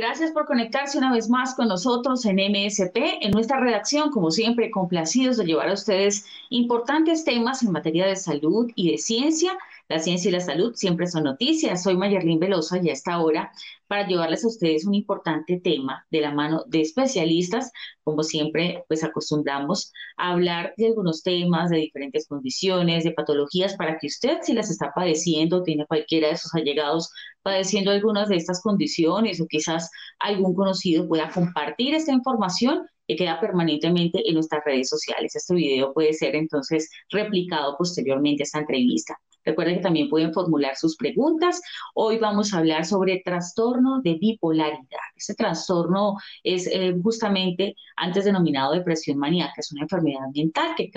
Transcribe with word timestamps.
Gracias 0.00 0.30
por 0.30 0.46
conectarse 0.46 0.96
una 0.96 1.12
vez 1.12 1.28
más 1.28 1.56
con 1.56 1.66
nosotros 1.66 2.24
en 2.24 2.36
MSP, 2.36 3.18
en 3.20 3.32
nuestra 3.32 3.58
redacción, 3.58 4.12
como 4.12 4.30
siempre, 4.30 4.70
complacidos 4.70 5.38
de 5.38 5.44
llevar 5.44 5.70
a 5.70 5.72
ustedes 5.72 6.24
importantes 6.50 7.24
temas 7.24 7.64
en 7.64 7.72
materia 7.72 8.06
de 8.06 8.14
salud 8.14 8.70
y 8.76 8.92
de 8.92 8.98
ciencia 8.98 9.58
la 9.88 10.00
ciencia 10.00 10.28
y 10.28 10.32
la 10.32 10.40
salud 10.40 10.74
siempre 10.74 11.06
son 11.06 11.24
noticias. 11.24 11.82
Soy 11.82 11.96
Mayerlin 11.96 12.38
Veloso 12.38 12.76
y 12.76 12.90
a 12.90 12.92
esta 12.92 13.18
hora 13.20 13.52
para 13.88 14.06
llevarles 14.06 14.44
a 14.44 14.48
ustedes 14.48 14.86
un 14.86 14.94
importante 14.94 15.60
tema 15.60 16.06
de 16.10 16.20
la 16.20 16.32
mano 16.32 16.64
de 16.68 16.82
especialistas. 16.82 17.72
Como 18.04 18.22
siempre, 18.22 18.84
pues 18.86 19.02
acostumbramos 19.02 19.92
a 20.16 20.32
hablar 20.32 20.74
de 20.76 20.86
algunos 20.86 21.22
temas, 21.22 21.70
de 21.70 21.78
diferentes 21.78 22.28
condiciones, 22.28 23.04
de 23.04 23.12
patologías, 23.12 23.76
para 23.76 23.98
que 23.98 24.06
usted, 24.06 24.38
si 24.42 24.52
las 24.52 24.70
está 24.70 24.92
padeciendo, 24.94 25.62
tiene 25.62 25.86
cualquiera 25.86 26.28
de 26.28 26.36
sus 26.36 26.54
allegados 26.54 27.10
padeciendo 27.42 27.90
algunas 27.90 28.28
de 28.28 28.36
estas 28.36 28.62
condiciones 28.62 29.40
o 29.40 29.46
quizás 29.46 29.90
algún 30.18 30.54
conocido 30.54 31.08
pueda 31.08 31.30
compartir 31.30 31.94
esta 31.94 32.12
información 32.12 32.86
que 33.06 33.16
queda 33.16 33.40
permanentemente 33.40 34.22
en 34.28 34.34
nuestras 34.34 34.62
redes 34.64 34.88
sociales. 34.90 35.34
Este 35.34 35.54
video 35.54 35.94
puede 35.94 36.12
ser 36.12 36.36
entonces 36.36 36.90
replicado 37.10 37.74
posteriormente 37.78 38.42
a 38.42 38.44
esta 38.44 38.58
entrevista. 38.58 39.18
Recuerden 39.44 39.76
que 39.76 39.82
también 39.82 40.08
pueden 40.08 40.32
formular 40.32 40.76
sus 40.76 40.96
preguntas. 40.96 41.60
Hoy 41.94 42.18
vamos 42.18 42.52
a 42.52 42.58
hablar 42.58 42.84
sobre 42.84 43.22
trastorno 43.24 44.00
de 44.02 44.14
bipolaridad. 44.14 45.08
Este 45.16 45.34
trastorno 45.34 46.16
es 46.42 46.66
eh, 46.66 46.94
justamente 47.02 47.74
antes 47.96 48.24
denominado 48.24 48.72
depresión 48.72 49.18
maníaca. 49.18 49.54
Es 49.56 49.72
una 49.72 49.82
enfermedad 49.82 50.26
mental 50.34 50.74
que, 50.76 50.90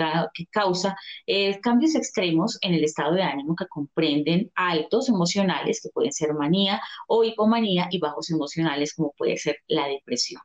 causa 0.50 0.96
eh, 1.26 1.60
cambios 1.60 1.94
extremos 1.94 2.58
en 2.60 2.74
el 2.74 2.84
estado 2.84 3.14
de 3.14 3.22
ánimo 3.22 3.54
que 3.56 3.66
comprenden 3.66 4.50
altos 4.54 5.08
emocionales, 5.08 5.80
que 5.82 5.90
pueden 5.90 6.12
ser 6.12 6.34
manía 6.34 6.80
o 7.06 7.24
hipomanía, 7.24 7.88
y 7.90 7.98
bajos 7.98 8.30
emocionales, 8.30 8.94
como 8.94 9.12
puede 9.16 9.36
ser 9.36 9.56
la 9.68 9.86
depresión. 9.86 10.42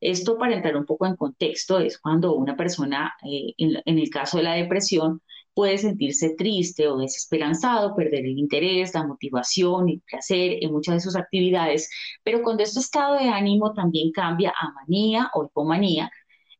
Esto, 0.00 0.38
para 0.38 0.54
entrar 0.54 0.76
un 0.76 0.86
poco 0.86 1.06
en 1.06 1.16
contexto, 1.16 1.78
es 1.78 1.98
cuando 1.98 2.34
una 2.34 2.56
persona, 2.56 3.14
eh, 3.22 3.54
en 3.58 3.98
el 3.98 4.10
caso 4.10 4.38
de 4.38 4.44
la 4.44 4.54
depresión, 4.54 5.22
puede 5.54 5.78
sentirse 5.78 6.34
triste 6.36 6.88
o 6.88 6.98
desesperanzado, 6.98 7.94
perder 7.94 8.24
el 8.26 8.38
interés, 8.38 8.94
la 8.94 9.06
motivación, 9.06 9.88
el 9.88 10.00
placer 10.00 10.58
en 10.60 10.72
muchas 10.72 10.96
de 10.96 11.00
sus 11.00 11.16
actividades, 11.16 11.90
pero 12.22 12.42
cuando 12.42 12.62
este 12.62 12.80
estado 12.80 13.14
de 13.16 13.28
ánimo 13.28 13.72
también 13.74 14.12
cambia 14.12 14.52
a 14.58 14.72
manía 14.72 15.30
o 15.34 15.44
hipomanía, 15.44 16.10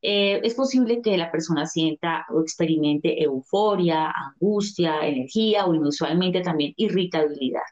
eh, 0.02 0.40
es 0.42 0.54
posible 0.54 1.02
que 1.02 1.16
la 1.18 1.30
persona 1.30 1.66
sienta 1.66 2.24
o 2.30 2.40
experimente 2.40 3.22
euforia, 3.22 4.10
angustia, 4.10 5.06
energía 5.06 5.66
o 5.66 5.74
inusualmente 5.74 6.40
también 6.40 6.72
irritabilidad. 6.76 7.62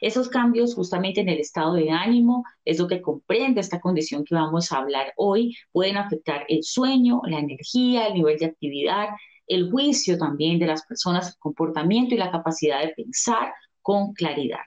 Esos 0.00 0.28
cambios 0.28 0.74
justamente 0.74 1.20
en 1.20 1.28
el 1.28 1.38
estado 1.38 1.74
de 1.74 1.90
ánimo 1.90 2.44
es 2.64 2.78
lo 2.78 2.88
que 2.88 3.00
comprende 3.00 3.60
esta 3.60 3.80
condición 3.80 4.24
que 4.24 4.34
vamos 4.34 4.72
a 4.72 4.78
hablar 4.78 5.12
hoy. 5.16 5.56
Pueden 5.72 5.96
afectar 5.96 6.44
el 6.48 6.62
sueño, 6.62 7.20
la 7.26 7.38
energía, 7.38 8.06
el 8.06 8.14
nivel 8.14 8.38
de 8.38 8.46
actividad, 8.46 9.08
el 9.46 9.70
juicio 9.70 10.18
también 10.18 10.58
de 10.58 10.66
las 10.66 10.84
personas, 10.86 11.28
el 11.28 11.38
comportamiento 11.38 12.14
y 12.14 12.18
la 12.18 12.30
capacidad 12.30 12.80
de 12.80 12.94
pensar 12.94 13.52
con 13.80 14.12
claridad. 14.12 14.60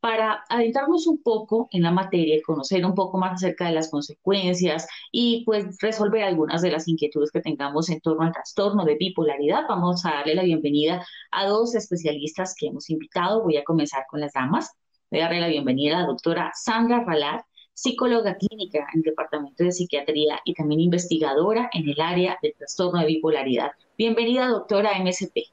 Para 0.00 0.44
adentrarnos 0.48 1.08
un 1.08 1.22
poco 1.22 1.68
en 1.72 1.82
la 1.82 1.90
materia 1.90 2.36
y 2.36 2.42
conocer 2.42 2.86
un 2.86 2.94
poco 2.94 3.18
más 3.18 3.32
acerca 3.32 3.66
de 3.66 3.72
las 3.72 3.90
consecuencias 3.90 4.86
y 5.10 5.44
pues 5.44 5.76
resolver 5.80 6.22
algunas 6.22 6.62
de 6.62 6.70
las 6.70 6.86
inquietudes 6.86 7.32
que 7.32 7.40
tengamos 7.40 7.90
en 7.90 8.00
torno 8.00 8.24
al 8.24 8.32
trastorno 8.32 8.84
de 8.84 8.94
bipolaridad, 8.94 9.64
vamos 9.68 10.06
a 10.06 10.10
darle 10.10 10.36
la 10.36 10.44
bienvenida 10.44 11.04
a 11.32 11.46
dos 11.46 11.74
especialistas 11.74 12.54
que 12.56 12.68
hemos 12.68 12.88
invitado. 12.90 13.42
Voy 13.42 13.56
a 13.56 13.64
comenzar 13.64 14.04
con 14.08 14.20
las 14.20 14.32
damas. 14.34 14.70
Voy 15.10 15.20
a 15.20 15.24
darle 15.24 15.40
la 15.40 15.48
bienvenida 15.48 15.96
a 15.96 16.00
la 16.02 16.06
doctora 16.06 16.52
Sandra 16.54 17.02
Ralat, 17.04 17.42
psicóloga 17.78 18.36
clínica 18.36 18.78
en 18.92 18.98
el 18.98 19.02
Departamento 19.02 19.62
de 19.62 19.70
Psiquiatría 19.70 20.40
y 20.44 20.52
también 20.52 20.80
investigadora 20.80 21.70
en 21.72 21.88
el 21.88 22.00
área 22.00 22.36
del 22.42 22.52
trastorno 22.54 22.98
de 22.98 23.06
bipolaridad. 23.06 23.70
Bienvenida, 23.96 24.48
doctora 24.48 24.98
MSP. 24.98 25.44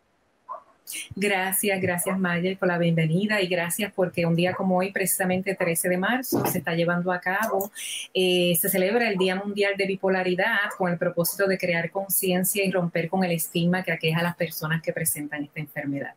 Gracias, 1.15 1.79
gracias 1.79 2.17
Mayer 2.17 2.57
por 2.57 2.67
la 2.67 2.79
bienvenida 2.79 3.41
y 3.41 3.47
gracias 3.47 3.93
porque 3.93 4.25
un 4.25 4.35
día 4.35 4.55
como 4.55 4.77
hoy, 4.77 4.91
precisamente 4.91 5.53
13 5.53 5.87
de 5.87 5.97
marzo, 5.97 6.43
se 6.47 6.57
está 6.57 6.73
llevando 6.73 7.11
a 7.11 7.19
cabo, 7.19 7.71
eh, 8.11 8.55
se 8.59 8.69
celebra 8.69 9.07
el 9.07 9.17
Día 9.17 9.35
Mundial 9.35 9.77
de 9.77 9.85
Bipolaridad 9.85 10.71
con 10.79 10.91
el 10.91 10.97
propósito 10.97 11.45
de 11.45 11.59
crear 11.59 11.91
conciencia 11.91 12.65
y 12.65 12.71
romper 12.71 13.07
con 13.07 13.23
el 13.23 13.33
estigma 13.33 13.83
que 13.83 13.91
aqueja 13.91 14.21
a 14.21 14.23
las 14.23 14.35
personas 14.35 14.81
que 14.81 14.93
presentan 14.93 15.43
esta 15.43 15.59
enfermedad 15.59 16.15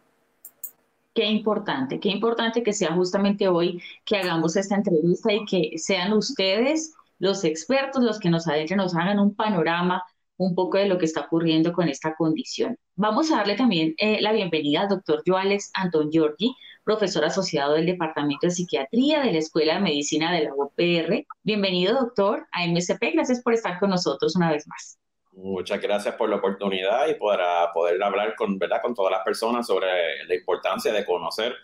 qué 1.15 1.25
importante, 1.27 2.01
qué 2.01 2.11
importante 2.11 2.63
que 2.63 2.73
sea 2.73 2.93
justamente 2.93 3.49
hoy 3.49 3.83
que 4.05 4.17
hagamos 4.17 4.57
esta 4.57 4.77
entrevista 4.77 5.33
y 5.33 5.45
que 5.45 5.79
sean 5.79 6.13
ustedes 6.13 6.95
los 7.19 7.45
expertos 7.45 8.03
los 8.03 8.19
que 8.19 8.31
nos 8.31 8.47
nos 8.47 8.95
hagan 8.95 9.19
un 9.19 9.35
panorama 9.35 10.03
un 10.37 10.55
poco 10.55 10.79
de 10.79 10.87
lo 10.87 10.99
que 10.99 11.05
está 11.05 11.23
ocurriendo 11.23 11.73
con 11.73 11.89
esta 11.89 12.15
condición. 12.15 12.77
Vamos 12.95 13.31
a 13.31 13.37
darle 13.37 13.57
también 13.57 13.95
eh, 13.99 14.21
la 14.21 14.33
bienvenida 14.33 14.83
al 14.83 14.89
doctor 14.89 15.23
Joalex 15.27 15.71
Anton 15.75 16.11
Giorgi, 16.11 16.55
profesor 16.85 17.25
asociado 17.25 17.75
del 17.75 17.87
Departamento 17.87 18.47
de 18.47 18.53
Psiquiatría 18.53 19.21
de 19.21 19.33
la 19.33 19.39
Escuela 19.39 19.75
de 19.75 19.81
Medicina 19.81 20.33
de 20.33 20.45
la 20.45 20.55
UPR. 20.55 21.27
Bienvenido, 21.43 21.95
doctor, 21.95 22.47
a 22.53 22.67
MSP. 22.67 23.13
Gracias 23.15 23.43
por 23.43 23.53
estar 23.53 23.79
con 23.81 23.91
nosotros 23.91 24.37
una 24.37 24.51
vez 24.53 24.67
más. 24.69 24.99
Muchas 25.41 25.81
gracias 25.81 26.17
por 26.17 26.29
la 26.29 26.37
oportunidad 26.37 27.07
y 27.07 27.15
para 27.15 27.73
poder 27.73 28.03
hablar 28.03 28.35
con, 28.35 28.59
¿verdad? 28.59 28.83
con 28.83 28.93
todas 28.93 29.13
las 29.13 29.23
personas 29.23 29.69
sobre 29.69 30.25
la 30.27 30.35
importancia 30.35 30.93
de 30.93 31.05
conocer 31.05 31.55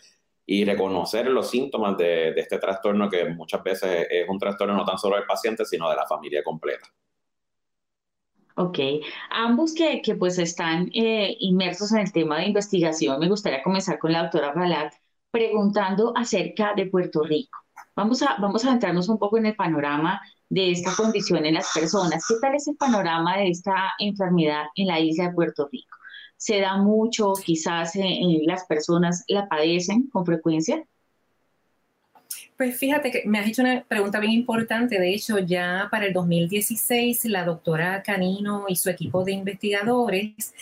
y 0.46 0.64
reconocer 0.64 1.26
los 1.26 1.50
síntomas 1.50 1.96
de, 1.96 2.28
este 2.36 2.58
trastorno 2.58 3.10
que 3.10 3.24
muchas 3.24 3.64
veces 3.64 4.06
es 4.08 4.28
un 4.28 4.38
trastorno 4.38 4.76
no 4.76 4.84
tan 4.84 4.96
solo 4.96 5.16
del 5.16 5.26
paciente, 5.26 5.64
sino 5.64 5.90
de 5.90 5.96
la 5.96 6.06
familia 6.06 6.44
completa. 6.44 6.86
Ok, 8.54 8.78
ambos 9.30 9.74
que, 9.74 10.00
que 10.02 10.14
pues 10.14 10.38
están 10.38 10.88
eh, 10.94 11.36
inmersos 11.40 11.90
en 11.90 11.98
el 11.98 12.12
tema 12.12 12.38
de 12.38 12.46
investigación, 12.46 13.18
me 13.18 13.28
gustaría 13.28 13.64
comenzar 13.64 13.98
con 13.98 14.12
la 14.12 14.22
doctora 14.22 14.52
Ralat 14.52 14.94
preguntando 15.32 16.12
acerca 16.16 16.74
de 16.76 16.86
Puerto 16.86 17.24
Rico. 17.24 17.58
Vamos 17.96 18.22
a, 18.22 18.36
vamos 18.38 18.64
a 18.64 18.68
adentrarnos 18.68 19.08
un 19.08 19.18
poco 19.18 19.36
en 19.36 19.46
el 19.46 19.56
panorama 19.56 20.20
de 20.54 20.70
esta 20.70 20.94
condición 20.94 21.44
en 21.44 21.54
las 21.54 21.72
personas. 21.74 22.24
¿Qué 22.28 22.36
tal 22.40 22.54
es 22.54 22.68
el 22.68 22.76
panorama 22.76 23.36
de 23.38 23.48
esta 23.48 23.92
enfermedad 23.98 24.66
en 24.76 24.86
la 24.86 25.00
isla 25.00 25.28
de 25.28 25.34
Puerto 25.34 25.68
Rico? 25.70 25.98
¿Se 26.36 26.60
da 26.60 26.76
mucho? 26.76 27.32
Quizás 27.34 27.92
las 28.46 28.64
personas 28.66 29.24
la 29.26 29.48
padecen 29.48 30.08
con 30.10 30.24
frecuencia. 30.24 30.84
Pues 32.56 32.78
fíjate 32.78 33.10
que 33.10 33.22
me 33.26 33.40
has 33.40 33.48
hecho 33.48 33.62
una 33.62 33.82
pregunta 33.82 34.20
bien 34.20 34.32
importante. 34.32 35.00
De 35.00 35.12
hecho, 35.12 35.40
ya 35.40 35.88
para 35.90 36.06
el 36.06 36.12
2016, 36.12 37.24
la 37.24 37.44
doctora 37.44 38.00
Canino 38.04 38.66
y 38.68 38.76
su 38.76 38.90
equipo 38.90 39.24
de 39.24 39.32
investigadores 39.32 40.54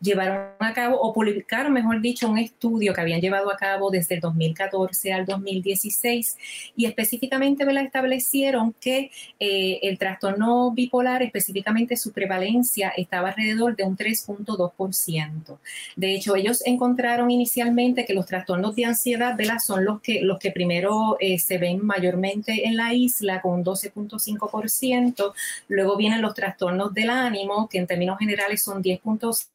llevaron 0.00 0.50
a 0.58 0.72
cabo 0.72 1.00
o 1.00 1.12
publicaron, 1.12 1.72
mejor 1.72 2.00
dicho, 2.00 2.30
un 2.30 2.38
estudio 2.38 2.94
que 2.94 3.00
habían 3.00 3.20
llevado 3.20 3.50
a 3.52 3.56
cabo 3.56 3.90
desde 3.90 4.16
el 4.16 4.20
2014 4.20 5.12
al 5.12 5.26
2016 5.26 6.38
y 6.76 6.86
específicamente 6.86 7.64
la 7.64 7.82
establecieron 7.82 8.74
que 8.80 9.10
eh, 9.38 9.80
el 9.82 9.98
trastorno 9.98 10.72
bipolar, 10.72 11.22
específicamente 11.22 11.96
su 11.96 12.12
prevalencia, 12.12 12.92
estaba 12.96 13.28
alrededor 13.28 13.76
de 13.76 13.84
un 13.84 13.96
3.2%. 13.96 15.58
De 15.96 16.14
hecho, 16.14 16.36
ellos 16.36 16.62
encontraron 16.64 17.30
inicialmente 17.30 18.04
que 18.04 18.14
los 18.14 18.26
trastornos 18.26 18.74
de 18.76 18.86
ansiedad 18.86 19.36
son 19.58 19.84
los 19.84 20.00
que, 20.00 20.20
los 20.22 20.38
que 20.38 20.50
primero 20.50 21.16
eh, 21.20 21.38
se 21.38 21.58
ven 21.58 21.84
mayormente 21.84 22.66
en 22.66 22.76
la 22.76 22.94
isla 22.94 23.40
con 23.40 23.52
un 23.52 23.64
12.5%, 23.64 25.32
luego 25.68 25.96
vienen 25.96 26.22
los 26.22 26.34
trastornos 26.34 26.94
del 26.94 27.10
ánimo, 27.10 27.68
que 27.68 27.78
en 27.78 27.86
términos 27.86 28.18
generales 28.18 28.62
son 28.62 28.82
10.5%, 28.82 29.46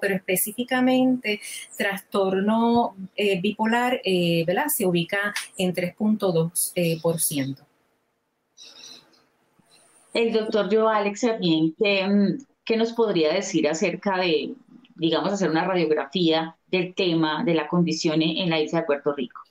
pero 0.00 0.14
específicamente 0.14 1.40
trastorno 1.76 2.94
eh, 3.16 3.40
bipolar, 3.40 4.00
eh. 4.04 4.44
Se 4.68 4.86
ubica 4.86 5.34
en 5.56 5.74
3.2%. 5.74 6.72
Eh. 6.74 7.64
El 10.14 10.32
doctor 10.32 10.68
Joe 10.70 10.94
Alex 10.94 11.20
también, 11.22 11.74
mm, 11.78 12.44
¿qué, 12.64 12.76
nos 12.76 12.92
podría 12.92 13.32
decir 13.32 13.66
acerca 13.68 14.18
de, 14.18 14.54
digamos, 14.94 15.32
hacer 15.32 15.50
una 15.50 15.64
radiografía 15.64 16.56
del 16.66 16.94
tema 16.94 17.42
de 17.44 17.54
la 17.54 17.66
condición 17.66 18.22
en 18.22 18.50
la 18.50 18.60
isla 18.60 18.80
de 18.80 18.86
Puerto 18.86 19.14
Rico? 19.14 19.41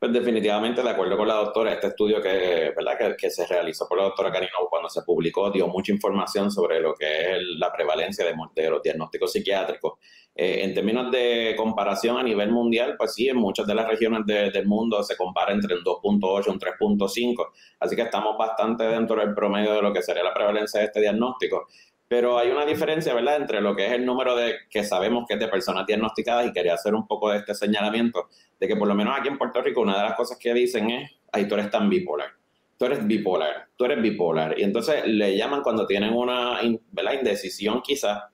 Pues 0.00 0.14
definitivamente, 0.14 0.82
de 0.82 0.88
acuerdo 0.88 1.14
con 1.14 1.28
la 1.28 1.34
doctora, 1.34 1.74
este 1.74 1.88
estudio 1.88 2.22
que, 2.22 2.72
¿verdad? 2.74 3.16
que, 3.18 3.30
se 3.30 3.46
realizó 3.46 3.86
por 3.86 3.98
la 3.98 4.04
doctora 4.04 4.32
Canino 4.32 4.50
cuando 4.70 4.88
se 4.88 5.02
publicó 5.02 5.50
dio 5.50 5.68
mucha 5.68 5.92
información 5.92 6.50
sobre 6.50 6.80
lo 6.80 6.94
que 6.94 7.04
es 7.32 7.42
la 7.58 7.70
prevalencia 7.70 8.24
de, 8.24 8.34
de 8.54 8.70
los 8.70 8.82
diagnósticos 8.82 9.30
psiquiátricos. 9.30 9.98
Eh, 10.34 10.64
en 10.64 10.72
términos 10.72 11.10
de 11.10 11.54
comparación 11.54 12.16
a 12.16 12.22
nivel 12.22 12.50
mundial, 12.50 12.94
pues 12.96 13.12
sí, 13.12 13.28
en 13.28 13.36
muchas 13.36 13.66
de 13.66 13.74
las 13.74 13.86
regiones 13.86 14.24
del 14.24 14.66
mundo 14.66 15.02
se 15.02 15.18
compara 15.18 15.52
entre 15.52 15.74
un 15.74 15.84
2.8 15.84 16.44
y 16.46 16.50
un 16.50 16.58
3.5, 16.58 17.48
así 17.80 17.94
que 17.94 18.00
estamos 18.00 18.38
bastante 18.38 18.84
dentro 18.84 19.20
del 19.20 19.34
promedio 19.34 19.74
de 19.74 19.82
lo 19.82 19.92
que 19.92 20.00
sería 20.00 20.24
la 20.24 20.32
prevalencia 20.32 20.80
de 20.80 20.86
este 20.86 21.00
diagnóstico. 21.00 21.66
Pero 22.10 22.40
hay 22.40 22.50
una 22.50 22.66
diferencia, 22.66 23.14
¿verdad?, 23.14 23.36
entre 23.36 23.60
lo 23.60 23.76
que 23.76 23.86
es 23.86 23.92
el 23.92 24.04
número 24.04 24.34
de 24.34 24.56
que 24.68 24.82
sabemos 24.82 25.26
que 25.28 25.34
es 25.34 25.40
de 25.40 25.46
personas 25.46 25.86
diagnosticadas 25.86 26.44
y 26.44 26.52
quería 26.52 26.74
hacer 26.74 26.92
un 26.92 27.06
poco 27.06 27.30
de 27.30 27.38
este 27.38 27.54
señalamiento 27.54 28.26
de 28.58 28.66
que 28.66 28.74
por 28.74 28.88
lo 28.88 28.96
menos 28.96 29.16
aquí 29.16 29.28
en 29.28 29.38
Puerto 29.38 29.62
Rico 29.62 29.80
una 29.80 29.96
de 29.96 30.02
las 30.02 30.16
cosas 30.16 30.36
que 30.36 30.52
dicen 30.52 30.90
es, 30.90 31.08
ay, 31.30 31.46
tú 31.46 31.54
eres 31.54 31.70
tan 31.70 31.88
bipolar, 31.88 32.30
tú 32.76 32.86
eres 32.86 33.06
bipolar, 33.06 33.68
tú 33.76 33.84
eres 33.84 34.02
bipolar. 34.02 34.58
Y 34.58 34.64
entonces 34.64 35.06
le 35.06 35.36
llaman 35.36 35.62
cuando 35.62 35.86
tienen 35.86 36.12
una 36.12 36.58
¿verdad? 36.90 37.12
indecisión 37.12 37.80
quizás, 37.80 38.24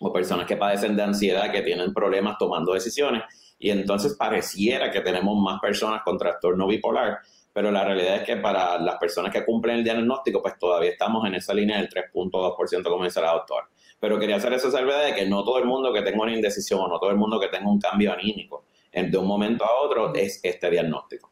o 0.00 0.12
personas 0.12 0.44
que 0.44 0.56
padecen 0.56 0.96
de 0.96 1.04
ansiedad, 1.04 1.52
que 1.52 1.62
tienen 1.62 1.94
problemas 1.94 2.36
tomando 2.38 2.74
decisiones. 2.74 3.22
Y 3.56 3.70
entonces 3.70 4.16
pareciera 4.18 4.90
que 4.90 5.00
tenemos 5.00 5.38
más 5.40 5.60
personas 5.60 6.02
con 6.02 6.18
trastorno 6.18 6.66
bipolar 6.66 7.20
pero 7.52 7.70
la 7.70 7.84
realidad 7.84 8.16
es 8.16 8.22
que 8.22 8.36
para 8.36 8.78
las 8.78 8.96
personas 8.96 9.32
que 9.32 9.44
cumplen 9.44 9.76
el 9.76 9.84
diagnóstico, 9.84 10.40
pues 10.40 10.58
todavía 10.58 10.90
estamos 10.90 11.26
en 11.26 11.34
esa 11.34 11.52
línea 11.52 11.76
del 11.78 11.88
3.2%, 11.88 12.82
como 12.84 13.04
dice 13.04 13.20
la 13.20 13.32
doctora. 13.32 13.68
Pero 14.00 14.18
quería 14.18 14.36
hacer 14.36 14.52
esa 14.54 14.70
salvedad 14.70 15.04
de 15.04 15.14
que 15.14 15.26
no 15.26 15.44
todo 15.44 15.58
el 15.58 15.66
mundo 15.66 15.92
que 15.92 16.02
tenga 16.02 16.22
una 16.22 16.34
indecisión 16.34 16.80
o 16.80 16.88
no 16.88 16.98
todo 16.98 17.10
el 17.10 17.16
mundo 17.16 17.38
que 17.38 17.48
tenga 17.48 17.68
un 17.68 17.78
cambio 17.78 18.12
anímico 18.12 18.64
de 18.92 19.18
un 19.18 19.26
momento 19.26 19.64
a 19.64 19.80
otro 19.82 20.14
es 20.14 20.40
este 20.42 20.70
diagnóstico. 20.70 21.30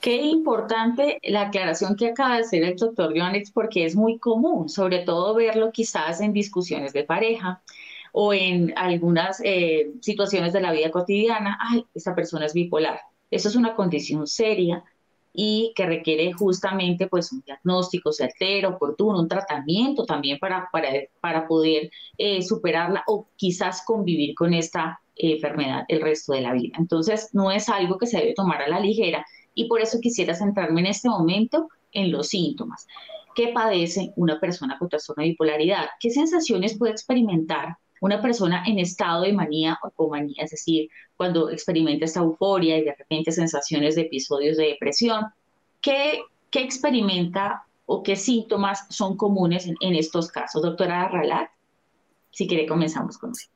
Qué 0.00 0.16
importante 0.16 1.18
la 1.22 1.42
aclaración 1.42 1.96
que 1.96 2.08
acaba 2.08 2.36
de 2.36 2.40
hacer 2.40 2.64
el 2.64 2.76
doctor 2.76 3.12
Joanex, 3.14 3.50
porque 3.50 3.84
es 3.84 3.94
muy 3.94 4.18
común, 4.18 4.70
sobre 4.70 5.00
todo 5.00 5.34
verlo 5.34 5.70
quizás 5.70 6.22
en 6.22 6.32
discusiones 6.32 6.94
de 6.94 7.04
pareja 7.04 7.60
o 8.12 8.32
en 8.32 8.72
algunas 8.76 9.40
eh, 9.44 9.92
situaciones 10.00 10.54
de 10.54 10.62
la 10.62 10.72
vida 10.72 10.90
cotidiana. 10.90 11.58
Ay, 11.60 11.84
esta 11.94 12.14
persona 12.14 12.46
es 12.46 12.54
bipolar 12.54 13.00
eso 13.32 13.48
es 13.48 13.56
una 13.56 13.74
condición 13.74 14.26
seria 14.26 14.84
y 15.32 15.72
que 15.74 15.86
requiere 15.86 16.32
justamente 16.32 17.06
pues 17.06 17.32
un 17.32 17.40
diagnóstico 17.40 18.12
certero, 18.12 18.70
oportuno, 18.70 19.18
un 19.18 19.28
tratamiento 19.28 20.04
también 20.04 20.38
para, 20.38 20.68
para, 20.70 20.90
para 21.20 21.48
poder 21.48 21.90
eh, 22.18 22.42
superarla 22.42 23.02
o 23.06 23.28
quizás 23.36 23.82
convivir 23.86 24.34
con 24.34 24.52
esta 24.52 25.00
eh, 25.16 25.32
enfermedad 25.32 25.84
el 25.88 26.02
resto 26.02 26.34
de 26.34 26.42
la 26.42 26.52
vida. 26.52 26.76
Entonces, 26.78 27.30
no 27.32 27.50
es 27.50 27.70
algo 27.70 27.96
que 27.96 28.06
se 28.06 28.18
debe 28.18 28.34
tomar 28.34 28.60
a 28.60 28.68
la 28.68 28.80
ligera 28.80 29.24
y 29.54 29.68
por 29.68 29.80
eso 29.80 29.98
quisiera 30.00 30.34
centrarme 30.34 30.80
en 30.80 30.86
este 30.86 31.08
momento 31.08 31.68
en 31.92 32.12
los 32.12 32.28
síntomas. 32.28 32.86
¿Qué 33.34 33.48
padece 33.48 34.12
una 34.16 34.38
persona 34.38 34.78
con 34.78 34.90
trastorno 34.90 35.22
de 35.22 35.30
bipolaridad? 35.30 35.86
¿Qué 35.98 36.10
sensaciones 36.10 36.76
puede 36.76 36.92
experimentar 36.92 37.78
una 38.02 38.20
persona 38.20 38.64
en 38.66 38.80
estado 38.80 39.22
de 39.22 39.32
manía 39.32 39.78
o 39.80 39.90
comanía, 39.90 40.42
es 40.42 40.50
decir, 40.50 40.90
cuando 41.16 41.50
experimenta 41.50 42.04
esta 42.04 42.18
euforia 42.18 42.76
y 42.76 42.82
de 42.82 42.96
repente 42.96 43.30
sensaciones 43.30 43.94
de 43.94 44.02
episodios 44.02 44.56
de 44.56 44.70
depresión, 44.70 45.26
¿qué, 45.80 46.22
qué 46.50 46.62
experimenta 46.62 47.64
o 47.86 48.02
qué 48.02 48.16
síntomas 48.16 48.86
son 48.90 49.16
comunes 49.16 49.68
en, 49.68 49.94
estos 49.94 50.32
casos? 50.32 50.62
Doctora 50.62 51.08
Ralat, 51.08 51.50
si 52.32 52.48
quiere 52.48 52.66
comenzamos 52.66 53.18
con 53.18 53.30
usted. 53.30 53.48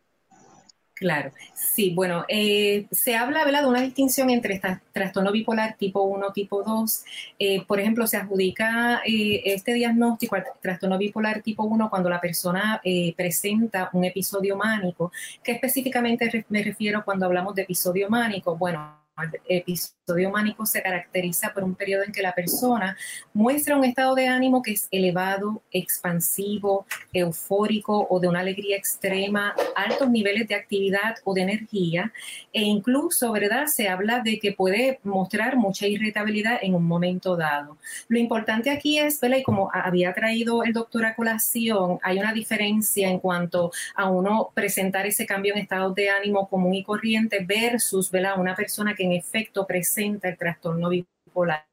Claro, 0.98 1.31
sí, 1.52 1.93
bueno, 1.94 2.25
eh, 2.26 2.87
se 2.90 3.16
habla 3.16 3.44
de 3.44 3.66
una 3.66 3.82
distinción 3.82 4.31
entre 4.31 4.58
trastorno 4.93 5.31
bipolar 5.31 5.76
tipo 5.76 6.02
1, 6.04 6.32
tipo 6.32 6.62
2. 6.62 7.04
Eh, 7.38 7.66
por 7.66 7.78
ejemplo, 7.81 8.06
se 8.06 8.16
adjudica 8.16 9.02
eh, 9.04 9.43
este 9.44 9.75
diagnóstico 9.75 10.37
al 10.37 10.44
trastorno 10.62 10.96
bipolar 10.96 11.43
tipo 11.43 11.64
1 11.64 11.90
cuando 11.90 12.08
la 12.08 12.19
persona 12.19 12.81
presenta 13.14 13.90
un 13.93 14.04
episodio 14.06 14.56
mánico. 14.56 15.12
¿Qué 15.43 15.52
específicamente 15.52 16.46
me 16.48 16.62
refiero 16.62 17.04
cuando 17.04 17.26
hablamos 17.26 17.54
de 17.54 17.62
episodio 17.62 18.08
mánico? 18.08 18.56
Bueno, 18.56 19.06
el 19.22 19.30
episodio 19.48 20.30
mánico 20.30 20.66
se 20.66 20.82
caracteriza 20.82 21.52
por 21.54 21.64
un 21.64 21.74
periodo 21.74 22.04
en 22.04 22.12
que 22.12 22.20
la 22.20 22.34
persona 22.34 22.96
muestra 23.32 23.76
un 23.76 23.84
estado 23.84 24.14
de 24.14 24.28
ánimo 24.28 24.62
que 24.62 24.72
es 24.72 24.88
elevado, 24.90 25.62
expansivo, 25.72 26.86
eufórico 27.12 28.06
o 28.10 28.20
de 28.20 28.28
una 28.28 28.40
alegría 28.40 28.76
extrema, 28.76 29.54
altos 29.74 30.10
niveles 30.10 30.46
de 30.48 30.54
actividad 30.54 31.16
o 31.24 31.32
de 31.32 31.42
energía 31.42 32.12
e 32.52 32.62
incluso, 32.62 33.32
¿verdad? 33.32 33.66
Se 33.66 33.88
habla 33.88 34.20
de 34.20 34.38
que 34.38 34.52
puede 34.52 35.00
mostrar 35.02 35.56
mucha 35.56 35.86
irritabilidad 35.86 36.58
en 36.60 36.74
un 36.74 36.84
momento 36.84 37.36
dado. 37.36 37.78
Lo 38.08 38.18
importante 38.18 38.70
aquí 38.70 38.98
es, 38.98 39.18
¿verdad? 39.20 39.38
Y 39.38 39.42
como 39.42 39.70
había 39.72 40.12
traído 40.12 40.62
el 40.62 40.74
doctor 40.74 41.06
a 41.06 41.14
colación, 41.14 41.98
hay 42.02 42.18
una 42.18 42.34
diferencia 42.34 43.08
en 43.08 43.18
cuanto 43.18 43.72
a 43.94 44.10
uno 44.10 44.50
presentar 44.52 45.06
ese 45.06 45.24
cambio 45.24 45.54
en 45.54 45.60
estado 45.60 45.94
de 45.94 46.10
ánimo 46.10 46.48
común 46.48 46.74
y 46.74 46.84
corriente 46.84 47.44
versus, 47.44 48.10
¿verdad? 48.10 48.38
Una 48.38 48.54
persona 48.54 48.94
que 48.94 49.06
en 49.06 49.12
efecto 49.12 49.67
presenta 49.67 50.29
el 50.29 50.37
trastorno 50.37 50.88
bipolar 50.88 51.67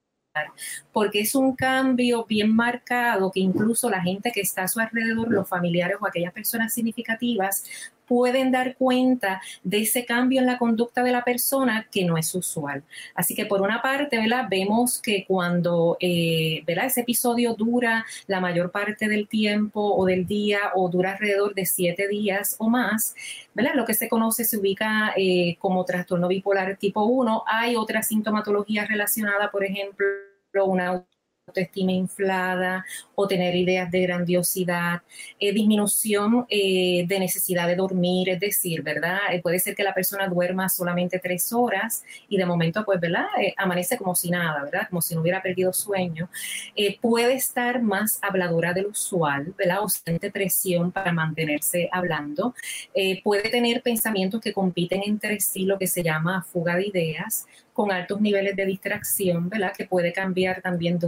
porque 0.92 1.22
es 1.22 1.36
un 1.36 1.56
cambio 1.56 2.26
bien 2.26 2.56
marcado 2.56 3.32
que 3.32 3.40
incluso 3.40 3.90
la 3.90 4.02
gente 4.02 4.32
que 4.32 4.42
está 4.42 4.64
a 4.64 4.68
su 4.68 4.80
alrededor, 4.80 5.30
los 5.30 5.48
familiares 5.48 5.98
o 6.00 6.08
aquellas 6.08 6.34
personas 6.34 6.74
significativas, 6.74 7.64
pueden 8.14 8.52
dar 8.52 8.76
cuenta 8.76 9.42
de 9.64 9.80
ese 9.80 10.06
cambio 10.06 10.40
en 10.40 10.46
la 10.46 10.60
conducta 10.60 11.02
de 11.02 11.12
la 11.12 11.24
persona 11.24 11.88
que 11.92 12.06
no 12.06 12.16
es 12.16 12.36
usual. 12.36 12.84
Así 13.16 13.34
que 13.34 13.48
por 13.48 13.60
una 13.60 13.82
parte, 13.82 14.18
¿verdad? 14.18 14.46
vemos 14.48 15.02
que 15.02 15.26
cuando 15.26 15.98
eh, 16.00 16.64
ese 16.68 17.02
episodio 17.02 17.56
dura 17.56 18.06
la 18.28 18.40
mayor 18.40 18.70
parte 18.70 19.08
del 19.08 19.28
tiempo 19.28 19.82
o 19.82 20.06
del 20.06 20.28
día 20.28 20.60
o 20.76 20.90
dura 20.90 21.14
alrededor 21.14 21.56
de 21.56 21.66
siete 21.66 22.08
días 22.08 22.56
o 22.60 22.70
más, 22.70 23.16
¿verdad? 23.56 23.72
lo 23.74 23.84
que 23.84 23.96
se 23.96 24.08
conoce 24.08 24.46
se 24.46 24.58
ubica 24.60 25.14
eh, 25.18 25.56
como 25.58 25.84
trastorno 25.84 26.28
bipolar 26.28 26.78
tipo 26.78 27.04
1. 27.06 27.46
Hay 27.48 27.76
otra 27.76 28.04
sintomatología 28.04 28.86
relacionada, 28.86 29.50
por 29.50 29.64
ejemplo, 29.64 30.06
una 30.66 31.04
autoestima 31.48 31.92
inflada 31.92 32.86
o 33.16 33.28
tener 33.28 33.56
ideas 33.56 33.92
de 33.92 34.02
grandiosidad, 34.02 35.02
eh, 35.40 35.52
disminución 35.54 36.46
eh, 36.50 37.06
de 37.08 37.20
necesidad 37.20 37.68
de 37.68 37.76
dormir, 37.76 38.30
es 38.30 38.40
decir, 38.40 38.82
¿verdad? 38.82 39.20
Eh, 39.32 39.42
puede 39.42 39.60
ser 39.60 39.76
que 39.76 39.84
la 39.84 39.94
persona 39.94 40.28
duerma 40.28 40.70
solamente 40.70 41.20
tres 41.20 41.52
horas 41.52 42.04
y 42.30 42.38
de 42.38 42.46
momento, 42.46 42.84
pues, 42.86 43.00
¿verdad? 43.00 43.26
amanece 43.58 43.98
como 43.98 44.16
si 44.16 44.30
nada, 44.30 44.64
¿verdad? 44.64 44.88
Como 44.90 45.02
si 45.02 45.16
no 45.16 45.22
hubiera 45.22 45.42
perdido 45.42 45.74
sueño. 45.74 46.30
puede 47.02 47.34
estar 47.36 47.82
más 47.82 48.20
habladora 48.22 48.74
del 48.74 48.88
usual, 48.88 49.54
¿verdad? 49.58 49.84
O 49.84 49.90
siente 49.90 50.32
presión 50.32 50.92
para 50.92 51.12
mantenerse 51.12 51.90
hablando. 51.92 52.56
puede 53.24 53.50
tener 53.50 53.82
pensamientos 53.82 54.42
que 54.42 54.54
compiten 54.54 55.02
entre 55.06 55.40
sí, 55.40 55.66
lo 55.66 55.78
que 55.78 55.88
se 55.88 56.04
llama 56.04 56.44
fuga 56.44 56.76
de 56.76 56.88
ideas, 56.88 57.46
con 57.74 57.92
altos 57.92 58.22
niveles 58.22 58.56
de 58.56 58.66
distracción, 58.66 59.50
¿verdad? 59.50 59.74
Que 59.76 59.86
puede 59.86 60.14
cambiar 60.14 60.62
también 60.62 61.00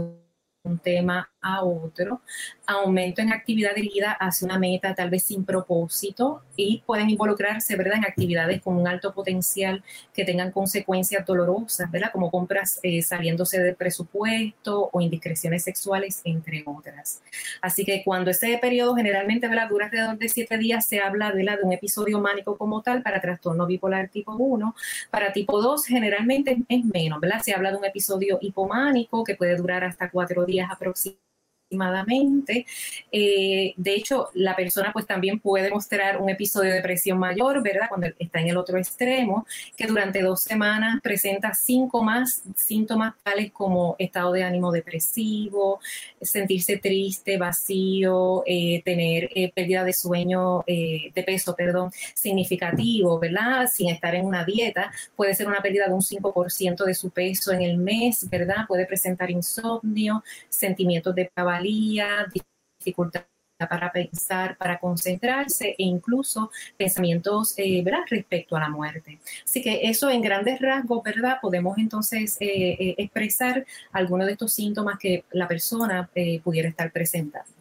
un 0.66 0.78
tema 0.78 1.30
a 1.46 1.64
otro, 1.64 2.20
aumento 2.66 3.22
en 3.22 3.32
actividad 3.32 3.74
dirigida 3.74 4.12
hacia 4.12 4.46
una 4.46 4.58
meta 4.58 4.94
tal 4.94 5.10
vez 5.10 5.22
sin 5.22 5.44
propósito 5.44 6.42
y 6.56 6.82
pueden 6.84 7.10
involucrarse, 7.10 7.76
¿verdad?, 7.76 7.98
en 7.98 8.04
actividades 8.04 8.60
con 8.62 8.76
un 8.76 8.88
alto 8.88 9.14
potencial 9.14 9.82
que 10.12 10.24
tengan 10.24 10.50
consecuencias 10.50 11.24
dolorosas, 11.24 11.90
¿verdad?, 11.90 12.10
como 12.12 12.30
compras 12.30 12.80
eh, 12.82 13.02
saliéndose 13.02 13.62
del 13.62 13.76
presupuesto 13.76 14.90
o 14.92 15.00
indiscreciones 15.00 15.62
sexuales, 15.62 16.20
entre 16.24 16.64
otras. 16.66 17.22
Así 17.60 17.84
que 17.84 18.02
cuando 18.04 18.30
ese 18.30 18.58
periodo 18.58 18.94
generalmente, 18.96 19.48
¿verdad?, 19.48 19.68
dura 19.68 19.86
alrededor 19.86 20.18
de 20.18 20.28
siete 20.28 20.58
días, 20.58 20.86
se 20.86 21.00
habla, 21.00 21.32
de 21.32 21.62
un 21.62 21.72
episodio 21.72 22.20
mánico 22.20 22.56
como 22.56 22.82
tal 22.82 23.02
para 23.02 23.20
trastorno 23.20 23.66
bipolar 23.66 24.08
tipo 24.08 24.34
1. 24.34 24.74
Para 25.10 25.32
tipo 25.32 25.60
2 25.60 25.86
generalmente 25.86 26.56
es 26.68 26.84
menos, 26.84 27.20
¿verdad? 27.20 27.40
Se 27.42 27.54
habla 27.54 27.70
de 27.70 27.76
un 27.76 27.84
episodio 27.84 28.38
hipománico 28.40 29.22
que 29.24 29.36
puede 29.36 29.56
durar 29.56 29.84
hasta 29.84 30.10
cuatro 30.10 30.44
días 30.44 30.68
aproximadamente 30.70 31.26
aproximadamente. 31.66 32.66
Eh, 33.10 33.74
de 33.76 33.94
hecho, 33.94 34.28
la 34.34 34.54
persona 34.54 34.92
pues 34.92 35.06
también 35.06 35.40
puede 35.40 35.70
mostrar 35.70 36.20
un 36.20 36.30
episodio 36.30 36.70
de 36.70 36.76
depresión 36.76 37.18
mayor, 37.18 37.62
¿verdad? 37.62 37.88
Cuando 37.88 38.08
está 38.18 38.40
en 38.40 38.48
el 38.48 38.56
otro 38.56 38.78
extremo, 38.78 39.46
que 39.76 39.86
durante 39.86 40.22
dos 40.22 40.42
semanas 40.42 41.00
presenta 41.02 41.54
cinco 41.54 42.02
más 42.02 42.42
síntomas 42.54 43.14
tales 43.22 43.52
como 43.52 43.96
estado 43.98 44.32
de 44.32 44.44
ánimo 44.44 44.70
depresivo, 44.72 45.80
sentirse 46.20 46.78
triste, 46.78 47.36
vacío, 47.38 48.42
eh, 48.46 48.82
tener 48.84 49.30
eh, 49.34 49.52
pérdida 49.52 49.84
de 49.84 49.92
sueño, 49.92 50.64
de 50.66 51.22
peso, 51.24 51.54
perdón, 51.54 51.90
significativo, 52.14 53.18
¿verdad? 53.18 53.66
Sin 53.72 53.90
estar 53.90 54.14
en 54.14 54.24
una 54.24 54.44
dieta, 54.44 54.92
puede 55.14 55.34
ser 55.34 55.46
una 55.46 55.60
pérdida 55.60 55.86
de 55.86 55.94
un 55.94 56.02
5% 56.02 56.84
de 56.84 56.94
su 56.94 57.10
peso 57.10 57.52
en 57.52 57.62
el 57.62 57.76
mes, 57.78 58.28
¿verdad? 58.28 58.66
Puede 58.68 58.86
presentar 58.86 59.30
insomnio, 59.30 60.22
sentimientos 60.48 61.14
de 61.14 61.30
dificultad 61.62 63.24
para 63.64 63.90
pensar, 63.90 64.56
para 64.58 64.78
concentrarse 64.78 65.74
e 65.78 65.84
incluso 65.84 66.50
pensamientos 66.76 67.54
eh, 67.56 67.82
¿verdad? 67.82 68.00
respecto 68.10 68.56
a 68.56 68.60
la 68.60 68.68
muerte. 68.68 69.18
Así 69.44 69.62
que 69.62 69.88
eso 69.88 70.10
en 70.10 70.20
grandes 70.20 70.60
rasgos, 70.60 71.02
¿verdad? 71.02 71.38
Podemos 71.40 71.78
entonces 71.78 72.36
eh, 72.40 72.76
eh, 72.78 72.94
expresar 72.98 73.64
algunos 73.92 74.26
de 74.26 74.32
estos 74.32 74.52
síntomas 74.52 74.98
que 74.98 75.24
la 75.30 75.48
persona 75.48 76.10
pudiera 76.42 76.68
estar 76.68 76.92
presentando. 76.92 77.55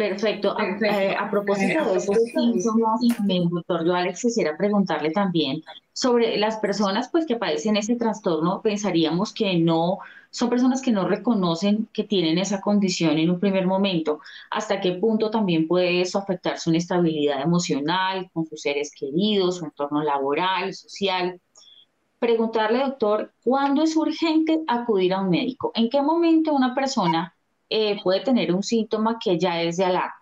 Perfecto. 0.00 0.56
A, 0.56 1.30
propósito 1.30 1.92
de 1.92 1.98
estos 1.98 2.16
síntomas, 2.32 3.02
doctor, 3.50 3.84
yo 3.84 3.94
Alex 3.94 4.22
quisiera 4.22 4.56
preguntarle 4.56 5.10
también 5.10 5.62
sobre 5.92 6.38
las 6.38 6.56
personas 6.56 7.10
pues 7.10 7.26
que 7.26 7.36
padecen 7.36 7.76
ese 7.76 7.96
trastorno, 7.96 8.62
pensaríamos 8.62 9.34
que 9.34 9.58
no 9.58 9.98
son 10.30 10.48
personas 10.48 10.80
que 10.80 10.90
no 10.90 11.06
reconocen 11.06 11.86
que 11.92 12.04
tienen 12.04 12.38
esa 12.38 12.62
condición 12.62 13.18
en 13.18 13.28
un 13.28 13.38
primer 13.38 13.66
momento. 13.66 14.20
¿Hasta 14.50 14.80
qué 14.80 14.92
punto 14.92 15.30
también 15.30 15.68
puede 15.68 16.00
eso 16.00 16.18
afectar 16.18 16.58
su 16.58 16.70
inestabilidad 16.70 17.42
emocional 17.42 18.30
con 18.32 18.46
sus 18.46 18.62
seres 18.62 18.92
queridos, 18.98 19.58
su 19.58 19.66
entorno 19.66 20.02
laboral, 20.02 20.72
social? 20.72 21.38
Preguntarle, 22.18 22.78
doctor, 22.78 23.34
¿cuándo 23.44 23.82
es 23.82 23.94
urgente 23.96 24.62
acudir 24.66 25.12
a 25.12 25.20
un 25.20 25.28
médico? 25.28 25.72
¿En 25.74 25.90
qué 25.90 26.00
momento 26.00 26.54
una 26.54 26.74
persona 26.74 27.34
eh, 27.70 27.98
puede 28.02 28.20
tener 28.20 28.52
un 28.52 28.62
síntoma 28.62 29.18
que 29.22 29.38
ya 29.38 29.62
es 29.62 29.78
de 29.78 29.84
alarma? 29.84 30.20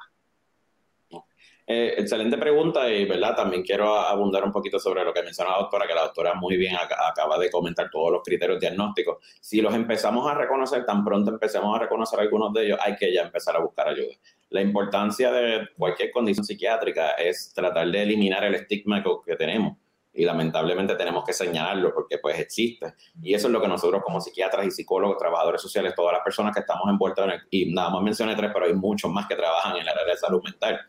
Eh, 1.71 1.97
excelente 1.99 2.39
pregunta 2.39 2.91
y 2.91 3.05
verdad 3.05 3.37
también 3.37 3.63
quiero 3.63 3.95
abundar 3.95 4.43
un 4.43 4.51
poquito 4.51 4.79
sobre 4.79 5.05
lo 5.05 5.13
que 5.13 5.23
menciona 5.23 5.51
la 5.51 5.59
doctora, 5.59 5.87
que 5.87 5.95
la 5.95 6.05
doctora 6.05 6.33
muy 6.33 6.57
bien 6.57 6.75
acaba 6.77 7.39
de 7.39 7.51
comentar 7.51 7.91
todos 7.91 8.11
los 8.11 8.23
criterios 8.23 8.59
diagnósticos. 8.59 9.19
Si 9.39 9.61
los 9.61 9.75
empezamos 9.75 10.27
a 10.31 10.33
reconocer, 10.33 10.87
tan 10.87 11.05
pronto 11.05 11.31
empecemos 11.31 11.77
a 11.77 11.81
reconocer 11.81 12.21
algunos 12.21 12.55
de 12.55 12.65
ellos, 12.65 12.79
hay 12.83 12.97
que 12.97 13.13
ya 13.13 13.21
empezar 13.21 13.55
a 13.55 13.61
buscar 13.61 13.87
ayuda. 13.87 14.15
La 14.49 14.63
importancia 14.63 15.31
de 15.31 15.69
cualquier 15.77 16.11
condición 16.11 16.47
psiquiátrica 16.47 17.11
es 17.11 17.53
tratar 17.53 17.91
de 17.91 18.03
eliminar 18.03 18.45
el 18.45 18.55
estigma 18.55 19.05
que, 19.27 19.37
tenemos 19.37 19.77
y 20.13 20.25
lamentablemente 20.25 20.95
tenemos 20.97 21.25
que 21.25 21.33
señalarlo 21.33 21.93
porque 21.95 22.19
pues 22.19 22.39
existe. 22.39 22.95
Y 23.23 23.35
eso 23.35 23.47
es 23.47 23.53
lo 23.53 23.61
que 23.61 23.69
nosotros 23.69 24.03
como 24.03 24.21
psiquiatras 24.21 24.67
y 24.67 24.71
psicólogos, 24.71 25.19
trabajadores 25.19 25.63
sociales, 25.63 25.95
todas 25.95 26.13
las 26.13 26.23
personas 26.23 26.55
que 26.55 26.61
estamos 26.61 26.89
envueltos 26.89 27.25
en 27.25 27.31
el, 27.33 27.41
y 27.51 27.73
nada 27.73 27.91
más 27.91 28.03
mencioné 28.03 28.35
tres, 28.35 28.51
pero 28.53 28.67
hay 28.67 28.75
muchos 28.75 29.11
más 29.11 29.27
que 29.27 29.37
trabajan 29.37 29.77
en 29.77 29.83
el 29.83 29.89
área 29.89 30.05
de 30.05 30.17
salud 30.17 30.43
mental 30.43 30.81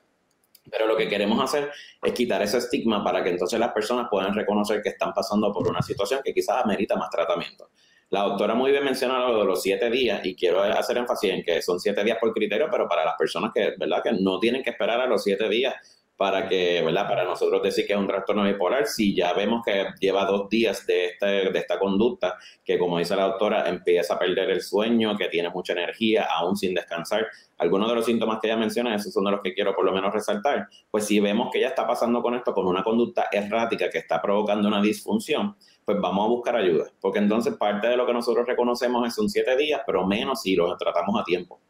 pero 0.70 0.88
lo 0.88 0.96
que 0.96 1.08
queremos 1.08 1.42
hacer 1.42 1.72
es 2.02 2.14
quitar 2.14 2.42
ese 2.42 2.58
estigma 2.58 3.04
para 3.04 3.24
que 3.24 3.30
entonces 3.30 3.60
las 3.60 3.72
personas 3.72 4.08
puedan 4.10 4.34
reconocer 4.34 4.82
que 4.82 4.90
están 4.90 5.14
pasando 5.14 5.52
por 5.52 5.68
una 5.68 5.82
situación 5.82 6.22
que 6.24 6.34
quizás 6.34 6.64
amerita 6.64 6.96
más 6.96 7.10
tratamiento. 7.10 7.70
La 8.10 8.24
doctora 8.24 8.56
muy 8.56 8.72
bien 8.72 8.84
menciona 8.84 9.20
lo 9.20 9.40
de 9.40 9.46
los 9.46 9.62
siete 9.62 9.90
días 9.90 10.26
y 10.26 10.36
quiero 10.36 10.64
hacer 10.64 10.98
énfasis 10.98 11.32
en 11.32 11.44
que 11.44 11.62
son 11.62 11.80
siete 11.80 12.04
días 12.04 12.18
por 12.20 12.34
criterio, 12.34 12.68
pero 12.72 12.88
para 12.88 13.06
las 13.06 13.16
personas 13.16 13.52
que, 13.54 13.76
¿verdad? 13.78 14.02
que 14.04 14.14
no 14.14 14.40
tienen 14.40 14.64
que 14.64 14.72
esperar 14.72 15.00
a 15.00 15.06
los 15.06 15.24
siete 15.24 15.48
días 15.48 15.76
para 16.20 16.50
que, 16.50 16.82
¿verdad? 16.82 17.08
Para 17.08 17.24
nosotros 17.24 17.64
decir 17.64 17.88
que 17.88 17.94
es 17.94 18.00
un 18.00 18.06
trastorno 18.06 18.44
bipolar, 18.44 18.86
si 18.88 19.16
ya 19.16 19.32
vemos 19.32 19.64
que 19.64 19.86
lleva 20.02 20.26
dos 20.26 20.50
días 20.50 20.86
de, 20.86 21.06
este, 21.06 21.26
de 21.50 21.58
esta 21.58 21.80
conducta, 21.80 22.38
que 22.62 22.78
como 22.78 23.00
dice 23.00 23.16
la 23.16 23.24
doctora, 23.24 23.70
empieza 23.70 24.16
a 24.16 24.20
perder 24.20 24.50
el 24.50 24.62
sueño, 24.62 25.16
que 25.16 25.30
tiene 25.30 25.50
mucha 25.50 25.72
energía, 25.72 26.28
aún 26.30 26.58
sin 26.58 26.74
descansar. 26.74 27.26
Algunos 27.58 27.88
de 27.88 27.96
los 27.96 28.06
síntomas 28.06 28.40
que 28.42 28.48
ella 28.48 28.58
menciona, 28.58 28.94
esos 28.94 29.14
son 29.14 29.24
de 29.24 29.32
los 29.32 29.40
que 29.40 29.54
quiero 29.54 29.74
por 29.74 29.86
lo 29.86 29.94
menos 29.94 30.14
resaltar. 30.14 30.68
Pues 30.92 31.06
si 31.06 31.22
vemos 31.22 31.52
que 31.54 31.60
ella 31.60 31.70
está 31.70 31.88
pasando 31.88 32.22
con 32.22 32.36
esto, 32.36 32.54
con 32.54 32.68
una 32.68 32.84
conducta 32.84 33.30
errática 33.32 33.90
que 33.90 34.00
está 34.00 34.22
provocando 34.22 34.68
una 34.68 34.82
disfunción, 34.82 35.56
pues 35.86 36.02
vamos 36.02 36.26
a 36.26 36.28
buscar 36.28 36.58
ayuda. 36.58 36.92
Porque 37.00 37.20
entonces 37.20 37.56
parte 37.56 37.88
de 37.88 37.96
lo 37.96 38.06
que 38.06 38.12
nosotros 38.12 38.46
reconocemos 38.46 39.08
es 39.08 39.16
son 39.16 39.30
siete 39.30 39.56
días, 39.56 39.84
pero 39.86 40.06
menos 40.06 40.42
si 40.42 40.54
los 40.54 40.78
tratamos 40.78 41.18
a 41.18 41.24
tiempo. 41.24 41.62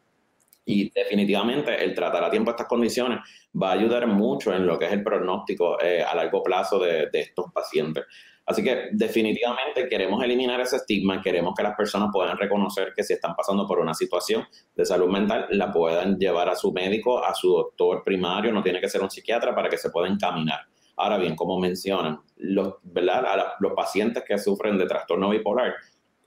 Y 0.70 0.88
definitivamente 0.90 1.82
el 1.82 1.96
tratar 1.96 2.22
a 2.22 2.30
tiempo 2.30 2.52
estas 2.52 2.68
condiciones 2.68 3.18
va 3.60 3.70
a 3.70 3.72
ayudar 3.72 4.06
mucho 4.06 4.54
en 4.54 4.64
lo 4.64 4.78
que 4.78 4.84
es 4.84 4.92
el 4.92 5.02
pronóstico 5.02 5.80
eh, 5.82 6.00
a 6.00 6.14
largo 6.14 6.44
plazo 6.44 6.78
de, 6.78 7.10
estos 7.12 7.46
pacientes. 7.52 8.04
Así 8.46 8.62
que 8.62 8.90
definitivamente 8.92 9.88
queremos 9.88 10.22
eliminar 10.22 10.60
ese 10.60 10.76
estigma, 10.76 11.20
queremos 11.20 11.54
que 11.56 11.64
las 11.64 11.74
personas 11.74 12.10
puedan 12.12 12.38
reconocer 12.38 12.92
que 12.94 13.02
si 13.02 13.14
están 13.14 13.34
pasando 13.34 13.66
por 13.66 13.80
una 13.80 13.94
situación 13.94 14.44
de 14.76 14.84
salud 14.84 15.08
mental, 15.08 15.46
la 15.50 15.72
puedan 15.72 16.16
llevar 16.16 16.48
a 16.48 16.54
su 16.54 16.70
médico, 16.72 17.24
a 17.24 17.34
su 17.34 17.48
doctor 17.48 18.04
primario, 18.04 18.52
no 18.52 18.62
tiene 18.62 18.80
que 18.80 18.88
ser 18.88 19.02
un 19.02 19.10
psiquiatra 19.10 19.52
para 19.56 19.68
que 19.68 19.76
se 19.76 19.90
pueda 19.90 20.06
encaminar. 20.06 20.60
Ahora 20.98 21.18
bien, 21.18 21.34
como 21.34 21.58
mencionan, 21.58 22.20
los, 22.36 22.74
los 22.84 23.72
pacientes 23.74 24.22
que 24.24 24.38
sufren 24.38 24.78
de 24.78 24.86
trastorno 24.86 25.30
bipolar, 25.30 25.74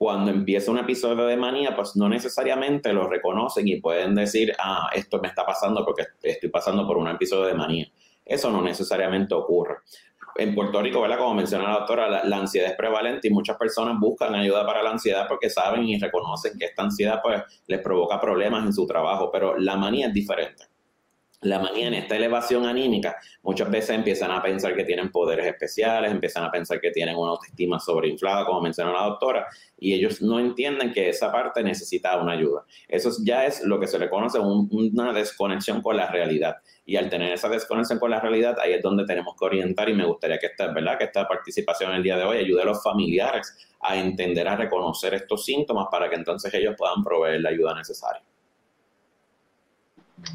cuando 0.03 0.31
empieza 0.31 0.69
un 0.69 0.79
episodio 0.79 1.25
de 1.25 1.37
manía, 1.37 1.73
pues 1.73 1.95
no 1.95 2.09
necesariamente 2.09 2.91
lo 2.91 3.07
reconocen 3.07 3.65
y 3.69 3.79
pueden 3.79 4.13
decir, 4.13 4.53
ah, 4.59 4.89
esto 4.93 5.17
me 5.21 5.29
está 5.29 5.45
pasando 5.45 5.85
porque 5.85 6.03
estoy 6.21 6.49
pasando 6.49 6.85
por 6.85 6.97
un 6.97 7.07
episodio 7.07 7.45
de 7.45 7.53
manía. 7.53 7.87
Eso 8.25 8.51
no 8.51 8.61
necesariamente 8.61 9.33
ocurre. 9.33 9.77
En 10.35 10.53
Puerto 10.53 10.81
Rico, 10.81 10.99
¿verdad? 10.99 11.19
Como 11.19 11.35
menciona 11.35 11.69
la 11.69 11.79
doctora, 11.79 12.25
la, 12.25 12.37
ansiedad 12.37 12.71
es 12.71 12.75
prevalente 12.75 13.29
y 13.29 13.31
muchas 13.31 13.55
personas 13.55 13.97
buscan 13.97 14.35
ayuda 14.35 14.65
para 14.65 14.83
la 14.83 14.89
ansiedad 14.89 15.25
porque 15.25 15.49
saben 15.49 15.85
y 15.85 15.97
reconocen 15.97 16.57
que 16.59 16.65
esta 16.65 16.81
ansiedad 16.83 17.21
pues 17.23 17.41
les 17.67 17.79
provoca 17.79 18.19
problemas 18.19 18.65
en 18.65 18.73
su 18.73 18.85
trabajo, 18.85 19.31
pero 19.31 19.57
la 19.57 19.77
manía 19.77 20.07
es 20.07 20.13
diferente 20.13 20.65
la 21.43 21.59
mañana, 21.59 21.97
esta 21.97 22.15
elevación 22.15 22.65
anímica, 22.65 23.17
muchas 23.41 23.69
veces 23.69 23.91
empiezan 23.91 24.31
a 24.31 24.41
pensar 24.41 24.75
que 24.75 24.83
tienen 24.83 25.11
poderes 25.11 25.45
especiales, 25.45 26.11
empiezan 26.11 26.43
a 26.43 26.51
pensar 26.51 26.79
que 26.79 26.91
tienen 26.91 27.15
una 27.15 27.31
autoestima 27.31 27.79
sobreinflada, 27.79 28.45
como 28.45 28.61
mencionó 28.61 28.93
la 28.93 29.03
doctora, 29.03 29.47
y 29.77 29.93
ellos 29.93 30.21
no 30.21 30.39
entienden 30.39 30.93
que 30.93 31.09
esa 31.09 31.31
parte 31.31 31.63
necesita 31.63 32.17
una 32.17 32.33
ayuda. 32.33 32.63
Eso 32.87 33.11
ya 33.23 33.45
es 33.45 33.63
lo 33.63 33.79
que 33.79 33.87
se 33.87 33.99
le 33.99 34.09
conoce 34.09 34.39
una 34.39 35.13
desconexión 35.13 35.81
con 35.81 35.97
la 35.97 36.09
realidad. 36.09 36.55
Y 36.85 36.95
al 36.95 37.09
tener 37.09 37.31
esa 37.31 37.49
desconexión 37.49 37.99
con 37.99 38.11
la 38.11 38.19
realidad, 38.19 38.57
ahí 38.61 38.73
es 38.73 38.81
donde 38.81 39.05
tenemos 39.05 39.35
que 39.37 39.45
orientar 39.45 39.89
y 39.89 39.93
me 39.93 40.05
gustaría 40.05 40.37
que 40.37 40.47
esta, 40.47 40.67
¿verdad? 40.71 40.97
que 40.97 41.05
esta 41.05 41.27
participación 41.27 41.93
el 41.93 42.03
día 42.03 42.17
de 42.17 42.23
hoy 42.23 42.37
ayude 42.37 42.61
a 42.61 42.65
los 42.65 42.83
familiares 42.83 43.55
a 43.79 43.97
entender, 43.97 44.47
a 44.47 44.55
reconocer 44.55 45.13
estos 45.13 45.45
síntomas 45.45 45.87
para 45.91 46.09
que 46.09 46.15
entonces 46.15 46.53
ellos 46.53 46.75
puedan 46.77 47.03
proveer 47.03 47.41
la 47.41 47.49
ayuda 47.49 47.75
necesaria. 47.75 48.21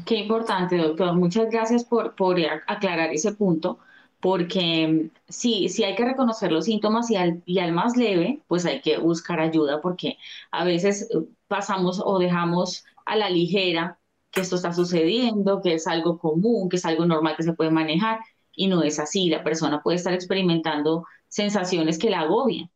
Qué 0.05 0.15
importante, 0.15 0.77
doctor. 0.77 1.13
Muchas 1.15 1.49
gracias 1.49 1.83
por, 1.83 2.15
por 2.15 2.37
aclarar 2.67 3.11
ese 3.11 3.33
punto, 3.33 3.79
porque 4.19 5.09
sí, 5.27 5.69
sí 5.69 5.83
hay 5.83 5.95
que 5.95 6.05
reconocer 6.05 6.51
los 6.51 6.65
síntomas 6.65 7.09
y 7.11 7.15
al, 7.15 7.41
y 7.45 7.59
al 7.59 7.71
más 7.71 7.95
leve, 7.95 8.41
pues 8.47 8.65
hay 8.65 8.81
que 8.81 8.97
buscar 8.97 9.39
ayuda, 9.39 9.81
porque 9.81 10.17
a 10.51 10.63
veces 10.63 11.09
eh, 11.11 11.25
pasamos 11.47 12.01
o 12.03 12.19
dejamos 12.19 12.85
a 13.05 13.15
la 13.15 13.29
ligera 13.29 13.99
que 14.31 14.41
esto 14.41 14.55
está 14.57 14.73
sucediendo, 14.73 15.61
que 15.61 15.73
es 15.75 15.87
algo 15.87 16.19
común, 16.19 16.69
que 16.69 16.77
es 16.77 16.85
algo 16.85 17.05
normal 17.05 17.35
que 17.35 17.43
se 17.43 17.53
puede 17.53 17.71
manejar, 17.71 18.19
y 18.53 18.67
no 18.67 18.83
es 18.83 18.99
así. 18.99 19.29
La 19.29 19.43
persona 19.43 19.81
puede 19.81 19.97
estar 19.97 20.13
experimentando 20.13 21.05
sensaciones 21.27 21.97
que 21.97 22.09
la 22.09 22.21
agobian. 22.21 22.69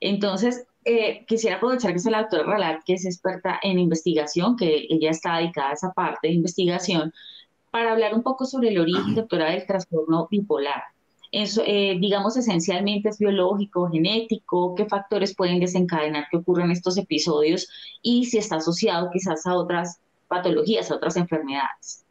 Entonces, 0.00 0.66
eh, 0.90 1.24
quisiera 1.26 1.56
aprovechar 1.56 1.92
que 1.92 1.98
es 1.98 2.04
la 2.04 2.22
doctora 2.22 2.44
Ralat, 2.44 2.82
que 2.84 2.94
es 2.94 3.04
experta 3.04 3.58
en 3.62 3.78
investigación, 3.78 4.56
que 4.56 4.86
ella 4.88 5.10
está 5.10 5.36
dedicada 5.36 5.70
a 5.70 5.74
esa 5.74 5.92
parte 5.92 6.28
de 6.28 6.34
investigación, 6.34 7.12
para 7.70 7.92
hablar 7.92 8.14
un 8.14 8.22
poco 8.22 8.46
sobre 8.46 8.70
el 8.70 8.78
origen, 8.78 9.14
doctora, 9.14 9.50
del 9.50 9.66
trastorno 9.66 10.26
bipolar. 10.30 10.82
Eso, 11.32 11.62
eh, 11.64 11.96
digamos, 12.00 12.36
esencialmente 12.36 13.08
es 13.08 13.18
biológico, 13.18 13.88
genético, 13.88 14.74
qué 14.74 14.86
factores 14.86 15.34
pueden 15.36 15.60
desencadenar 15.60 16.26
que 16.28 16.38
ocurran 16.38 16.72
estos 16.72 16.98
episodios 16.98 17.68
y 18.02 18.24
si 18.24 18.38
está 18.38 18.56
asociado 18.56 19.10
quizás 19.12 19.46
a 19.46 19.54
otras 19.54 20.00
patologías, 20.26 20.90
a 20.90 20.96
otras 20.96 21.16
enfermedades. 21.16 22.04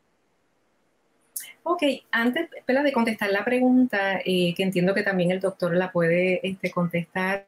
Ok, 1.64 1.84
antes 2.12 2.50
de 2.66 2.94
contestar 2.94 3.32
la 3.32 3.44
pregunta, 3.44 4.20
eh, 4.26 4.54
que 4.56 4.64
entiendo 4.64 4.94
que 4.94 5.04
también 5.04 5.32
el 5.32 5.42
doctor 5.42 5.76
la 5.76 5.92
puede 5.92 6.40
este, 6.48 6.72
contestar, 6.72 7.48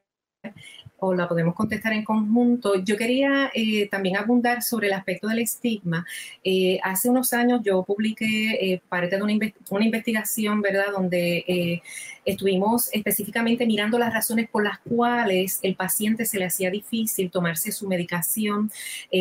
o 1.04 1.16
la 1.16 1.28
podemos 1.28 1.56
contestar 1.56 1.94
en 1.94 2.04
conjunto. 2.04 2.76
Yo 2.76 2.96
quería 2.96 3.50
eh, 3.56 3.90
también 3.90 4.18
abundar 4.18 4.62
sobre 4.62 4.86
el 4.86 4.94
aspecto 4.94 5.28
del 5.28 5.40
estigma. 5.40 6.06
Eh, 6.44 6.80
hace 6.84 7.10
unos 7.10 7.34
años 7.34 7.62
yo 7.64 7.84
publiqué 7.84 8.74
eh, 8.74 8.82
parte 8.88 9.18
de 9.18 9.24
una, 9.24 9.84
investigación, 9.84 10.62
¿verdad?, 10.62 10.92
donde 10.96 11.82
estuvimos 12.24 12.94
específicamente 12.94 13.66
mirando 13.66 13.98
las 13.98 14.14
razones 14.14 14.48
por 14.48 14.64
las 14.64 14.78
cuales 14.80 15.60
el 15.64 15.76
paciente 15.76 16.26
se 16.26 16.38
le 16.38 16.46
hacía 16.46 16.70
difícil 16.70 17.32
tomarse 17.32 17.72
su 17.72 17.88
medicación 17.88 18.72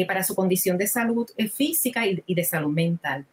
para 0.07 0.23
su 0.23 0.35
condición 0.35 0.77
de 0.77 0.87
salud 0.87 1.31
física 1.55 2.07
y, 2.07 2.23
y, 2.27 2.35
de 2.35 2.45
salud 2.45 2.73
mental. 2.73 3.25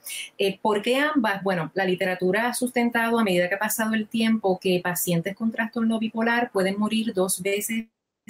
¿Por 0.61 0.81
qué 0.81 0.95
ambas? 0.97 1.43
Bueno, 1.43 1.69
la 1.73 1.83
literatura 1.83 2.47
ha 2.47 2.53
sustentado 2.53 3.19
a 3.19 3.25
medida 3.25 3.49
que 3.49 3.55
ha 3.55 3.59
pasado 3.59 3.93
el 3.93 4.07
tiempo 4.07 4.57
que 4.57 4.79
pacientes 4.81 5.35
con 5.35 5.51
trastorno 5.51 5.99
bipolar 5.99 6.49
pueden 6.51 6.79
morir 6.79 7.13
dos 7.13 7.41
veces 7.41 7.87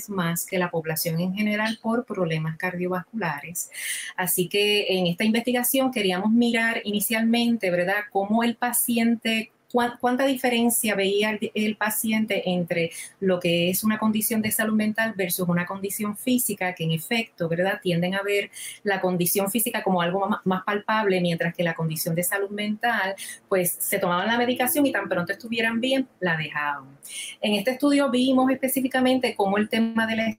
más 0.10 0.46
que 0.46 0.58
la 0.58 0.70
población 0.70 1.20
en 1.20 1.34
general 1.34 1.80
por 1.82 2.06
problemas 2.06 2.58
cardiovasculares. 2.58 3.70
Así 4.16 4.48
que 4.48 4.86
en 4.98 5.08
esta 5.08 5.24
investigación 5.24 5.92
queríamos 5.92 6.32
mirar 6.32 6.82
inicialmente, 6.84 7.72
¿verdad?, 7.72 8.04
cómo 8.12 8.44
el 8.44 8.56
paciente 8.56 9.51
cuánta 9.71 10.25
diferencia 10.25 10.95
veía 10.95 11.38
el, 11.53 11.77
paciente 11.77 12.50
entre 12.50 12.91
lo 13.19 13.39
que 13.39 13.69
es 13.69 13.83
una 13.83 13.97
condición 13.97 14.41
de 14.41 14.51
salud 14.51 14.75
mental 14.75 15.13
versus 15.15 15.47
una 15.47 15.65
condición 15.65 16.17
física, 16.17 16.74
que 16.74 16.86
en 16.86 16.91
efecto, 16.91 17.47
¿verdad? 17.50 17.79
Tienden 17.81 18.15
a 18.15 18.24
ver 18.24 18.50
la 18.83 19.01
condición 19.01 19.51
física 19.51 19.83
como 19.83 20.01
algo 20.01 20.27
más, 20.43 20.63
palpable, 20.63 21.21
mientras 21.21 21.53
que 21.53 21.63
la 21.63 21.75
condición 21.75 22.15
de 22.15 22.24
salud 22.24 22.50
mental, 22.50 23.15
pues 23.47 23.71
se 23.79 24.00
tomaban 24.00 24.27
la 24.27 24.38
medicación 24.38 24.86
y 24.86 24.91
tan 24.91 25.07
pronto 25.07 25.33
estuvieran 25.33 25.79
bien, 25.79 26.07
la 26.19 26.38
dejaban. 26.38 26.97
En 27.41 27.53
este 27.53 27.71
estudio 27.71 28.09
vimos 28.09 28.50
específicamente 28.51 29.36
cómo 29.36 29.57
el 29.57 29.69
tema 29.69 30.07
de 30.07 30.15
la 30.15 30.38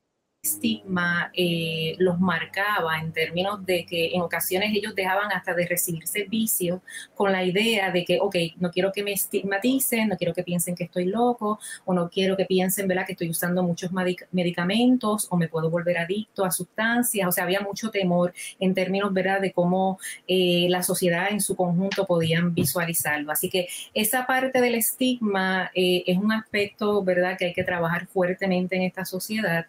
estigma 0.49 1.31
eh, 1.35 1.95
los 1.99 2.19
marcaba 2.19 2.99
en 2.99 3.13
términos 3.13 3.65
de 3.65 3.85
que 3.85 4.15
en 4.15 4.23
ocasiones 4.23 4.71
ellos 4.75 4.95
dejaban 4.95 5.31
hasta 5.33 5.55
de 5.55 5.67
recibir 5.67 6.07
servicios 6.07 6.81
con 7.15 7.33
la 7.33 7.45
idea 7.45 7.91
de 7.91 8.05
que, 8.05 8.19
ok, 8.21 8.37
no 8.57 8.71
quiero 8.71 8.93
que 8.93 9.03
me 9.03 9.13
estigmaticen, 9.13 10.09
no 10.09 10.17
quiero 10.17 10.35
que 10.35 10.43
piensen 10.43 10.75
que 10.75 10.85
estoy 10.85 11.05
loco 11.05 11.59
o 11.85 11.95
no 11.95 12.09
quiero 12.09 12.37
que 12.37 12.47
piensen, 12.47 12.89
¿verdad?, 12.89 13.07
que 13.07 13.13
estoy 13.13 13.31
usando 13.31 13.63
muchos 13.63 13.91
medicamentos 14.33 15.29
o 15.31 15.37
me 15.37 15.49
puedo 15.49 15.71
volver 15.71 15.99
adicto 15.99 16.45
a 16.45 16.51
sustancias. 16.51 17.29
O 17.29 17.33
sea, 17.33 17.45
había 17.45 17.61
mucho 17.61 17.91
temor 17.91 18.33
en 18.59 18.75
términos, 18.75 19.13
¿verdad?, 19.13 19.41
de 19.41 19.53
cómo 19.53 19.99
eh, 20.27 20.67
la 20.69 20.83
sociedad 20.83 21.29
en 21.31 21.41
su 21.41 21.57
conjunto 21.57 22.07
podían 22.07 22.55
visualizarlo. 22.55 23.33
Así 23.33 23.49
que 23.49 23.69
esa 23.95 24.27
parte 24.27 24.61
del 24.61 24.75
estigma 24.75 25.71
eh, 25.75 26.05
es 26.07 26.19
un 26.19 26.33
aspecto, 26.33 27.03
¿verdad?, 27.03 27.37
que 27.39 27.47
hay 27.47 27.53
que 27.53 27.65
trabajar 27.65 28.07
fuertemente 28.07 28.77
en 28.77 28.83
esta 28.83 29.05
sociedad. 29.05 29.67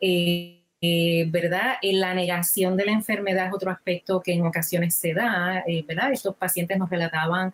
Eh, 0.00 0.54
eh, 0.80 1.26
¿verdad? 1.28 1.74
En 1.82 1.98
la 2.00 2.14
negación 2.14 2.76
de 2.76 2.84
la 2.84 2.92
enfermedad 2.92 3.48
es 3.48 3.52
otro 3.52 3.70
aspecto 3.70 4.20
que 4.20 4.32
en 4.32 4.46
ocasiones 4.46 4.94
se 4.94 5.12
da, 5.12 5.64
eh, 5.66 5.84
¿verdad? 5.86 6.12
Estos 6.12 6.36
pacientes 6.36 6.78
nos 6.78 6.88
relataban 6.88 7.52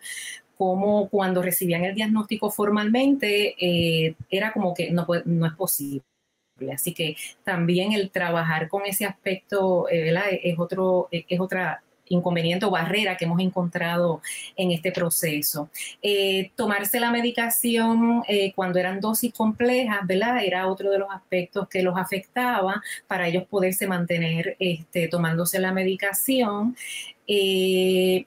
cómo 0.57 1.09
cuando 1.09 1.41
recibían 1.41 1.83
el 1.83 1.95
diagnóstico 1.95 2.51
formalmente 2.51 3.55
era 4.29 4.53
como 4.53 4.73
que 4.73 4.91
no, 4.91 5.07
no 5.25 5.45
es 5.47 5.53
posible. 5.53 6.03
Así 6.73 6.93
que 6.93 7.17
también 7.43 7.93
el 7.93 8.11
trabajar 8.11 8.69
con 8.69 8.85
ese 8.85 9.05
aspecto 9.05 9.87
¿verdad? 9.91 10.25
es, 10.31 10.57
otro, 10.57 11.09
es 11.11 11.39
otra 11.39 11.83
inconveniente 12.09 12.65
o 12.65 12.71
barrera 12.71 13.17
que 13.17 13.25
hemos 13.25 13.39
encontrado 13.39 14.21
en 14.55 14.71
este 14.71 14.91
proceso. 14.91 15.69
Eh, 16.01 16.51
tomarse 16.55 16.99
la 16.99 17.11
medicación 17.11 18.23
eh, 18.27 18.53
cuando 18.53 18.79
eran 18.79 18.99
dosis 18.99 19.33
complejas, 19.33 19.99
¿verdad? 20.05 20.43
Era 20.43 20.67
otro 20.67 20.91
de 20.91 20.99
los 20.99 21.09
aspectos 21.11 21.67
que 21.67 21.81
los 21.81 21.97
afectaba 21.97 22.81
para 23.07 23.27
ellos 23.27 23.45
poderse 23.49 23.87
mantener 23.87 24.55
este, 24.59 25.07
tomándose 25.07 25.59
la 25.59 25.71
medicación. 25.71 26.75
Eh, 27.27 28.25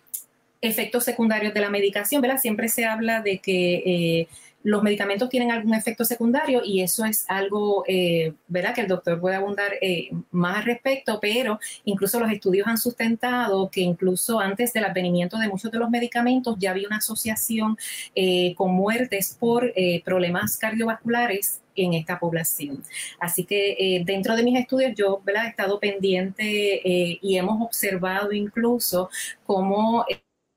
efectos 0.61 1.05
secundarios 1.05 1.55
de 1.55 1.61
la 1.61 1.71
medicación, 1.71 2.21
¿verdad? 2.21 2.39
Siempre 2.39 2.69
se 2.69 2.85
habla 2.85 3.21
de 3.23 3.39
que 3.39 4.27
los 4.69 4.83
medicamentos 4.83 5.31
tienen 5.31 5.51
algún 5.51 5.73
efecto 5.73 6.05
secundario 6.05 6.61
y 6.63 6.83
eso 6.83 7.07
es 7.07 7.25
algo, 7.29 7.85
eh, 7.89 8.35
¿verdad? 8.49 8.75
Que 8.75 8.83
el 8.83 8.87
doctor 8.87 9.19
puede 9.19 9.37
abundar 9.37 9.73
eh, 9.81 10.11
más 10.31 10.59
al 10.59 10.65
respecto, 10.65 11.19
pero 11.23 11.59
incluso 11.87 12.21
los 12.21 12.31
estudios 12.31 12.67
han 12.67 12.77
sustentado 12.77 13.71
que 13.71 13.81
incluso 13.81 14.39
antes 14.39 14.75
del 14.75 14.85
advenimiento 14.85 15.39
de 15.39 15.49
muchos 15.49 15.73
de 15.73 15.79
los 15.79 15.89
medicamentos 15.89 16.57
ya 16.59 16.73
había 16.73 16.87
una 16.87 16.99
asociación 16.99 17.79
eh, 18.15 18.55
con 18.57 18.73
muertes 18.75 19.39
por 19.41 19.73
problemas 20.05 20.59
cardiovasculares 20.59 21.63
en 21.75 21.95
esta 21.95 22.19
población. 22.19 22.83
Así 23.19 23.45
que 23.45 24.03
dentro 24.05 24.37
de 24.37 24.43
mis 24.43 24.59
estudios 24.59 24.93
yo 24.95 25.23
¿verdad? 25.25 25.47
he 25.47 25.49
estado 25.49 25.81
pendiente 25.81 26.83
y 27.23 27.37
hemos 27.37 27.63
observado 27.63 28.33
incluso 28.33 29.09
cómo 29.47 30.05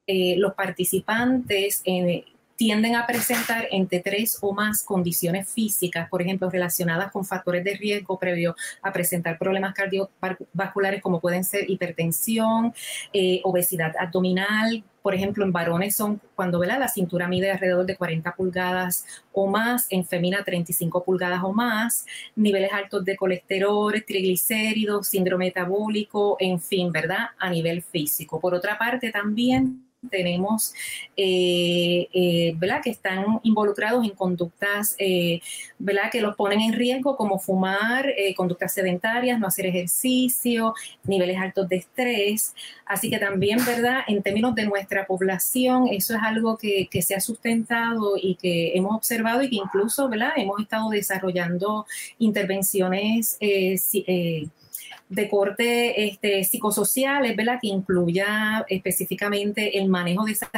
los 0.07 0.53
participantes 0.55 1.81
tienden 2.61 2.95
a 2.95 3.07
presentar 3.07 3.67
entre 3.71 4.01
tres 4.01 4.37
o 4.39 4.53
más 4.53 4.83
condiciones 4.83 5.49
físicas, 5.51 6.07
por 6.07 6.21
ejemplo, 6.21 6.47
relacionadas 6.47 7.11
con 7.11 7.25
factores 7.25 7.63
de 7.63 7.73
riesgo 7.73 8.19
previo 8.19 8.55
a 8.83 8.93
presentar 8.93 9.39
problemas 9.39 9.73
cardiovasculares 9.73 11.01
como 11.01 11.19
pueden 11.19 11.43
ser 11.43 11.67
hipertensión, 11.67 12.71
eh, 13.13 13.41
obesidad 13.45 13.95
abdominal, 13.99 14.83
por 15.01 15.15
ejemplo, 15.15 15.43
en 15.43 15.51
varones 15.51 15.95
son 15.95 16.21
cuando 16.35 16.59
¿verdad? 16.59 16.77
la 16.77 16.87
cintura 16.87 17.27
mide 17.27 17.49
alrededor 17.49 17.87
de 17.87 17.97
40 17.97 18.35
pulgadas 18.35 19.07
o 19.31 19.47
más, 19.47 19.87
en 19.89 20.05
femina 20.05 20.43
35 20.43 21.03
pulgadas 21.03 21.41
o 21.43 21.53
más, 21.53 22.05
niveles 22.35 22.71
altos 22.73 23.03
de 23.03 23.15
colesterol, 23.15 23.91
triglicéridos, 24.05 25.07
síndrome 25.07 25.45
metabólico, 25.45 26.37
en 26.39 26.61
fin, 26.61 26.91
¿verdad? 26.91 27.29
A 27.39 27.49
nivel 27.49 27.81
físico. 27.81 28.39
Por 28.39 28.53
otra 28.53 28.77
parte, 28.77 29.11
también 29.11 29.90
tenemos, 30.09 30.73
eh, 31.15 32.07
eh, 32.13 32.53
¿verdad? 32.57 32.81
Que 32.83 32.89
están 32.89 33.39
involucrados 33.43 34.03
en 34.03 34.11
conductas, 34.11 34.95
eh, 34.97 35.41
¿verdad? 35.77 36.09
Que 36.11 36.21
los 36.21 36.35
ponen 36.35 36.61
en 36.61 36.73
riesgo, 36.73 37.15
como 37.15 37.39
fumar, 37.39 38.13
conductas 38.35 38.73
sedentarias, 38.73 39.39
no 39.39 39.47
hacer 39.47 39.65
ejercicio, 39.67 40.73
niveles 41.03 41.37
altos 41.37 41.69
de 41.69 41.77
estrés. 41.77 42.55
Así 42.85 43.09
que 43.09 43.19
también, 43.19 43.63
¿verdad? 43.65 43.99
En 44.07 44.21
términos 44.23 44.55
de 44.55 44.65
nuestra 44.65 45.05
población, 45.05 45.87
eso 45.89 46.15
es 46.15 46.21
algo 46.21 46.57
que, 46.57 46.87
que 46.89 47.01
se 47.01 47.15
ha 47.15 47.21
sustentado 47.21 48.15
y 48.17 48.35
que 48.35 48.75
hemos 48.75 48.95
observado 48.95 49.43
y 49.43 49.49
que 49.49 49.55
incluso, 49.57 50.09
¿verdad? 50.09 50.31
Hemos 50.35 50.59
estado 50.61 50.89
desarrollando 50.89 51.85
intervenciones 52.17 53.37
de 55.11 55.27
corte 55.29 56.05
este, 56.07 56.43
psicosocial, 56.45 57.23
¿verdad? 57.35 57.59
Que 57.61 57.67
incluya 57.67 58.65
específicamente 58.69 59.77
el 59.77 59.89
manejo 59.89 60.23
de 60.23 60.31
esas 60.31 60.49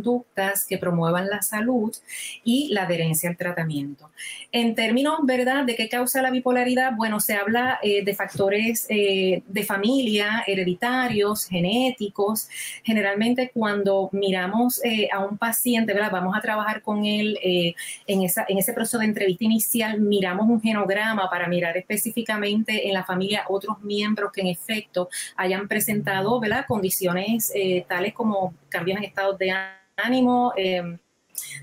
conductas 0.00 0.64
que 0.66 0.78
promuevan 0.78 1.28
la 1.28 1.42
salud 1.42 1.94
y 2.42 2.68
la 2.72 2.84
adherencia 2.84 3.28
al 3.28 3.36
tratamiento. 3.36 4.10
En 4.50 4.74
términos, 4.74 5.18
¿verdad?, 5.24 5.64
de 5.64 5.76
qué 5.76 5.88
causa 5.88 6.22
la 6.22 6.30
bipolaridad, 6.30 6.92
bueno, 6.96 7.20
se 7.20 7.34
habla 7.34 7.78
eh, 7.82 8.02
de 8.02 8.14
factores 8.14 8.86
eh, 8.88 9.42
de 9.46 9.62
familia, 9.62 10.42
hereditarios, 10.46 11.46
genéticos. 11.46 12.48
Generalmente 12.82 13.50
cuando 13.52 14.08
miramos 14.12 14.82
eh, 14.84 15.08
a 15.12 15.20
un 15.20 15.36
paciente, 15.36 15.92
¿verdad?, 15.92 16.10
vamos 16.12 16.36
a 16.36 16.40
trabajar 16.40 16.82
con 16.82 17.04
él 17.04 17.38
en, 17.42 18.22
esa, 18.22 18.44
en 18.48 18.58
ese 18.58 18.72
proceso 18.72 18.98
de 18.98 19.04
entrevista 19.04 19.44
inicial, 19.44 20.00
miramos 20.00 20.48
un 20.48 20.60
genograma 20.60 21.28
para 21.28 21.48
mirar 21.48 21.76
específicamente 21.76 22.88
en 22.88 22.94
la 22.94 23.04
familia 23.04 23.44
otros 23.48 23.80
miembros 23.82 24.32
que 24.32 24.40
en 24.40 24.46
efecto 24.48 25.08
hayan 25.36 25.68
presentado, 25.68 26.40
¿verdad?, 26.40 26.64
condiciones 26.66 27.52
tales 27.86 28.14
como 28.14 28.54
cambios 28.70 28.98
en 28.98 29.04
estados 29.04 29.36
de 29.38 29.52
ánimo, 29.96 30.52
em, 30.56 30.98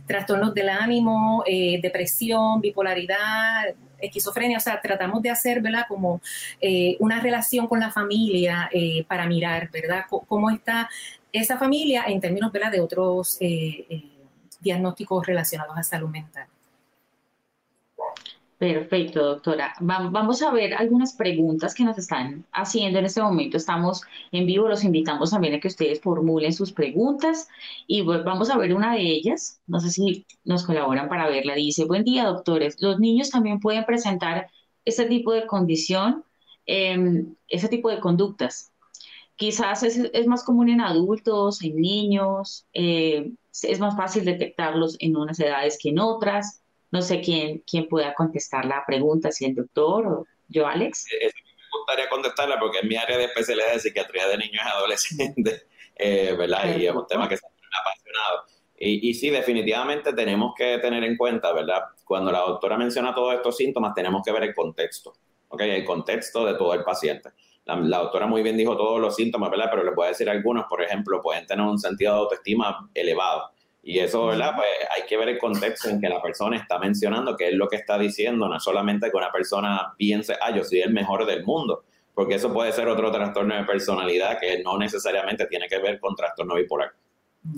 trastornos 0.05 0.53
del 0.53 0.69
ánimo, 0.69 1.43
eh, 1.45 1.79
depresión, 1.81 2.61
bipolaridad, 2.61 3.75
esquizofrenia, 3.99 4.57
o 4.57 4.61
sea, 4.61 4.79
tratamos 4.81 5.21
de 5.21 5.29
hacer, 5.29 5.61
¿verdad? 5.61 5.85
Como 5.87 6.21
eh, 6.61 6.97
una 6.99 7.19
relación 7.19 7.67
con 7.67 7.79
la 7.79 7.91
familia 7.91 8.69
eh, 8.71 9.05
para 9.07 9.25
mirar, 9.25 9.69
¿verdad? 9.71 10.05
cómo 10.09 10.49
está 10.49 10.89
esa 11.31 11.57
familia 11.57 12.05
en 12.07 12.21
términos, 12.21 12.51
¿verdad? 12.51 12.71
De 12.71 12.81
otros 12.81 13.37
diagnósticos 14.59 15.25
relacionados 15.25 15.77
a 15.77 15.83
salud 15.83 16.09
mental. 16.09 16.47
Perfecto, 18.57 19.23
doctora. 19.23 19.75
Vamos 19.81 20.41
a 20.41 20.51
ver 20.51 20.73
algunas 20.73 21.13
preguntas 21.13 21.75
que 21.75 21.83
nos 21.83 21.95
están 21.99 22.43
haciendo 22.51 22.97
en 22.97 23.05
este 23.05 23.21
momento. 23.21 23.55
Estamos 23.57 24.01
en 24.31 24.47
vivo, 24.47 24.67
los 24.67 24.83
invitamos 24.83 25.29
también 25.29 25.53
a 25.53 25.59
que 25.59 25.67
ustedes 25.67 26.01
formulen 26.01 26.51
sus 26.51 26.71
preguntas 26.71 27.47
y 27.85 28.01
vamos 28.01 28.49
a 28.49 28.57
ver 28.57 28.73
una 28.73 28.95
de 28.95 29.01
ellas. 29.01 29.61
No 29.67 29.79
sé 29.79 29.91
si 29.91 30.25
nos 30.43 30.65
colaboran 30.65 31.07
para 31.07 31.29
verla. 31.29 31.53
Dice, 31.53 31.85
buen 31.85 32.03
día, 32.03 32.25
doctores. 32.25 32.81
Los 32.81 32.99
niños 32.99 33.29
también 33.29 33.59
pueden 33.59 33.85
presentar 33.85 34.49
este 34.85 35.05
tipo 35.05 35.33
de 35.33 35.45
condición, 35.45 36.23
eh, 36.65 37.25
ese 37.49 37.67
tipo 37.67 37.91
de 37.91 37.99
conductas. 37.99 38.71
Quizás 39.35 39.83
es, 39.83 40.27
más 40.27 40.43
común 40.43 40.69
en 40.69 40.81
adultos, 40.81 41.61
en 41.61 41.75
niños, 41.75 42.65
eh, 42.73 43.33
es 43.61 43.79
más 43.79 43.95
fácil 43.95 44.25
detectarlos 44.25 44.97
en 44.99 45.15
unas 45.15 45.39
edades 45.39 45.77
que 45.79 45.89
en 45.89 45.99
otras. 45.99 46.63
No 46.91 47.02
sé 47.02 47.21
quién, 47.21 47.63
quién 47.69 47.88
pueda 47.88 48.13
contestar 48.13 48.65
la 48.65 48.84
pregunta, 48.86 49.32
si 49.32 49.45
el 49.45 49.56
doctor 49.56 50.08
o 50.08 50.26
yo, 50.47 50.67
Alex. 50.67 51.06
Eh, 51.12 51.26
me 51.26 51.80
gustaría 51.80 52.10
contestarla 52.10 52.60
porque 52.60 52.80
es 52.80 52.84
mi 52.86 52.95
área 52.95 53.17
de 53.17 53.26
especialidad 53.26 53.73
de 53.73 53.80
psiquiatría 53.80 54.28
de 54.28 54.38
niños 54.38 54.63
y 54.65 54.69
adolescentes, 54.69 55.65
eh, 55.95 56.34
¿verdad? 56.38 56.78
Y 56.78 56.88
es 56.88 56.93
un 56.93 57.06
tema 57.06 57.28
que 57.28 57.36
me 57.36 57.41
ha 57.41 57.82
apasionado. 57.82 58.45
Y, 58.80 59.10
y, 59.10 59.13
sí, 59.13 59.30
definitivamente 59.30 60.13
tenemos 60.13 60.54
que 60.56 60.78
tener 60.78 61.04
en 61.04 61.17
cuenta, 61.17 61.52
¿verdad? 61.52 61.84
Cuando 62.06 62.32
la 62.32 62.39
doctora 62.39 62.78
menciona 62.78 63.13
todos 63.13 63.34
estos 63.34 63.58
síntomas, 63.58 63.93
tenemos 63.93 64.21
que 64.23 64.32
ver 64.32 64.43
el 64.43 64.54
contexto, 64.54 65.13
¿ok? 65.50 65.62
El 65.62 65.84
contexto 65.84 66.45
de 66.45 66.54
todo 66.54 66.73
el 66.73 66.84
paciente. 66.84 67.32
La, 67.65 67.76
la, 67.76 67.97
doctora 67.97 68.28
muy 68.28 68.43
bien 68.43 68.56
dijo 68.56 68.78
todos 68.78 69.02
los 69.02 69.15
síntomas, 69.15 69.50
¿verdad? 69.50 69.67
Pero 69.71 69.84
les 69.84 69.95
voy 69.95 70.06
a 70.06 70.10
decir 70.10 70.30
algunos, 70.30 70.65
por 70.69 70.82
ejemplo, 70.82 71.21
pueden 71.21 71.45
tener 71.47 71.65
un 71.65 71.80
sentido 71.80 72.13
de 72.13 72.19
autoestima 72.19 72.89
elevado. 72.93 73.52
Y 73.89 74.00
eso, 74.00 74.26
¿verdad? 74.26 74.52
Pues 74.54 74.67
hay 74.93 75.08
que 75.08 75.15
ver 75.15 75.30
el 75.30 75.38
contexto 75.38 75.88
en 75.88 76.02
que 76.02 76.10
la 76.10 76.21
persona 76.21 76.58
está 76.58 76.78
mencionando, 76.78 77.38
qué 77.38 77.47
es 77.47 77.54
lo 77.54 77.69
que 77.69 77.78
está 77.78 77.97
diciendo, 77.97 78.50
no 78.50 78.60
solamente 78.60 79.10
que 79.10 79.15
una 79.15 79.32
persona 79.32 79.93
piense, 79.97 80.36
ah, 80.41 80.54
yo 80.54 80.65
soy 80.65 80.82
el 80.82 80.91
mejor 80.91 81.26
del 81.26 81.45
mundo, 81.45 81.86
porque 82.13 82.36
eso 82.36 82.52
puede 82.52 82.73
ser 82.73 82.89
otro 82.89 83.10
trastorno 83.13 83.56
de 83.56 83.63
personalidad 83.63 84.41
que 84.41 84.62
no 84.62 84.78
necesariamente 84.78 85.45
tiene 85.45 85.69
que 85.69 85.78
ver 85.78 86.02
con 86.02 86.17
trastorno 86.17 86.56
bipolar. 86.56 86.91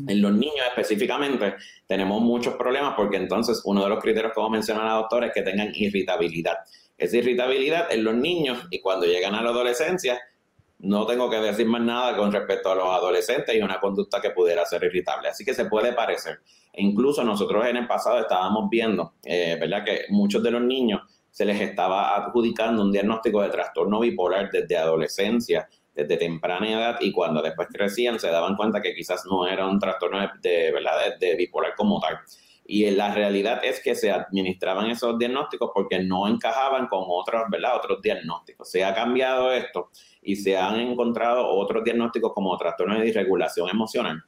En 0.08 0.22
los 0.22 0.32
niños 0.32 0.68
específicamente 0.68 1.56
tenemos 1.88 2.22
muchos 2.22 2.54
problemas 2.54 2.94
porque 2.96 3.18
entonces 3.18 3.63
uno 3.65 3.82
de 3.82 3.89
los 3.89 4.00
criterios 4.00 4.32
que 4.32 4.50
menciona 4.52 4.86
la 4.86 4.94
doctora 4.94 5.26
es 5.26 5.34
que 5.34 5.42
tengan 5.42 5.72
irritabilidad. 5.74 6.58
Esa 6.96 7.18
irritabilidad 7.18 7.92
en 7.92 8.04
los 8.04 8.13
niños 8.13 8.68
y 8.70 8.82
cuando 8.82 9.08
llegan 9.08 9.34
a 9.34 9.42
la 9.42 9.50
adolescencia 9.50 10.20
no 10.80 11.06
tengo 11.06 11.30
que 11.30 11.38
decir 11.38 11.68
más 11.68 11.82
nada 11.82 12.15
con 12.15 12.32
respecto 12.32 12.72
a 12.72 12.76
los 12.76 12.86
adolescentes 12.86 13.54
y 13.54 13.62
una 13.62 13.80
conducta 13.80 14.22
que 14.22 14.32
pudiera 14.32 14.65
ser 14.65 14.84
irritable. 14.84 15.30
Así 15.30 15.44
que 15.44 15.54
se 15.54 15.65
puede 15.65 15.94
parecer. 15.94 16.39
E 16.72 16.82
incluso 16.82 17.24
nosotros 17.24 17.65
en 17.68 17.78
el 17.78 17.88
pasado 17.88 18.20
estábamos 18.20 18.70
viendo, 18.70 19.13
eh, 19.24 19.58
¿verdad?, 19.60 19.84
que 19.84 20.06
muchos 20.10 20.42
de 20.42 20.52
los 20.52 20.62
niños 20.62 21.02
se 21.32 21.46
les 21.46 21.60
estaba 21.62 22.15
adjudicando 22.15 22.82
un 22.82 22.92
diagnóstico 22.92 23.42
de 23.42 23.50
trastorno 23.50 24.00
bipolar 24.00 24.50
desde 24.50 24.78
adolescencia, 24.78 25.68
desde 25.94 26.18
temprana 26.18 26.72
edad, 26.72 26.98
y 27.02 27.12
cuando 27.12 27.42
después 27.42 27.68
crecían 27.72 28.20
se 28.20 28.30
daban 28.30 28.56
cuenta 28.56 28.82
que 28.82 28.96
quizás 28.96 29.26
no 29.26 29.48
era 29.48 29.68
un 29.68 29.80
trastorno 29.80 30.20
de, 30.42 30.72
¿verdad? 30.72 31.18
de 31.20 31.36
bipolar 31.36 31.76
como 31.76 32.00
tal. 32.00 32.20
Y 32.71 32.88
la 32.91 33.12
realidad 33.12 33.62
es 33.65 33.82
que 33.82 33.95
se 33.95 34.12
administraban 34.12 34.91
esos 34.91 35.17
diagnósticos 35.17 35.71
porque 35.73 36.03
no 36.03 36.27
encajaban 36.27 36.86
con 36.86 37.03
otros, 37.08 37.45
¿verdad? 37.49 37.75
otros 37.75 37.99
diagnósticos. 37.99 38.69
Se 38.69 38.86
ha 38.86 38.93
cambiado 38.93 39.51
esto 39.51 39.89
y 40.21 40.36
se 40.36 40.55
han 40.55 40.79
encontrado 40.79 41.47
otros 41.47 41.84
diagnósticos 41.84 42.32
como 42.32 42.55
trastorno 42.58 42.99
de 42.99 43.05
disregulación 43.05 43.69
emocional, 43.71 44.23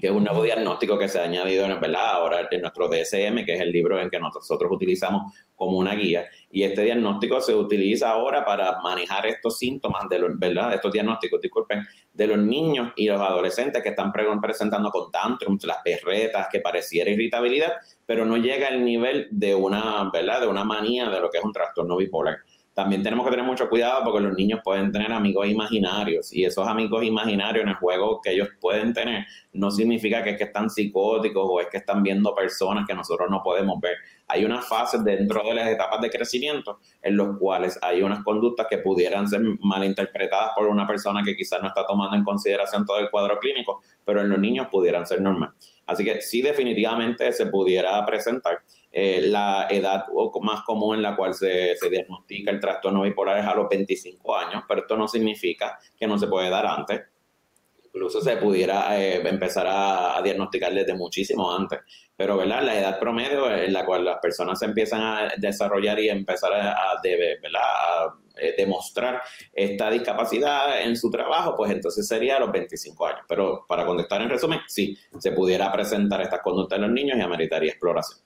que 0.00 0.08
es 0.08 0.12
un 0.12 0.24
nuevo 0.24 0.42
diagnóstico 0.42 0.98
que 0.98 1.08
se 1.08 1.18
ha 1.18 1.24
añadido 1.24 1.64
en, 1.64 1.80
¿verdad? 1.80 2.10
ahora 2.12 2.48
en 2.50 2.60
nuestro 2.60 2.88
DSM, 2.88 3.44
que 3.44 3.54
es 3.54 3.60
el 3.60 3.72
libro 3.72 4.00
en 4.00 4.10
que 4.10 4.18
nosotros 4.18 4.70
utilizamos 4.70 5.32
como 5.54 5.78
una 5.78 5.94
guía. 5.94 6.26
Y 6.50 6.62
este 6.64 6.82
diagnóstico 6.82 7.40
se 7.40 7.54
utiliza 7.54 8.10
ahora 8.10 8.44
para 8.44 8.80
manejar 8.82 9.26
estos 9.26 9.58
síntomas, 9.58 10.08
de 10.08 10.18
los, 10.18 10.38
¿verdad? 10.38 10.74
Estos 10.74 10.92
diagnósticos, 10.92 11.40
disculpen, 11.40 11.86
de 12.12 12.26
los 12.26 12.38
niños 12.38 12.92
y 12.96 13.08
los 13.08 13.20
adolescentes 13.20 13.82
que 13.82 13.90
están 13.90 14.12
presentando 14.12 14.90
con 14.90 15.10
tantrums, 15.10 15.64
las 15.64 15.78
perretas, 15.82 16.48
que 16.50 16.60
pareciera 16.60 17.10
irritabilidad, 17.10 17.72
pero 18.04 18.24
no 18.24 18.36
llega 18.36 18.68
al 18.68 18.84
nivel 18.84 19.28
de 19.30 19.54
una, 19.54 20.10
¿verdad? 20.12 20.42
De 20.42 20.46
una 20.46 20.64
manía 20.64 21.08
de 21.08 21.20
lo 21.20 21.30
que 21.30 21.38
es 21.38 21.44
un 21.44 21.52
trastorno 21.52 21.96
bipolar 21.96 22.36
también 22.76 23.02
tenemos 23.02 23.24
que 23.24 23.30
tener 23.30 23.46
mucho 23.46 23.70
cuidado 23.70 24.04
porque 24.04 24.20
los 24.20 24.36
niños 24.36 24.60
pueden 24.62 24.92
tener 24.92 25.10
amigos 25.10 25.48
imaginarios 25.48 26.30
y 26.30 26.44
esos 26.44 26.68
amigos 26.68 27.02
imaginarios 27.04 27.62
en 27.62 27.70
el 27.70 27.76
juego 27.76 28.20
que 28.20 28.32
ellos 28.32 28.50
pueden 28.60 28.92
tener 28.92 29.24
no 29.54 29.70
significa 29.70 30.22
que 30.22 30.32
es 30.32 30.36
que 30.36 30.44
están 30.44 30.68
psicóticos 30.68 31.42
o 31.48 31.58
es 31.58 31.68
que 31.68 31.78
están 31.78 32.02
viendo 32.02 32.34
personas 32.34 32.86
que 32.86 32.92
nosotros 32.94 33.30
no 33.30 33.42
podemos 33.42 33.80
ver. 33.80 33.96
Hay 34.28 34.44
unas 34.44 34.68
fases 34.68 35.02
dentro 35.02 35.42
de 35.42 35.54
las 35.54 35.68
etapas 35.70 36.02
de 36.02 36.10
crecimiento 36.10 36.80
en 37.00 37.16
los 37.16 37.38
cuales 37.38 37.78
hay 37.80 38.02
unas 38.02 38.22
conductas 38.22 38.66
que 38.68 38.76
pudieran 38.76 39.26
ser 39.26 39.40
malinterpretadas 39.60 40.50
por 40.54 40.66
una 40.66 40.86
persona 40.86 41.22
que 41.24 41.34
quizás 41.34 41.62
no 41.62 41.68
está 41.68 41.86
tomando 41.86 42.14
en 42.14 42.24
consideración 42.24 42.84
todo 42.84 42.98
el 42.98 43.08
cuadro 43.08 43.38
clínico, 43.38 43.80
pero 44.04 44.20
en 44.20 44.28
los 44.28 44.38
niños 44.38 44.66
pudieran 44.70 45.06
ser 45.06 45.22
normales. 45.22 45.56
Así 45.86 46.04
que 46.04 46.20
sí 46.20 46.42
definitivamente 46.42 47.32
se 47.32 47.46
pudiera 47.46 48.04
presentar. 48.04 48.58
Eh, 48.98 49.20
la 49.20 49.66
edad 49.68 50.06
más 50.40 50.62
común 50.62 50.96
en 50.96 51.02
la 51.02 51.14
cual 51.14 51.34
se, 51.34 51.76
diagnostica 51.90 52.50
el 52.50 52.58
trastorno 52.58 53.02
bipolar 53.02 53.36
es 53.36 53.44
a 53.44 53.54
los 53.54 53.68
25 53.68 54.34
años, 54.34 54.64
pero 54.66 54.80
esto 54.80 54.96
no 54.96 55.06
significa 55.06 55.78
que 55.98 56.06
no 56.06 56.16
se 56.16 56.28
puede 56.28 56.48
dar 56.48 56.64
antes. 56.64 57.02
Incluso 57.84 58.22
se 58.22 58.38
pudiera 58.38 58.98
eh, 58.98 59.20
empezar 59.28 59.66
a, 59.68 60.18
diagnosticar 60.22 60.72
desde 60.72 60.94
muchísimo 60.94 61.54
antes. 61.54 61.80
Pero, 62.16 62.38
¿verdad? 62.38 62.62
La 62.62 62.78
edad 62.78 62.98
promedio 62.98 63.54
en 63.54 63.70
la 63.70 63.84
cual 63.84 64.02
las 64.02 64.16
personas 64.18 64.58
se 64.58 64.64
empiezan 64.64 65.02
a 65.02 65.28
desarrollar 65.36 66.00
y 66.00 66.08
empezar 66.08 66.54
a, 66.54 66.72
a, 66.72 67.02
eh, 67.04 68.54
demostrar 68.56 69.20
esta 69.52 69.90
discapacidad 69.90 70.80
en 70.80 70.96
su 70.96 71.10
trabajo, 71.10 71.54
pues 71.54 71.70
entonces 71.70 72.08
sería 72.08 72.38
a 72.38 72.40
los 72.40 72.50
25 72.50 73.06
años. 73.06 73.26
Pero 73.28 73.66
para 73.68 73.84
contestar 73.84 74.22
en 74.22 74.30
resumen, 74.30 74.60
sí, 74.66 74.96
se 75.18 75.32
pudiera 75.32 75.70
presentar 75.70 76.22
estas 76.22 76.40
conductas 76.40 76.78
en 76.78 76.82
los 76.84 76.92
niños 76.92 77.18
y 77.18 77.20
ameritaría 77.20 77.72
exploración. 77.72 78.25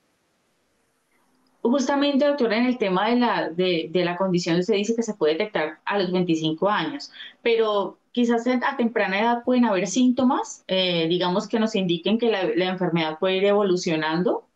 Justamente, 1.63 2.27
doctora, 2.27 2.57
en 2.57 2.67
el 2.67 2.79
tema 2.79 3.11
de 3.11 3.17
la, 3.17 3.51
de, 3.51 3.91
la 3.93 4.17
condición 4.17 4.63
se 4.63 4.77
dice 4.77 4.97
que 4.97 5.03
se 5.03 5.15
puede 5.15 5.35
detectar 5.35 5.81
a 5.85 5.99
los 5.99 6.11
25 6.11 6.69
años, 6.71 7.13
pero 7.43 7.99
quizás 8.13 8.47
a 8.47 8.77
temprana 8.79 9.21
edad 9.21 9.45
pueden 9.45 9.67
haber 9.67 9.87
síntomas, 9.87 10.65
eh, 10.69 11.07
digamos, 11.09 11.49
que 11.49 11.61
nos 11.61 11.75
indiquen 11.75 12.19
que 12.19 12.31
la, 12.31 12.43
enfermedad 12.43 13.19
puede 13.19 13.37
ir 13.37 13.45
evolucionando 13.45 14.47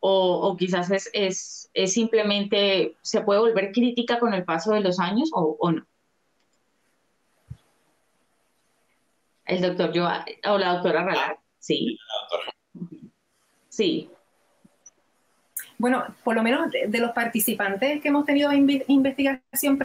o, 0.00 0.56
quizás 0.58 0.90
es, 0.90 1.10
es, 1.12 1.70
es, 1.74 1.92
simplemente, 1.92 2.96
se 3.02 3.20
puede 3.22 3.40
volver 3.40 3.72
crítica 3.72 4.18
con 4.18 4.32
el 4.34 4.44
paso 4.44 4.72
de 4.72 4.80
los 4.80 4.98
años 5.00 5.30
o, 5.34 5.56
o 5.58 5.72
no. 5.72 5.86
El 9.44 9.62
doctor 9.62 9.92
yo 9.92 10.06
o 10.06 10.58
la 10.58 10.74
doctora 10.74 11.04
Ralar, 11.04 11.38
sí. 11.58 11.98
Sí. 13.68 14.10
Bueno, 15.78 16.04
por 16.24 16.34
lo 16.34 16.42
menos 16.42 16.70
de, 16.70 16.98
los 16.98 17.12
participantes 17.12 18.00
que 18.00 18.08
hemos 18.08 18.24
tenido 18.24 18.50
en 18.50 18.68
investigación 18.88 19.78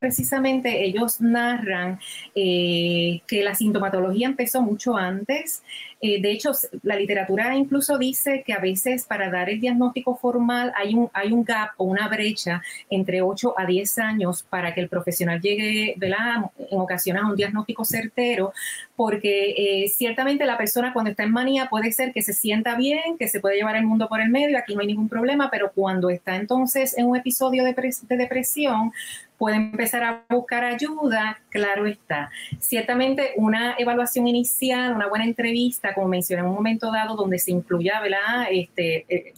precisamente 0.00 0.84
ellos 0.84 1.20
narran 1.20 2.00
eh, 2.34 3.20
que 3.26 3.44
la 3.44 3.54
sintomatología 3.54 4.26
empezó 4.26 4.62
mucho 4.62 4.96
antes. 4.96 5.62
Eh, 6.00 6.20
de 6.22 6.32
hecho, 6.32 6.52
la 6.82 6.96
literatura 6.96 7.54
incluso 7.54 7.98
dice 7.98 8.42
que 8.44 8.54
a 8.54 8.58
veces 8.58 9.04
para 9.04 9.30
dar 9.30 9.50
el 9.50 9.60
diagnóstico 9.60 10.16
formal 10.16 10.72
hay 10.74 10.94
un, 10.94 11.10
hay 11.12 11.32
un 11.32 11.44
gap 11.44 11.72
o 11.76 11.84
una 11.84 12.08
brecha 12.08 12.62
entre 12.88 13.20
8 13.20 13.54
a 13.58 13.66
10 13.66 13.98
años 13.98 14.42
para 14.42 14.72
que 14.74 14.80
el 14.80 14.88
profesional 14.88 15.40
llegue 15.40 15.94
en 16.00 16.78
ocasiones 16.78 17.22
a 17.22 17.26
un 17.26 17.36
diagnóstico 17.36 17.84
certero, 17.84 18.54
porque 18.96 19.54
eh, 19.84 19.88
ciertamente 19.88 20.46
la 20.46 20.56
persona 20.56 20.94
cuando 20.94 21.10
está 21.10 21.24
en 21.24 21.32
manía 21.32 21.66
puede 21.68 21.92
ser 21.92 22.14
que 22.14 22.22
se 22.22 22.32
sienta 22.32 22.74
bien, 22.74 23.18
que 23.18 23.28
se 23.28 23.40
puede 23.40 23.56
llevar 23.56 23.76
el 23.76 23.84
mundo 23.84 24.08
por 24.08 24.22
el 24.22 24.30
medio, 24.30 24.56
aquí 24.56 24.74
no 24.74 24.80
hay 24.80 24.86
ningún 24.86 25.10
problema, 25.10 25.50
pero 25.50 25.70
cuando 25.74 26.08
está 26.08 26.36
entonces 26.36 26.96
en 26.96 27.06
un 27.06 27.16
episodio 27.16 27.64
de, 27.64 27.74
de 27.74 28.16
depresión, 28.16 28.92
puede 29.40 29.56
empezar 29.56 30.04
a 30.04 30.22
buscar 30.28 30.64
ayuda, 30.64 31.40
claro 31.48 31.86
está. 31.86 32.30
Ciertamente 32.58 33.32
una 33.36 33.74
evaluación 33.78 34.28
inicial, 34.28 34.94
una 34.94 35.08
buena 35.08 35.24
entrevista, 35.24 35.94
como 35.94 36.08
mencioné 36.08 36.42
en 36.42 36.48
un 36.48 36.54
momento 36.54 36.92
dado, 36.92 37.16
donde 37.16 37.38
se 37.38 37.50
incluya, 37.50 38.02
¿verdad? 38.02 38.48
Este, 38.50 39.06
eh, 39.08 39.32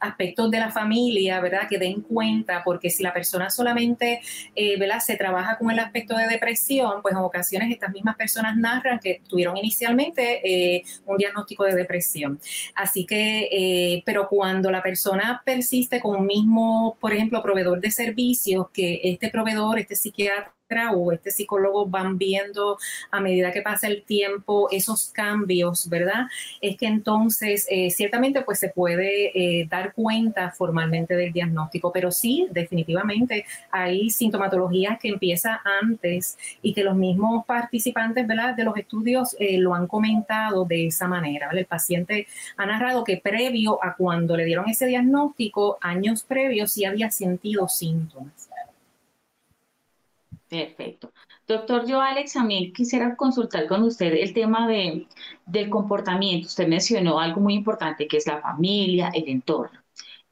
aspectos 0.00 0.50
de 0.50 0.58
la 0.58 0.70
familia, 0.70 1.40
¿verdad? 1.40 1.68
Que 1.68 1.78
den 1.78 2.02
cuenta, 2.02 2.62
porque 2.64 2.90
si 2.90 3.02
la 3.02 3.12
persona 3.12 3.50
solamente, 3.50 4.20
eh, 4.54 4.78
¿verdad? 4.78 5.00
Se 5.00 5.16
trabaja 5.16 5.58
con 5.58 5.70
el 5.70 5.78
aspecto 5.78 6.16
de 6.16 6.26
depresión, 6.26 7.02
pues 7.02 7.12
en 7.12 7.18
ocasiones 7.18 7.70
estas 7.70 7.92
mismas 7.92 8.16
personas 8.16 8.56
narran 8.56 8.98
que 8.98 9.22
tuvieron 9.28 9.56
inicialmente 9.56 10.40
eh, 10.44 10.82
un 11.06 11.16
diagnóstico 11.16 11.64
de 11.64 11.74
depresión. 11.74 12.38
Así 12.74 13.06
que, 13.06 13.48
eh, 13.50 14.02
pero 14.04 14.28
cuando 14.28 14.70
la 14.70 14.82
persona 14.82 15.42
persiste 15.44 16.00
con 16.00 16.16
un 16.20 16.26
mismo, 16.26 16.96
por 17.00 17.12
ejemplo, 17.12 17.42
proveedor 17.42 17.80
de 17.80 17.90
servicios, 17.90 18.68
que 18.72 19.00
este 19.02 19.30
proveedor, 19.30 19.78
este 19.78 19.96
psiquiatra, 19.96 20.54
o 20.94 21.12
este 21.12 21.30
psicólogo 21.30 21.86
van 21.86 22.16
viendo 22.16 22.78
a 23.10 23.20
medida 23.20 23.52
que 23.52 23.62
pasa 23.62 23.86
el 23.86 24.02
tiempo 24.02 24.68
esos 24.70 25.10
cambios, 25.12 25.88
¿verdad? 25.88 26.26
Es 26.60 26.76
que 26.76 26.86
entonces 26.86 27.66
eh, 27.70 27.90
ciertamente 27.90 28.42
pues 28.42 28.58
se 28.60 28.70
puede 28.70 29.30
eh, 29.34 29.66
dar 29.68 29.92
cuenta 29.92 30.52
formalmente 30.52 31.14
del 31.14 31.32
diagnóstico, 31.32 31.92
pero 31.92 32.10
sí, 32.10 32.48
definitivamente 32.50 33.44
hay 33.70 34.10
sintomatologías 34.10 34.98
que 34.98 35.08
empieza 35.08 35.60
antes 35.82 36.38
y 36.62 36.72
que 36.72 36.82
los 36.82 36.96
mismos 36.96 37.44
participantes, 37.44 38.26
¿verdad? 38.26 38.56
De 38.56 38.64
los 38.64 38.76
estudios 38.76 39.36
eh, 39.38 39.58
lo 39.58 39.74
han 39.74 39.86
comentado 39.86 40.64
de 40.64 40.86
esa 40.86 41.08
manera, 41.08 41.50
El 41.52 41.66
paciente 41.66 42.26
ha 42.56 42.66
narrado 42.66 43.04
que 43.04 43.18
previo 43.18 43.82
a 43.84 43.96
cuando 43.96 44.36
le 44.36 44.44
dieron 44.44 44.68
ese 44.68 44.86
diagnóstico, 44.86 45.78
años 45.80 46.22
previos, 46.22 46.72
sí 46.72 46.84
había 46.84 47.10
sentido 47.10 47.68
síntomas. 47.68 48.43
Perfecto. 50.54 51.12
Doctor, 51.48 51.84
yo, 51.84 52.00
Alex, 52.00 52.34
también 52.34 52.72
quisiera 52.72 53.16
consultar 53.16 53.66
con 53.66 53.82
usted 53.82 54.12
el 54.12 54.32
tema 54.32 54.68
de, 54.68 55.08
del 55.46 55.68
comportamiento. 55.68 56.46
Usted 56.46 56.68
mencionó 56.68 57.18
algo 57.18 57.40
muy 57.40 57.54
importante 57.54 58.06
que 58.06 58.18
es 58.18 58.26
la 58.28 58.40
familia, 58.40 59.10
el 59.12 59.28
entorno. 59.28 59.80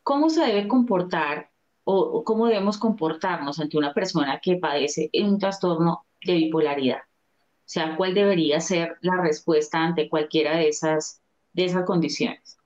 ¿Cómo 0.05 0.31
se 0.31 0.45
debe 0.47 0.69
comportar 0.69 1.51
o, 1.83 2.23
cómo 2.23 2.47
debemos 2.47 2.79
comportarnos 2.79 3.59
ante 3.59 3.77
una 3.77 3.93
persona 3.93 4.39
que 4.41 4.57
padece 4.57 5.11
un 5.15 5.39
trastorno 5.41 6.07
de 6.25 6.35
bipolaridad? 6.35 7.01
O 7.01 7.73
sea, 7.73 7.97
¿cuál 7.97 8.15
debería 8.15 8.61
ser 8.61 8.97
la 9.01 9.21
respuesta 9.21 9.79
ante 9.79 10.09
cualquiera 10.09 10.57
de 10.57 10.69
esas, 10.69 11.21
de 11.53 11.65
esas 11.65 11.85
condiciones? 11.85 12.59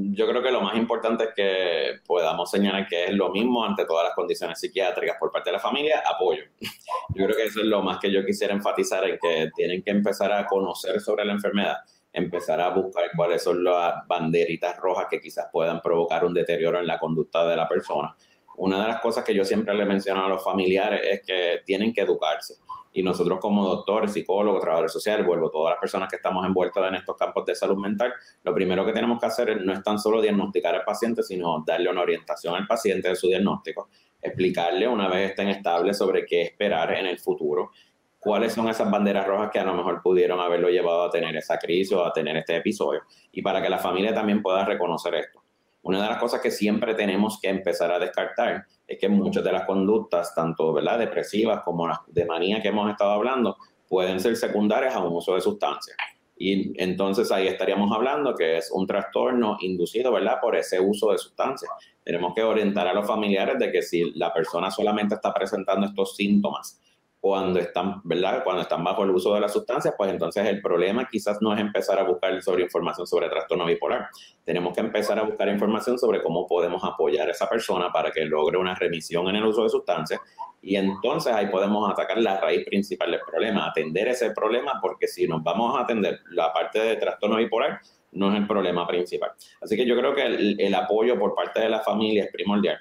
Yo 0.00 0.28
creo 0.28 0.40
que 0.40 0.52
lo 0.52 0.60
más 0.60 0.76
importante 0.76 1.24
es 1.24 1.30
que 1.34 2.00
podamos 2.06 2.48
señalar 2.48 2.86
que 2.86 3.06
es 3.06 3.12
lo 3.12 3.30
mismo 3.30 3.64
ante 3.64 3.84
todas 3.84 4.04
las 4.04 4.14
condiciones 4.14 4.60
psiquiátricas 4.60 5.16
por 5.18 5.32
parte 5.32 5.50
de 5.50 5.54
la 5.54 5.58
familia, 5.58 6.04
apoyo. 6.06 6.44
Yo 7.14 7.24
creo 7.24 7.36
que 7.36 7.44
eso 7.44 7.60
es 7.60 7.66
lo 7.66 7.82
más 7.82 7.98
que 7.98 8.12
yo 8.12 8.24
quisiera 8.24 8.54
enfatizar, 8.54 9.02
en 9.04 9.18
que 9.18 9.50
tienen 9.56 9.82
que 9.82 9.90
empezar 9.90 10.30
a 10.30 10.46
conocer 10.46 11.00
sobre 11.00 11.24
la 11.24 11.32
enfermedad, 11.32 11.78
empezar 12.12 12.60
a 12.60 12.68
buscar 12.68 13.06
cuáles 13.16 13.42
son 13.42 13.64
las 13.64 14.06
banderitas 14.06 14.76
rojas 14.76 15.06
que 15.10 15.20
quizás 15.20 15.46
puedan 15.50 15.80
provocar 15.80 16.24
un 16.24 16.34
deterioro 16.34 16.78
en 16.78 16.86
la 16.86 16.98
conducta 16.98 17.44
de 17.46 17.56
la 17.56 17.66
persona. 17.66 18.14
Una 18.58 18.82
de 18.82 18.88
las 18.88 19.00
cosas 19.00 19.24
que 19.24 19.34
yo 19.34 19.44
siempre 19.44 19.74
le 19.74 19.84
menciono 19.84 20.24
a 20.24 20.28
los 20.28 20.44
familiares 20.44 21.00
es 21.02 21.22
que 21.26 21.62
tienen 21.64 21.92
que 21.92 22.02
educarse 22.02 22.54
y 22.98 23.02
nosotros 23.04 23.38
como 23.38 23.64
doctores, 23.64 24.12
psicólogos, 24.12 24.60
trabajadores 24.60 24.92
sociales, 24.92 25.24
vuelvo, 25.24 25.52
todas 25.52 25.74
las 25.74 25.80
personas 25.80 26.08
que 26.08 26.16
estamos 26.16 26.44
envueltas 26.44 26.88
en 26.88 26.96
estos 26.96 27.16
campos 27.16 27.46
de 27.46 27.54
salud 27.54 27.76
mental, 27.76 28.12
lo 28.42 28.52
primero 28.52 28.84
que 28.84 28.92
tenemos 28.92 29.20
que 29.20 29.26
hacer 29.26 29.64
no 29.64 29.72
es 29.72 29.84
tan 29.84 30.00
solo 30.00 30.20
diagnosticar 30.20 30.74
al 30.74 30.82
paciente, 30.82 31.22
sino 31.22 31.62
darle 31.64 31.90
una 31.90 32.00
orientación 32.00 32.56
al 32.56 32.66
paciente 32.66 33.08
de 33.08 33.14
su 33.14 33.28
diagnóstico, 33.28 33.88
explicarle 34.20 34.88
una 34.88 35.06
vez 35.06 35.30
estén 35.30 35.46
estables 35.46 35.96
sobre 35.96 36.26
qué 36.26 36.42
esperar 36.42 36.92
en 36.92 37.06
el 37.06 37.20
futuro, 37.20 37.70
cuáles 38.18 38.52
son 38.52 38.68
esas 38.68 38.90
banderas 38.90 39.28
rojas 39.28 39.50
que 39.52 39.60
a 39.60 39.64
lo 39.64 39.74
mejor 39.74 40.02
pudieron 40.02 40.40
haberlo 40.40 40.68
llevado 40.68 41.04
a 41.04 41.10
tener 41.10 41.36
esa 41.36 41.56
crisis 41.56 41.92
o 41.92 42.04
a 42.04 42.12
tener 42.12 42.36
este 42.36 42.56
episodio, 42.56 43.02
y 43.30 43.42
para 43.42 43.62
que 43.62 43.70
la 43.70 43.78
familia 43.78 44.12
también 44.12 44.42
pueda 44.42 44.64
reconocer 44.64 45.14
esto. 45.14 45.40
Una 45.82 46.02
de 46.02 46.08
las 46.08 46.18
cosas 46.18 46.40
que 46.40 46.50
siempre 46.50 46.94
tenemos 46.94 47.38
que 47.40 47.48
empezar 47.48 47.90
a 47.92 47.98
descartar 47.98 48.66
es 48.86 48.98
que 48.98 49.08
muchas 49.08 49.44
de 49.44 49.52
las 49.52 49.64
conductas, 49.64 50.34
tanto 50.34 50.72
¿verdad? 50.72 50.98
depresivas 50.98 51.62
como 51.64 51.86
las 51.86 51.98
de 52.08 52.24
manía 52.24 52.60
que 52.60 52.68
hemos 52.68 52.90
estado 52.90 53.12
hablando, 53.12 53.56
pueden 53.88 54.20
ser 54.20 54.36
secundarias 54.36 54.94
a 54.94 55.00
un 55.00 55.14
uso 55.14 55.34
de 55.34 55.40
sustancias. 55.40 55.96
Y 56.36 56.80
entonces 56.82 57.32
ahí 57.32 57.48
estaríamos 57.48 57.90
hablando 57.92 58.34
que 58.34 58.58
es 58.58 58.70
un 58.70 58.86
trastorno 58.86 59.56
inducido, 59.60 60.12
¿verdad?, 60.12 60.38
por 60.40 60.56
ese 60.56 60.78
uso 60.78 61.10
de 61.10 61.18
sustancias. 61.18 61.70
Tenemos 62.04 62.32
que 62.34 62.42
orientar 62.42 62.86
a 62.86 62.94
los 62.94 63.06
familiares 63.06 63.58
de 63.58 63.72
que 63.72 63.82
si 63.82 64.12
la 64.12 64.32
persona 64.32 64.70
solamente 64.70 65.16
está 65.16 65.34
presentando 65.34 65.86
estos 65.86 66.14
síntomas 66.14 66.80
cuando 67.28 67.60
están, 67.60 68.00
¿verdad? 68.04 68.42
Cuando 68.42 68.62
están 68.62 68.82
bajo 68.82 69.04
el 69.04 69.10
uso 69.10 69.34
de 69.34 69.40
las 69.40 69.52
sustancias, 69.52 69.92
pues 69.98 70.10
entonces 70.10 70.46
el 70.46 70.62
problema 70.62 71.06
quizás 71.06 71.42
no 71.42 71.52
es 71.52 71.60
empezar 71.60 71.98
a 71.98 72.02
buscar 72.02 72.40
sobre 72.40 72.62
información 72.62 73.06
sobre 73.06 73.28
trastorno 73.28 73.66
bipolar. 73.66 74.08
Tenemos 74.46 74.72
que 74.72 74.80
empezar 74.80 75.18
a 75.18 75.24
buscar 75.24 75.46
información 75.48 75.98
sobre 75.98 76.22
cómo 76.22 76.46
podemos 76.46 76.82
apoyar 76.82 77.28
a 77.28 77.32
esa 77.32 77.46
persona 77.46 77.92
para 77.92 78.10
que 78.12 78.24
logre 78.24 78.56
una 78.56 78.74
remisión 78.74 79.28
en 79.28 79.36
el 79.36 79.44
uso 79.44 79.62
de 79.62 79.68
sustancias 79.68 80.22
y 80.62 80.76
entonces 80.76 81.34
ahí 81.34 81.48
podemos 81.48 81.90
atacar 81.90 82.16
la 82.16 82.40
raíz 82.40 82.64
principal 82.64 83.10
del 83.10 83.20
problema, 83.20 83.66
atender 83.66 84.08
ese 84.08 84.30
problema, 84.30 84.78
porque 84.80 85.06
si 85.06 85.28
nos 85.28 85.42
vamos 85.42 85.78
a 85.78 85.82
atender 85.82 86.20
la 86.30 86.50
parte 86.50 86.78
de 86.78 86.96
trastorno 86.96 87.36
bipolar, 87.36 87.78
no 88.12 88.32
es 88.32 88.38
el 88.38 88.46
problema 88.46 88.86
principal. 88.86 89.32
Así 89.60 89.76
que 89.76 89.84
yo 89.84 89.98
creo 89.98 90.14
que 90.14 90.22
el, 90.22 90.58
el 90.58 90.74
apoyo 90.74 91.18
por 91.18 91.34
parte 91.34 91.60
de 91.60 91.68
la 91.68 91.80
familia 91.80 92.24
es 92.24 92.32
primordial 92.32 92.78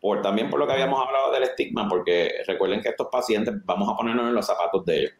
por, 0.00 0.22
también 0.22 0.48
por 0.48 0.60
lo 0.60 0.66
que 0.66 0.74
habíamos 0.74 1.04
hablado 1.04 1.32
del 1.32 1.44
estigma, 1.44 1.88
porque 1.88 2.42
recuerden 2.46 2.80
que 2.80 2.90
estos 2.90 3.08
pacientes, 3.10 3.54
vamos 3.64 3.88
a 3.88 3.96
ponernos 3.96 4.28
en 4.28 4.34
los 4.34 4.46
zapatos 4.46 4.84
de 4.84 5.00
ellos. 5.00 5.12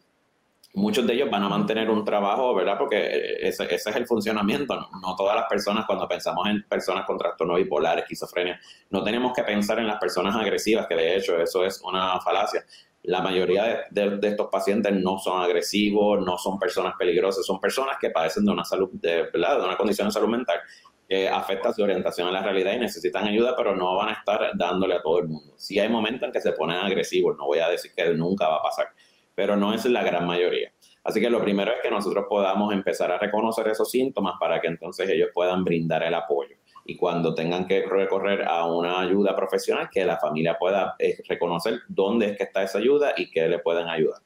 Muchos 0.74 1.06
de 1.06 1.14
ellos 1.14 1.30
van 1.30 1.42
a 1.42 1.48
mantener 1.48 1.90
un 1.90 2.04
trabajo, 2.04 2.54
¿verdad? 2.54 2.78
Porque 2.78 3.38
ese, 3.40 3.64
ese 3.74 3.90
es 3.90 3.96
el 3.96 4.06
funcionamiento. 4.06 4.78
No, 5.02 5.16
todas 5.16 5.34
las 5.34 5.46
personas, 5.48 5.86
cuando 5.86 6.06
pensamos 6.06 6.46
en 6.46 6.62
personas 6.68 7.04
con 7.06 7.18
trastorno 7.18 7.54
bipolar, 7.54 7.98
esquizofrenia, 7.98 8.60
no 8.90 9.02
tenemos 9.02 9.32
que 9.32 9.42
pensar 9.42 9.78
en 9.78 9.86
las 9.86 9.98
personas 9.98 10.36
agresivas, 10.36 10.86
que 10.86 10.94
de 10.94 11.16
hecho 11.16 11.40
eso 11.40 11.64
es 11.64 11.80
una 11.82 12.20
falacia. 12.20 12.64
La 13.04 13.22
mayoría 13.22 13.86
de, 13.90 14.18
de, 14.18 14.28
estos 14.28 14.48
pacientes 14.48 14.92
no 14.92 15.18
son 15.18 15.42
agresivos, 15.42 16.20
no 16.24 16.36
son 16.36 16.58
personas 16.58 16.94
peligrosas, 16.98 17.46
son 17.46 17.58
personas 17.58 17.96
que 17.98 18.10
padecen 18.10 18.44
de 18.44 18.52
una 18.52 18.64
salud, 18.64 18.90
de, 18.92 19.22
¿verdad? 19.32 19.58
de 19.58 19.64
una 19.64 19.76
condición 19.76 20.08
de 20.08 20.12
salud 20.12 20.28
mental 20.28 20.60
que 21.08 21.26
afecta 21.26 21.72
su 21.72 21.82
orientación 21.82 22.28
a 22.28 22.32
la 22.32 22.42
realidad 22.42 22.74
y 22.74 22.78
necesitan 22.78 23.26
ayuda, 23.26 23.54
pero 23.56 23.74
no 23.74 23.96
van 23.96 24.10
a 24.10 24.12
estar 24.12 24.50
dándole 24.54 24.94
a 24.94 25.02
todo 25.02 25.20
el 25.20 25.28
mundo. 25.28 25.54
Sí 25.56 25.78
hay 25.78 25.88
momentos 25.88 26.26
en 26.26 26.32
que 26.32 26.40
se 26.40 26.52
ponen 26.52 26.76
agresivos, 26.76 27.36
no 27.38 27.46
voy 27.46 27.60
a 27.60 27.68
decir 27.68 27.92
que 27.96 28.12
nunca 28.12 28.46
va 28.46 28.56
a 28.56 28.62
pasar, 28.62 28.88
pero 29.34 29.56
no 29.56 29.72
es 29.72 29.86
la 29.86 30.02
gran 30.02 30.26
mayoría. 30.26 30.70
Así 31.02 31.20
que 31.20 31.30
lo 31.30 31.40
primero 31.40 31.72
es 31.72 31.78
que 31.82 31.90
nosotros 31.90 32.26
podamos 32.28 32.74
empezar 32.74 33.10
a 33.10 33.18
reconocer 33.18 33.66
esos 33.68 33.90
síntomas 33.90 34.34
para 34.38 34.60
que 34.60 34.66
entonces 34.66 35.08
ellos 35.08 35.30
puedan 35.32 35.64
brindar 35.64 36.02
el 36.02 36.12
apoyo. 36.12 36.56
Y 36.84 36.96
cuando 36.96 37.34
tengan 37.34 37.66
que 37.66 37.86
recorrer 37.86 38.44
a 38.46 38.66
una 38.66 39.00
ayuda 39.00 39.34
profesional, 39.34 39.88
que 39.90 40.04
la 40.04 40.18
familia 40.18 40.58
pueda 40.58 40.94
eh, 40.98 41.16
reconocer 41.26 41.80
dónde 41.88 42.26
es 42.26 42.36
que 42.36 42.44
está 42.44 42.62
esa 42.62 42.78
ayuda 42.78 43.14
y 43.16 43.30
que 43.30 43.48
le 43.48 43.60
pueden 43.60 43.88
ayudar 43.88 44.20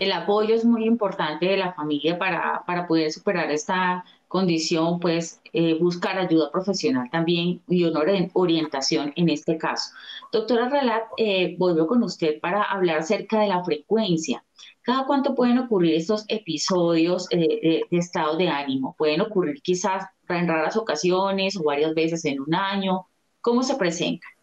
el 0.00 0.12
apoyo 0.12 0.54
es 0.54 0.64
muy 0.64 0.84
importante 0.84 1.46
de 1.46 1.56
la 1.56 1.72
familia 1.72 2.18
para, 2.18 2.64
para 2.66 2.86
poder 2.86 3.12
superar 3.12 3.50
esta 3.50 4.04
condición, 4.34 4.98
pues 4.98 5.40
eh, 5.52 5.78
buscar 5.78 6.18
ayuda 6.18 6.50
profesional 6.50 7.08
también 7.08 7.62
y 7.68 7.84
una 7.84 8.00
orientación 8.32 9.12
en 9.14 9.28
este 9.28 9.56
caso. 9.56 9.92
Doctora 10.32 10.68
Relat, 10.68 11.04
eh, 11.18 11.54
vuelvo 11.56 11.86
con 11.86 12.02
usted 12.02 12.40
para 12.40 12.64
hablar 12.64 12.98
acerca 12.98 13.38
de 13.38 13.46
la 13.46 13.62
frecuencia. 13.62 14.44
¿Cada 14.82 15.06
cuánto 15.06 15.36
pueden 15.36 15.58
ocurrir 15.58 15.94
estos 15.94 16.24
episodios 16.26 17.28
eh, 17.30 17.82
de, 17.88 17.96
estado 17.96 18.36
de 18.36 18.48
ánimo? 18.48 18.96
¿Pueden 18.98 19.20
ocurrir 19.20 19.62
quizás 19.62 20.04
en 20.28 20.48
raras 20.48 20.76
ocasiones 20.76 21.56
o 21.56 21.62
varias 21.62 21.94
veces 21.94 22.24
en 22.24 22.40
un 22.40 22.56
año? 22.56 23.06
¿Cómo 23.40 23.62
se 23.62 23.76
presentan? 23.76 24.33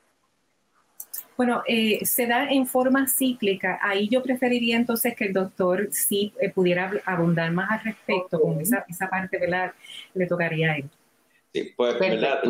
Bueno, 1.42 1.64
eh, 1.66 2.06
se 2.06 2.28
da 2.28 2.52
en 2.52 2.68
forma 2.68 3.08
cíclica. 3.08 3.80
Ahí 3.82 4.08
yo 4.08 4.22
preferiría 4.22 4.76
entonces 4.78 5.16
que 5.16 5.26
el 5.26 5.34
doctor 5.34 5.88
sí 5.90 6.32
eh, 6.40 6.52
pudiera 6.52 6.92
abundar 7.04 7.52
más 7.52 7.72
al 7.72 7.84
respecto, 7.84 8.40
con 8.40 8.62
esa, 8.62 8.86
esa 8.88 9.10
parte, 9.10 9.40
¿verdad? 9.40 9.74
Le 10.14 10.28
tocaría 10.28 10.74
a 10.74 10.78
él. 10.78 10.90
Sí, 11.52 11.74
pues, 11.76 11.98
¿verdad? 11.98 12.44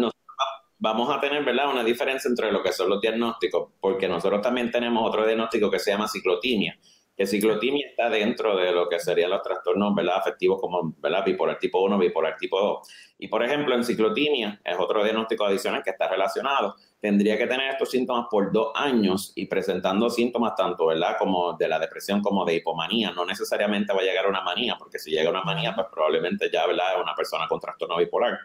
vamos 0.78 1.10
a 1.10 1.22
tener, 1.22 1.42
¿verdad? 1.46 1.72
Una 1.72 1.86
diferencia 1.86 2.28
entre 2.28 2.52
lo 2.52 2.62
que 2.62 2.74
son 2.74 2.90
los 2.90 3.00
diagnósticos, 3.00 3.70
porque 3.80 4.10
nosotros 4.10 4.42
también 4.42 4.70
tenemos 4.70 5.08
otro 5.08 5.26
diagnóstico 5.26 5.72
que 5.72 5.80
se 5.80 5.92
llama 5.92 6.10
ciclotimia 6.10 6.78
que 7.16 7.28
ciclotimia 7.28 7.88
está 7.90 8.10
dentro 8.10 8.56
de 8.56 8.72
lo 8.72 8.88
que 8.88 9.00
serían 9.00 9.30
los 9.30 9.42
trastornos 9.42 9.94
¿verdad? 9.94 10.18
afectivos 10.18 10.60
como 10.60 10.94
bipolar 11.26 11.60
tipo 11.60 11.82
1, 11.82 11.98
bipolar 11.98 12.38
tipo 12.38 12.60
2. 12.60 12.88
Y 13.20 13.28
por 13.28 13.44
ejemplo, 13.44 13.76
en 13.76 13.84
ciclotimia 13.84 14.60
es 14.64 14.76
otro 14.80 15.04
diagnóstico 15.04 15.46
adicional 15.46 15.84
que 15.84 15.92
está 15.92 16.08
relacionado. 16.08 16.76
Tendría 17.00 17.38
que 17.38 17.48
tener 17.48 17.72
estos 17.72 17.92
síntomas 17.92 18.28
por 18.30 18.52
dos 18.52 18.72
años 18.76 19.34
y 19.36 19.46
presentando 19.46 20.10
síntomas 20.10 20.56
tanto 20.56 20.88
¿verdad? 20.88 21.18
como 21.20 21.54
de 21.54 21.68
la 21.68 21.80
depresión 21.80 22.22
como 22.22 22.46
de 22.46 22.56
hipomanía. 22.56 23.12
No 23.12 23.26
necesariamente 23.26 23.94
va 23.94 24.00
a 24.00 24.04
llegar 24.04 24.26
a 24.26 24.30
una 24.30 24.42
manía, 24.42 24.76
porque 24.78 24.98
si 24.98 25.12
llega 25.12 25.28
a 25.28 25.32
una 25.32 25.44
manía, 25.44 25.76
pues 25.76 25.88
probablemente 25.92 26.50
ya 26.52 26.66
¿verdad? 26.66 26.96
es 26.96 27.02
una 27.02 27.14
persona 27.14 27.48
con 27.48 27.60
trastorno 27.60 27.98
bipolar. 27.98 28.40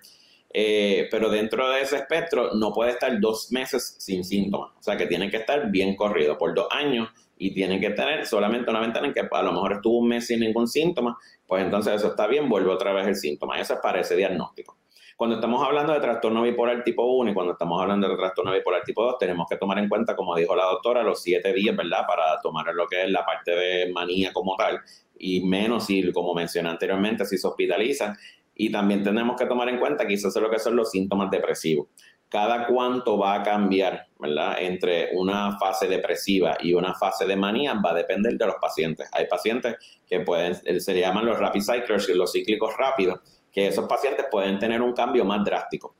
Eh, 0.52 1.08
pero 1.10 1.28
dentro 1.28 1.68
de 1.68 1.82
ese 1.82 1.96
espectro 1.96 2.54
no 2.54 2.72
puede 2.72 2.92
estar 2.92 3.18
dos 3.20 3.52
meses 3.52 3.96
sin 3.98 4.24
síntomas. 4.24 4.72
O 4.78 4.82
sea 4.82 4.96
que 4.96 5.06
tiene 5.06 5.30
que 5.30 5.38
estar 5.38 5.70
bien 5.70 5.96
corrido 5.96 6.36
por 6.38 6.54
dos 6.54 6.68
años 6.70 7.08
y 7.38 7.52
tienen 7.52 7.80
que 7.80 7.90
tener 7.90 8.26
solamente 8.26 8.70
una 8.70 8.80
ventana 8.80 9.06
en 9.06 9.12
que 9.12 9.28
a 9.30 9.42
lo 9.42 9.52
mejor 9.52 9.74
estuvo 9.74 9.98
un 9.98 10.08
mes 10.08 10.26
sin 10.26 10.40
ningún 10.40 10.66
síntoma, 10.66 11.18
pues 11.46 11.64
entonces 11.64 11.94
eso 11.94 12.08
está 12.08 12.26
bien, 12.26 12.48
vuelve 12.48 12.70
otra 12.70 12.92
vez 12.92 13.06
el 13.06 13.16
síntoma. 13.16 13.60
Eso 13.60 13.74
es 13.74 13.80
para 13.80 14.00
ese 14.00 14.16
diagnóstico. 14.16 14.78
Cuando 15.16 15.36
estamos 15.36 15.66
hablando 15.66 15.94
de 15.94 16.00
trastorno 16.00 16.42
bipolar 16.42 16.84
tipo 16.84 17.04
1 17.04 17.30
y 17.30 17.34
cuando 17.34 17.52
estamos 17.52 17.80
hablando 17.80 18.08
de 18.08 18.16
trastorno 18.16 18.52
bipolar 18.52 18.82
tipo 18.84 19.02
2, 19.02 19.18
tenemos 19.18 19.46
que 19.48 19.56
tomar 19.56 19.78
en 19.78 19.88
cuenta, 19.88 20.14
como 20.14 20.36
dijo 20.36 20.54
la 20.54 20.64
doctora, 20.64 21.02
los 21.02 21.22
siete 21.22 21.54
días, 21.54 21.74
¿verdad? 21.74 22.06
Para 22.06 22.38
tomar 22.42 22.66
lo 22.74 22.86
que 22.86 23.04
es 23.04 23.10
la 23.10 23.24
parte 23.24 23.52
de 23.52 23.92
manía 23.92 24.32
como 24.32 24.56
tal 24.56 24.80
y 25.18 25.40
menos 25.40 25.86
si, 25.86 26.12
como 26.12 26.34
mencioné 26.34 26.68
anteriormente, 26.68 27.24
si 27.24 27.38
se 27.38 27.46
hospitaliza. 27.46 28.14
Y 28.54 28.70
también 28.70 29.02
tenemos 29.02 29.36
que 29.38 29.46
tomar 29.46 29.68
en 29.70 29.78
cuenta 29.78 30.06
quizás 30.06 30.36
lo 30.36 30.50
que 30.50 30.58
son 30.58 30.76
los 30.76 30.90
síntomas 30.90 31.30
depresivos 31.30 31.88
cada 32.28 32.66
cuánto 32.66 33.18
va 33.18 33.34
a 33.34 33.42
cambiar, 33.42 34.06
¿verdad? 34.18 34.56
Entre 34.60 35.10
una 35.14 35.58
fase 35.58 35.86
depresiva 35.86 36.56
y 36.60 36.74
una 36.74 36.94
fase 36.94 37.24
de 37.26 37.36
manía 37.36 37.74
va 37.74 37.90
a 37.90 37.94
depender 37.94 38.36
de 38.36 38.46
los 38.46 38.56
pacientes. 38.60 39.08
Hay 39.12 39.26
pacientes 39.26 39.76
que 40.06 40.20
pueden, 40.20 40.54
se 40.54 40.98
llaman 40.98 41.26
los 41.26 41.38
rapid 41.38 41.60
cyclers, 41.60 42.08
los 42.08 42.32
cíclicos 42.32 42.76
rápidos, 42.76 43.20
que 43.52 43.68
esos 43.68 43.86
pacientes 43.86 44.26
pueden 44.30 44.58
tener 44.58 44.82
un 44.82 44.92
cambio 44.92 45.24
más 45.24 45.44
drástico. 45.44 45.94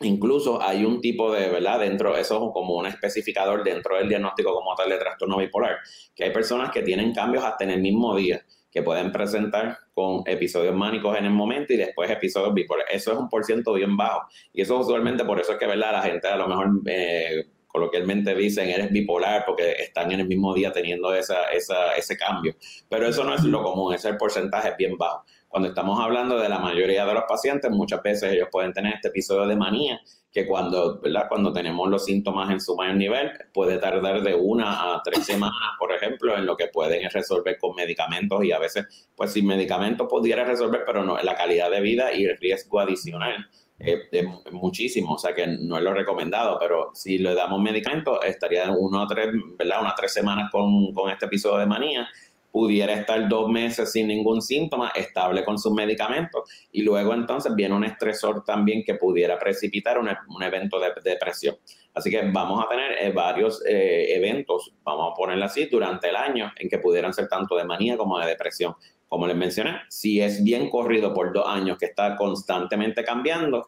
Incluso 0.00 0.60
hay 0.60 0.84
un 0.84 1.00
tipo 1.00 1.32
de, 1.32 1.48
¿verdad? 1.48 1.80
Dentro, 1.80 2.16
eso 2.16 2.34
es 2.34 2.52
como 2.52 2.74
un 2.74 2.86
especificador 2.86 3.64
dentro 3.64 3.96
del 3.96 4.08
diagnóstico 4.08 4.52
como 4.52 4.74
tal 4.74 4.90
de 4.90 4.98
trastorno 4.98 5.38
bipolar, 5.38 5.78
que 6.14 6.24
hay 6.24 6.30
personas 6.32 6.70
que 6.70 6.82
tienen 6.82 7.14
cambios 7.14 7.44
hasta 7.44 7.64
en 7.64 7.70
el 7.70 7.80
mismo 7.80 8.14
día 8.14 8.44
que 8.74 8.82
pueden 8.82 9.12
presentar 9.12 9.78
con 9.94 10.24
episodios 10.26 10.74
mánicos 10.74 11.16
en 11.16 11.26
el 11.26 11.30
momento 11.30 11.72
y 11.72 11.76
después 11.76 12.10
episodios 12.10 12.52
bipolares. 12.52 12.92
Eso 12.92 13.12
es 13.12 13.18
un 13.18 13.28
por 13.28 13.44
ciento 13.44 13.72
bien 13.72 13.96
bajo. 13.96 14.26
Y 14.52 14.62
eso 14.62 14.76
usualmente 14.76 15.24
por 15.24 15.40
eso 15.40 15.52
es 15.52 15.58
que 15.58 15.66
¿verdad? 15.66 15.92
la 15.92 16.02
gente 16.02 16.26
a 16.26 16.36
lo 16.36 16.48
mejor 16.48 16.70
eh, 16.86 17.46
coloquialmente 17.68 18.34
dicen 18.34 18.68
eres 18.68 18.90
bipolar 18.90 19.44
porque 19.46 19.72
están 19.78 20.10
en 20.10 20.20
el 20.20 20.26
mismo 20.26 20.52
día 20.54 20.72
teniendo 20.72 21.14
esa, 21.14 21.44
esa, 21.52 21.92
ese 21.92 22.16
cambio. 22.16 22.56
Pero 22.88 23.06
eso 23.06 23.22
no 23.22 23.36
es 23.36 23.44
lo 23.44 23.62
común, 23.62 23.94
ese 23.94 24.12
porcentaje 24.14 24.70
es 24.70 24.76
bien 24.76 24.98
bajo. 24.98 25.24
Cuando 25.54 25.68
estamos 25.68 26.00
hablando 26.00 26.36
de 26.36 26.48
la 26.48 26.58
mayoría 26.58 27.06
de 27.06 27.14
los 27.14 27.22
pacientes, 27.28 27.70
muchas 27.70 28.02
veces 28.02 28.32
ellos 28.32 28.48
pueden 28.50 28.72
tener 28.72 28.94
este 28.94 29.06
episodio 29.06 29.46
de 29.46 29.54
manía 29.54 30.00
que 30.32 30.48
cuando, 30.48 31.00
¿verdad? 31.00 31.26
cuando 31.28 31.52
tenemos 31.52 31.88
los 31.88 32.06
síntomas 32.06 32.50
en 32.50 32.60
su 32.60 32.74
mayor 32.74 32.96
nivel, 32.96 33.30
puede 33.52 33.78
tardar 33.78 34.20
de 34.24 34.34
una 34.34 34.96
a 34.96 35.00
tres 35.04 35.24
semanas, 35.24 35.76
por 35.78 35.92
ejemplo, 35.92 36.36
en 36.36 36.44
lo 36.44 36.56
que 36.56 36.66
pueden 36.72 37.08
resolver 37.08 37.56
con 37.56 37.76
medicamentos 37.76 38.42
y 38.42 38.50
a 38.50 38.58
veces, 38.58 39.06
pues 39.14 39.30
sin 39.30 39.46
medicamentos 39.46 40.08
pudiera 40.10 40.42
resolver, 40.42 40.82
pero 40.84 41.04
no, 41.04 41.18
la 41.18 41.36
calidad 41.36 41.70
de 41.70 41.80
vida 41.80 42.12
y 42.12 42.24
el 42.24 42.36
riesgo 42.36 42.80
adicional 42.80 43.48
es, 43.78 44.24
muchísimo, 44.50 45.14
o 45.14 45.18
sea 45.18 45.34
que 45.34 45.46
no 45.46 45.76
es 45.76 45.84
lo 45.84 45.94
recomendado, 45.94 46.58
pero 46.58 46.90
si 46.94 47.18
le 47.18 47.32
damos 47.32 47.60
medicamentos, 47.60 48.18
estaría 48.24 48.68
uno 48.72 49.02
a 49.02 49.06
tres, 49.06 49.28
¿verdad? 49.56 49.82
Unas 49.82 49.94
tres 49.94 50.12
semanas 50.12 50.50
con, 50.50 50.92
con 50.92 51.10
este 51.10 51.26
episodio 51.26 51.58
de 51.58 51.66
manía 51.66 52.08
pudiera 52.54 52.94
estar 52.94 53.28
dos 53.28 53.50
meses 53.50 53.90
sin 53.90 54.06
ningún 54.06 54.40
síntoma, 54.40 54.92
estable 54.94 55.44
con 55.44 55.58
sus 55.58 55.72
medicamentos, 55.72 56.48
y 56.70 56.82
luego 56.82 57.12
entonces 57.12 57.52
viene 57.56 57.74
un 57.74 57.82
estresor 57.82 58.44
también 58.44 58.84
que 58.84 58.94
pudiera 58.94 59.40
precipitar 59.40 59.98
un, 59.98 60.08
evento 60.40 60.78
de 60.78 60.92
depresión. 61.02 61.56
Así 61.92 62.10
que 62.10 62.30
vamos 62.30 62.64
a 62.64 62.68
tener 62.68 62.92
eh, 63.00 63.10
varios 63.10 63.60
eh, 63.66 64.14
eventos, 64.14 64.72
vamos 64.84 65.10
a 65.10 65.14
ponerlo 65.16 65.46
así, 65.46 65.66
durante 65.66 66.10
el 66.10 66.14
año 66.14 66.52
en 66.56 66.68
que 66.68 66.78
pudieran 66.78 67.12
ser 67.12 67.26
tanto 67.26 67.56
de 67.56 67.64
manía 67.64 67.96
como 67.96 68.20
de 68.20 68.28
depresión. 68.28 68.76
Como 69.08 69.26
les 69.26 69.36
mencioné, 69.36 69.80
si 69.88 70.20
es 70.20 70.44
bien 70.44 70.70
corrido 70.70 71.12
por 71.12 71.32
dos 71.32 71.48
años 71.48 71.76
que 71.76 71.86
está 71.86 72.14
constantemente 72.14 73.02
cambiando, 73.02 73.66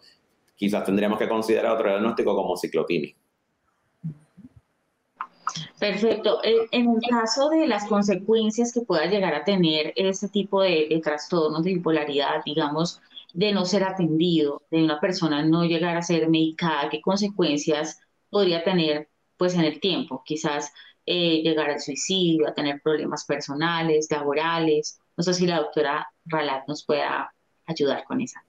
quizás 0.54 0.84
tendríamos 0.84 1.18
que 1.18 1.28
considerar 1.28 1.72
otro 1.72 1.88
diagnóstico 1.88 2.36
como 2.36 2.56
ciclotimia. 2.56 3.16
Perfecto. 5.78 6.42
Eh, 6.42 6.68
en 6.72 6.90
el 6.90 7.00
caso 7.08 7.50
de 7.50 7.66
las 7.66 7.86
consecuencias 7.86 8.72
que 8.72 8.80
pueda 8.80 9.06
llegar 9.06 9.34
a 9.34 9.44
tener 9.44 9.92
este 9.96 10.28
tipo 10.28 10.62
de, 10.62 11.00
trastornos 11.02 11.62
de 11.62 11.74
bipolaridad, 11.74 12.42
digamos, 12.44 13.00
de 13.34 13.52
no 13.52 13.64
ser 13.66 13.84
atendido, 13.84 14.62
de 14.70 14.82
una 14.82 15.00
persona 15.00 15.44
no 15.44 15.64
llegar 15.64 15.96
a 15.96 16.02
ser 16.02 16.28
medicada, 16.30 16.88
¿qué 16.88 17.02
consecuencias 17.02 18.00
podría 18.30 18.64
tener 18.64 19.10
pues 19.36 19.54
en 19.54 19.62
el 19.62 19.78
tiempo? 19.80 20.22
Quizás 20.24 20.72
eh, 21.04 21.42
llegar 21.42 21.70
al 21.70 21.80
suicidio, 21.80 22.48
a 22.48 22.54
tener 22.54 22.80
problemas 22.82 23.24
personales, 23.26 24.08
laborales. 24.10 24.98
No 25.16 25.22
sé 25.24 25.34
si 25.34 25.46
la 25.46 25.58
doctora 25.58 26.08
Ralat 26.24 26.66
nos 26.68 26.84
pueda 26.86 27.34
ayudar 27.66 28.04
con 28.04 28.20
esa. 28.22 28.45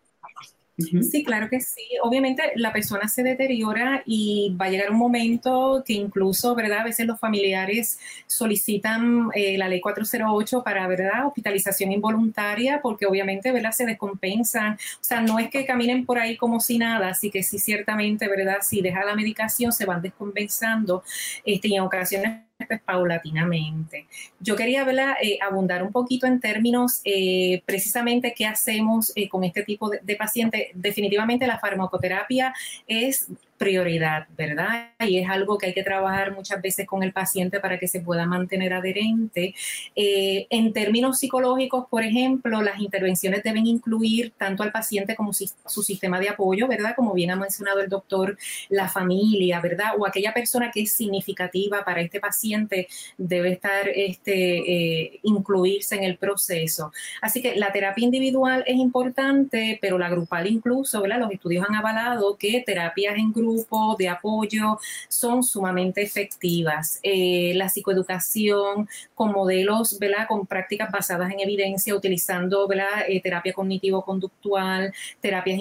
Sí, 0.77 1.23
claro 1.23 1.49
que 1.49 1.59
sí. 1.59 1.81
Obviamente 2.03 2.51
la 2.55 2.71
persona 2.71 3.07
se 3.07 3.23
deteriora 3.23 4.03
y 4.05 4.55
va 4.61 4.65
a 4.65 4.69
llegar 4.69 4.91
un 4.91 4.97
momento 4.97 5.83
que 5.83 5.93
incluso, 5.93 6.53
¿verdad? 6.53 6.79
A 6.81 6.83
veces 6.83 7.07
los 7.07 7.19
familiares 7.19 7.99
solicitan 8.27 9.29
eh, 9.33 9.57
la 9.57 9.69
ley 9.69 9.81
408 9.81 10.63
para, 10.63 10.87
¿verdad? 10.87 11.25
Hospitalización 11.27 11.91
involuntaria 11.91 12.79
porque 12.83 13.07
obviamente, 13.07 13.51
¿verdad? 13.51 13.71
Se 13.71 13.87
descompensan. 13.87 14.73
O 14.75 15.03
sea, 15.03 15.21
no 15.21 15.39
es 15.39 15.49
que 15.49 15.65
caminen 15.65 16.05
por 16.05 16.19
ahí 16.19 16.37
como 16.37 16.59
si 16.59 16.77
nada, 16.77 17.09
así 17.09 17.31
que 17.31 17.41
sí, 17.41 17.57
ciertamente, 17.57 18.27
¿verdad? 18.27 18.57
Si 18.61 18.81
deja 18.81 19.03
la 19.03 19.15
medicación 19.15 19.71
se 19.71 19.85
van 19.85 20.03
descompensando 20.03 21.03
este, 21.43 21.69
y 21.69 21.75
en 21.75 21.81
ocasiones 21.81 22.46
pues, 22.65 22.81
paulatinamente. 22.81 24.07
Yo 24.39 24.55
quería 24.55 24.85
eh, 25.21 25.37
abundar 25.41 25.83
un 25.83 25.91
poquito 25.91 26.25
en 26.25 26.39
términos 26.39 27.01
eh, 27.03 27.61
precisamente 27.65 28.33
qué 28.35 28.45
hacemos 28.45 29.11
eh, 29.15 29.29
con 29.29 29.43
este 29.43 29.63
tipo 29.63 29.89
de, 29.89 29.99
de 30.01 30.15
paciente. 30.15 30.71
Definitivamente 30.73 31.45
la 31.45 31.59
farmacoterapia 31.59 32.53
es 32.87 33.27
prioridad, 33.57 34.27
¿verdad? 34.37 34.91
Y 34.99 35.17
es 35.17 35.29
algo 35.29 35.57
que 35.57 35.67
hay 35.67 35.73
que 35.73 35.83
trabajar 35.83 36.33
muchas 36.33 36.61
veces 36.61 36.85
con 36.85 37.03
el 37.03 37.11
paciente 37.11 37.59
para 37.59 37.79
que 37.79 37.87
se 37.87 38.01
pueda 38.01 38.25
mantener 38.25 38.73
adherente. 38.73 39.55
Eh, 39.95 40.47
en 40.49 40.73
términos 40.73 41.19
psicológicos, 41.19 41.85
por 41.89 42.03
ejemplo, 42.03 42.61
las 42.61 42.79
intervenciones 42.79 43.43
deben 43.43 43.65
incluir 43.65 44.33
tanto 44.37 44.63
al 44.63 44.71
paciente 44.71 45.15
como 45.15 45.33
su 45.33 45.83
sistema 45.83 46.19
de 46.19 46.29
apoyo, 46.29 46.67
¿verdad? 46.67 46.93
Como 46.95 47.13
bien 47.13 47.31
ha 47.31 47.35
mencionado 47.35 47.79
el 47.79 47.89
doctor, 47.89 48.37
la 48.69 48.87
familia, 48.89 49.59
¿verdad? 49.59 49.93
O 49.97 50.05
aquella 50.05 50.33
persona 50.33 50.69
que 50.71 50.81
es 50.81 50.91
significativa 50.91 51.83
para 51.83 52.01
este 52.01 52.19
paciente 52.19 52.87
debe 53.17 53.53
estar, 53.53 53.89
este, 53.89 55.05
eh, 55.05 55.19
incluirse 55.23 55.95
en 55.95 56.03
el 56.03 56.17
proceso. 56.17 56.91
Así 57.21 57.41
que 57.41 57.55
la 57.55 57.71
terapia 57.71 58.05
individual 58.05 58.63
es 58.67 58.77
importante, 58.77 59.79
pero 59.81 59.97
la 59.97 60.09
grupal 60.09 60.47
incluso, 60.47 61.01
¿verdad? 61.01 61.19
Los 61.19 61.31
estudios 61.31 61.65
han 61.67 61.75
avalado 61.75 62.37
que 62.37 62.63
terapias 62.65 63.15
en 63.17 63.33
grupo 63.33 63.46
grupo 63.47 63.95
de 63.97 64.09
apoyo 64.09 64.79
son 65.09 65.43
sumamente 65.43 66.01
efectivas. 66.01 66.99
Eh, 67.03 67.53
la 67.55 67.69
psicoeducación 67.69 68.87
con 69.15 69.31
modelos, 69.31 69.97
con 70.27 70.45
prácticas 70.45 70.91
basadas 70.91 71.31
en 71.31 71.39
evidencia, 71.39 71.95
utilizando. 71.95 72.67
Eh, 73.07 73.21
terapia 73.21 73.53
cognitivo-conductual, 73.53 74.93
terapias 75.21 75.59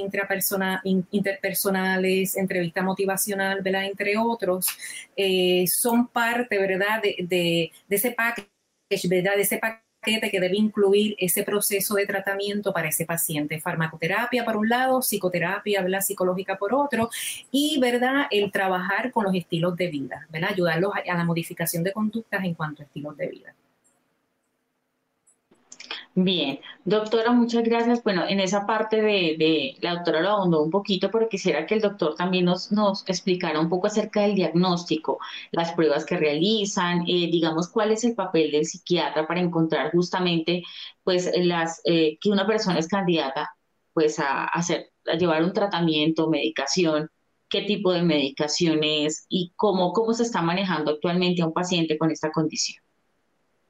interpersonales, 1.11 2.37
entrevista 2.37 2.83
motivacional, 2.83 3.63
entre 3.85 4.17
otros, 4.19 4.67
eh, 5.17 5.67
son 5.67 6.09
parte 6.09 6.59
¿verdad? 6.59 7.03
De, 7.03 7.73
ese 7.89 8.11
package, 8.11 8.49
¿verdad? 9.09 9.37
de 9.37 9.43
ese 9.43 9.59
que 10.07 10.41
debe 10.41 10.57
incluir 10.57 11.17
ese 11.19 11.43
proceso 11.43 11.95
de 11.95 12.07
tratamiento 12.07 12.73
para 12.73 12.89
ese 12.89 13.05
paciente. 13.05 13.61
Farmacoterapia 13.61 14.45
por 14.45 14.57
un 14.57 14.69
lado, 14.69 15.03
psicoterapia 15.03 15.83
¿verdad? 15.83 16.01
psicológica 16.01 16.57
por 16.57 16.75
otro 16.75 17.11
y 17.51 17.79
¿verdad? 17.81 18.27
el 18.31 18.53
trabajar 18.53 19.11
con 19.11 19.25
los 19.25 19.35
estilos 19.35 19.77
de 19.77 19.89
vida, 19.89 20.27
¿verdad? 20.31 20.51
ayudarlos 20.53 20.93
a 20.95 21.15
la 21.15 21.25
modificación 21.25 21.83
de 21.83 21.93
conductas 21.93 22.45
en 22.45 22.55
cuanto 22.55 22.83
a 22.83 22.87
estilos 22.87 23.17
de 23.17 23.27
vida. 23.29 23.55
Bien, 26.19 26.61
doctora, 26.87 27.31
muchas 27.33 27.63
gracias. 27.65 28.03
Bueno, 28.03 28.25
en 28.27 28.41
esa 28.41 28.67
parte 28.67 29.03
de, 29.03 29.77
la 29.83 29.97
doctora 29.97 30.23
lo 30.23 30.31
abundó 30.31 30.63
un 30.63 30.71
poquito, 30.71 31.11
pero 31.11 31.29
quisiera 31.29 31.67
que 31.67 31.75
el 31.75 31.83
doctor 31.83 32.15
también 32.15 32.47
nos, 32.47 32.71
explicara 33.07 33.61
un 33.61 33.69
poco 33.69 33.89
acerca 33.89 34.23
del 34.23 34.35
diagnóstico, 34.35 35.19
las 35.51 35.75
pruebas 35.75 36.07
que 36.07 36.17
realizan, 36.17 37.03
eh, 37.03 37.29
digamos, 37.31 37.69
cuál 37.69 37.91
es 37.93 38.03
el 38.05 38.15
papel 38.15 38.51
del 38.51 38.65
psiquiatra 38.65 39.27
para 39.27 39.41
encontrar 39.41 39.93
justamente, 39.93 40.63
pues, 41.05 41.31
las 41.37 41.83
eh, 41.85 42.17
que 42.19 42.31
una 42.31 42.47
persona 42.47 42.79
es 42.79 42.89
candidata, 42.89 43.51
pues, 43.93 44.19
a, 44.19 44.47
hacer, 44.47 44.91
llevar 45.19 45.45
un 45.45 45.53
tratamiento, 45.53 46.31
medicación, 46.31 47.11
qué 47.51 47.63
tipo 47.63 47.93
de 47.93 48.03
medicación 48.03 48.83
es 48.85 49.27
y 49.29 49.53
cómo, 49.55 49.93
cómo 49.93 50.15
se 50.15 50.23
está 50.23 50.41
manejando 50.41 50.93
actualmente 50.93 51.43
a 51.43 51.47
un 51.47 51.53
paciente 51.53 51.99
con 51.99 52.11
esta 52.11 52.31
condición. 52.33 52.83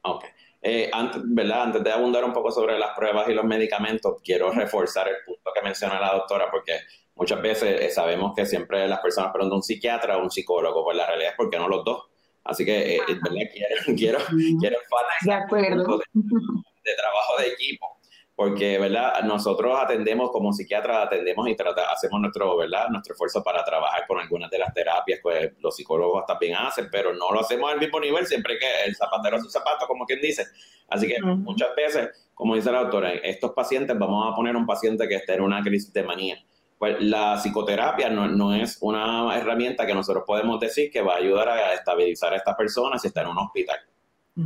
Okay. 0.02 0.36
Eh, 0.62 0.90
antes, 0.92 1.23
¿verdad? 1.25 1.62
antes 1.62 1.85
de 1.85 1.92
abundar 1.92 2.25
un 2.25 2.33
poco 2.33 2.51
sobre 2.51 2.79
las 2.79 2.97
pruebas 2.97 3.29
y 3.29 3.35
los 3.35 3.45
medicamentos, 3.45 4.16
quiero 4.23 4.51
reforzar 4.51 5.09
el 5.09 5.16
punto 5.25 5.51
que 5.55 5.62
menciona 5.62 6.01
la 6.01 6.14
doctora, 6.14 6.51
porque 6.51 6.81
muchas 7.14 7.40
veces 7.40 7.81
eh, 7.81 7.90
sabemos 7.90 8.33
que 8.35 8.47
siempre 8.47 8.87
las 8.88 9.01
personas 9.01 9.31
preguntan 9.33 9.57
un 9.57 9.62
psiquiatra 9.62 10.16
o 10.16 10.23
un 10.23 10.31
psicólogo, 10.31 10.85
pues 10.85 10.97
la 10.97 11.07
realidad 11.07 11.31
es 11.31 11.37
porque 11.37 11.59
no 11.59 11.69
los 11.69 11.85
dos. 11.85 12.05
Así 12.45 12.64
que, 12.64 12.97
eh, 12.97 13.01
¿verdad? 13.07 13.51
Quiero, 13.53 13.77
quiero, 13.97 14.19
quiero 14.61 14.77
enfatizar 14.81 15.73
el 15.73 15.83
punto 15.85 16.03
de 16.85 16.95
trabajo 16.95 17.37
de 17.38 17.49
equipo 17.49 17.95
porque, 18.37 18.79
¿verdad? 18.79 19.22
Nosotros 19.25 19.79
atendemos 19.81 20.31
como 20.31 20.53
psiquiatras, 20.53 21.07
atendemos 21.07 21.49
y 21.49 21.57
hacemos 21.90 22.20
nuestro, 22.20 22.55
¿verdad? 22.59 22.88
Nuestro 22.90 23.14
esfuerzo 23.14 23.42
para 23.42 23.64
trabajar 23.64 24.07
con 24.07 24.20
algunas 24.20 24.51
de 24.51 24.59
las 24.59 24.75
terapias 24.75 25.20
que 25.25 25.55
los 25.59 25.75
psicólogos 25.75 26.27
también 26.27 26.55
hacen, 26.55 26.88
pero 26.92 27.14
no 27.14 27.33
lo 27.33 27.40
hacemos 27.40 27.72
al 27.72 27.79
mismo 27.79 27.99
nivel 27.99 28.27
siempre 28.27 28.59
que 28.59 28.66
el 28.85 28.94
zapatero 28.94 29.38
a 29.38 29.40
su 29.40 29.49
zapato, 29.49 29.87
como 29.87 30.05
quien 30.05 30.20
dice. 30.20 30.44
Así 30.87 31.09
que 31.09 31.18
muchas 31.22 31.75
veces, 31.75 32.29
como 32.35 32.55
dice 32.55 32.70
la 32.70 32.81
doctora, 32.81 33.14
estos 33.14 33.53
pacientes, 33.53 33.99
vamos 33.99 34.31
a 34.31 34.37
poner 34.37 34.55
un 34.55 34.66
paciente 34.66 35.09
que 35.09 35.14
esté 35.14 35.33
en 35.33 35.40
una 35.40 35.62
crisis 35.62 35.90
de 35.94 36.03
manía. 36.03 36.37
Pues 36.79 37.01
la 37.01 37.38
psicoterapia 37.38 38.11
no, 38.11 38.29
no, 38.29 38.55
es 38.55 38.77
una 38.83 39.35
herramienta 39.35 39.87
que 39.87 39.94
nosotros 39.94 40.25
podemos 40.27 40.61
decir 40.61 40.90
que 40.90 41.01
va 41.01 41.14
a 41.14 41.16
ayudar 41.16 41.49
a 41.49 41.72
estabilizar 41.72 42.35
a 42.35 42.37
esta 42.37 42.55
persona 42.55 42.99
si 42.99 43.09
está 43.09 43.22
en 43.22 43.29
un 43.29 43.38
hospital. 43.38 43.79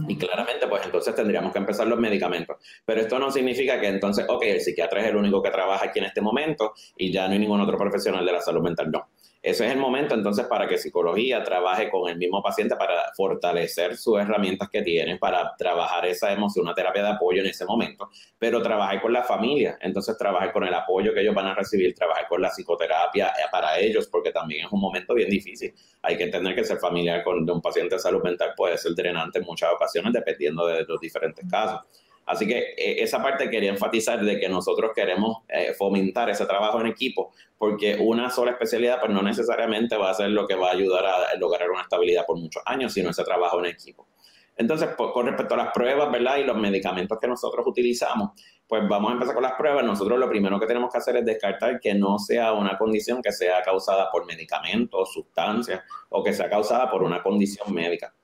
Y 0.07 0.17
claramente, 0.17 0.69
pues 0.69 0.85
entonces 0.85 1.15
tendríamos 1.17 1.53
que 1.53 1.59
empezar 1.59 1.87
los 1.87 1.99
medicamentos. 1.99 2.59
Pero 2.85 3.01
esto 3.01 3.19
no 3.19 3.31
significa 3.31 3.81
que 3.81 3.89
entonces, 3.89 4.25
ok, 4.29 4.45
el 4.45 4.61
psiquiatra 4.61 5.01
es 5.01 5.09
el 5.09 5.17
único 5.17 5.43
que 5.43 5.51
trabaja 5.51 5.87
aquí 5.87 5.99
en 5.99 6.05
este 6.05 6.21
momento 6.21 6.75
y 6.97 7.11
ya 7.11 7.27
no 7.27 7.33
hay 7.33 7.41
ningún 7.41 7.61
otro 7.61 7.77
profesional 7.77 8.25
de 8.25 8.33
la 8.33 8.41
salud 8.41 8.63
mental. 8.63 8.91
No. 8.91 9.09
Ese 9.43 9.65
es 9.67 9.73
el 9.73 9.79
momento 9.79 10.15
entonces 10.15 10.47
para 10.47 10.69
que 10.69 10.77
psicología 10.77 11.43
trabaje 11.43 11.89
con 11.89 12.11
el 12.11 12.19
mismo 12.19 12.43
paciente 12.43 12.77
para 12.77 13.11
fortalecer 13.17 13.97
sus 13.97 14.21
herramientas 14.21 14.69
que 14.69 14.83
tiene, 14.83 15.17
para 15.17 15.55
trabajar 15.57 16.05
esa 16.05 16.31
emoción, 16.31 16.67
una 16.67 16.75
terapia 16.75 17.03
de 17.03 17.09
apoyo 17.09 17.41
en 17.41 17.47
ese 17.47 17.65
momento, 17.65 18.11
pero 18.39 18.61
trabajar 18.61 19.01
con 19.01 19.15
la 19.15 19.23
familia, 19.23 19.79
entonces 19.81 20.19
trabajar 20.19 20.53
con 20.53 20.65
el 20.65 20.75
apoyo 20.75 21.15
que 21.15 21.23
ellos 21.23 21.35
van 21.35 21.47
a 21.47 21.55
recibir, 21.55 21.95
trabajar 21.95 22.29
con 22.29 22.43
la 22.43 22.51
psicoterapia 22.51 23.29
eh, 23.29 23.49
para 23.51 23.79
ellos, 23.79 24.09
porque 24.09 24.31
también 24.31 24.67
es 24.67 24.73
un 24.73 24.81
momento 24.81 25.15
bien 25.15 25.31
difícil. 25.31 25.73
Hay 26.03 26.19
que 26.19 26.25
entender 26.25 26.55
que 26.55 26.63
ser 26.63 26.77
familiar 26.77 27.25
con, 27.25 27.49
un 27.49 27.63
paciente 27.63 27.95
de 27.95 27.99
salud 27.99 28.23
mental 28.23 28.53
puede 28.55 28.77
ser 28.77 28.95
drenante 28.95 29.39
en 29.39 29.47
muchas 29.47 29.73
ocasiones, 29.73 30.13
dependiendo 30.13 30.67
de 30.67 30.85
los 30.85 31.01
diferentes 31.01 31.47
casos. 31.51 31.81
Así 32.31 32.47
que 32.47 32.59
eh, 32.77 33.03
esa 33.03 33.21
parte 33.21 33.51
quería 33.51 33.71
enfatizar 33.71 34.25
de 34.25 34.39
que 34.39 34.49
nosotros 34.49 34.93
queremos 34.95 35.39
eh, 35.49 35.75
fomentar 35.75 36.31
ese 36.31 36.47
trabajo 36.47 36.81
en 36.81 36.87
equipo, 36.87 37.33
porque 37.59 37.97
una 38.01 38.31
sola 38.31 38.53
especialidad 38.53 39.01
pues 39.01 39.11
no 39.11 39.21
necesariamente 39.21 39.97
va 39.97 40.11
a 40.11 40.15
ser 40.15 40.31
lo 40.31 40.47
que 40.47 40.55
va 40.55 40.69
a 40.69 40.73
ayudar 40.73 41.05
a 41.05 41.35
lograr 41.39 41.69
una 41.71 41.83
estabilidad 41.83 42.25
por 42.25 42.39
muchos 42.39 42.63
años, 42.67 42.93
sino 42.93 43.11
ese 43.11 43.25
trabajo 43.25 43.59
en 43.59 43.67
equipo. 43.67 44.07
Entonces, 44.57 44.91
con 44.95 45.27
respecto 45.27 45.55
a 45.55 45.57
las 45.57 45.73
pruebas, 45.73 46.13
¿verdad? 46.13 46.37
Y 46.37 46.45
los 46.45 46.57
medicamentos 46.57 47.19
que 47.19 47.27
nosotros 47.27 47.67
utilizamos, 47.67 48.31
pues 48.69 48.87
vamos 48.87 49.11
a 49.11 49.15
empezar 49.15 49.35
con 49.35 49.43
las 49.43 49.55
pruebas. 49.55 49.85
Nosotros 49.85 50.19
lo 50.19 50.29
primero 50.29 50.61
que 50.61 50.67
tenemos 50.67 50.93
que 50.93 50.99
hacer 50.99 51.17
es 51.17 51.25
descartar 51.25 51.81
que 51.81 51.95
no 51.95 52.19
sea 52.19 52.53
una 52.53 52.79
condición 52.79 53.23
que 53.23 53.33
sea 53.33 53.63
causada 53.63 54.11
por 54.13 54.27
medicamentos, 54.27 55.13
sustancias, 55.13 55.81
o 56.11 56.23
que 56.23 56.33
sea 56.33 56.49
causada 56.49 56.91
por 56.91 57.03
una 57.03 57.23
condición 57.23 57.73
médica 57.75 58.15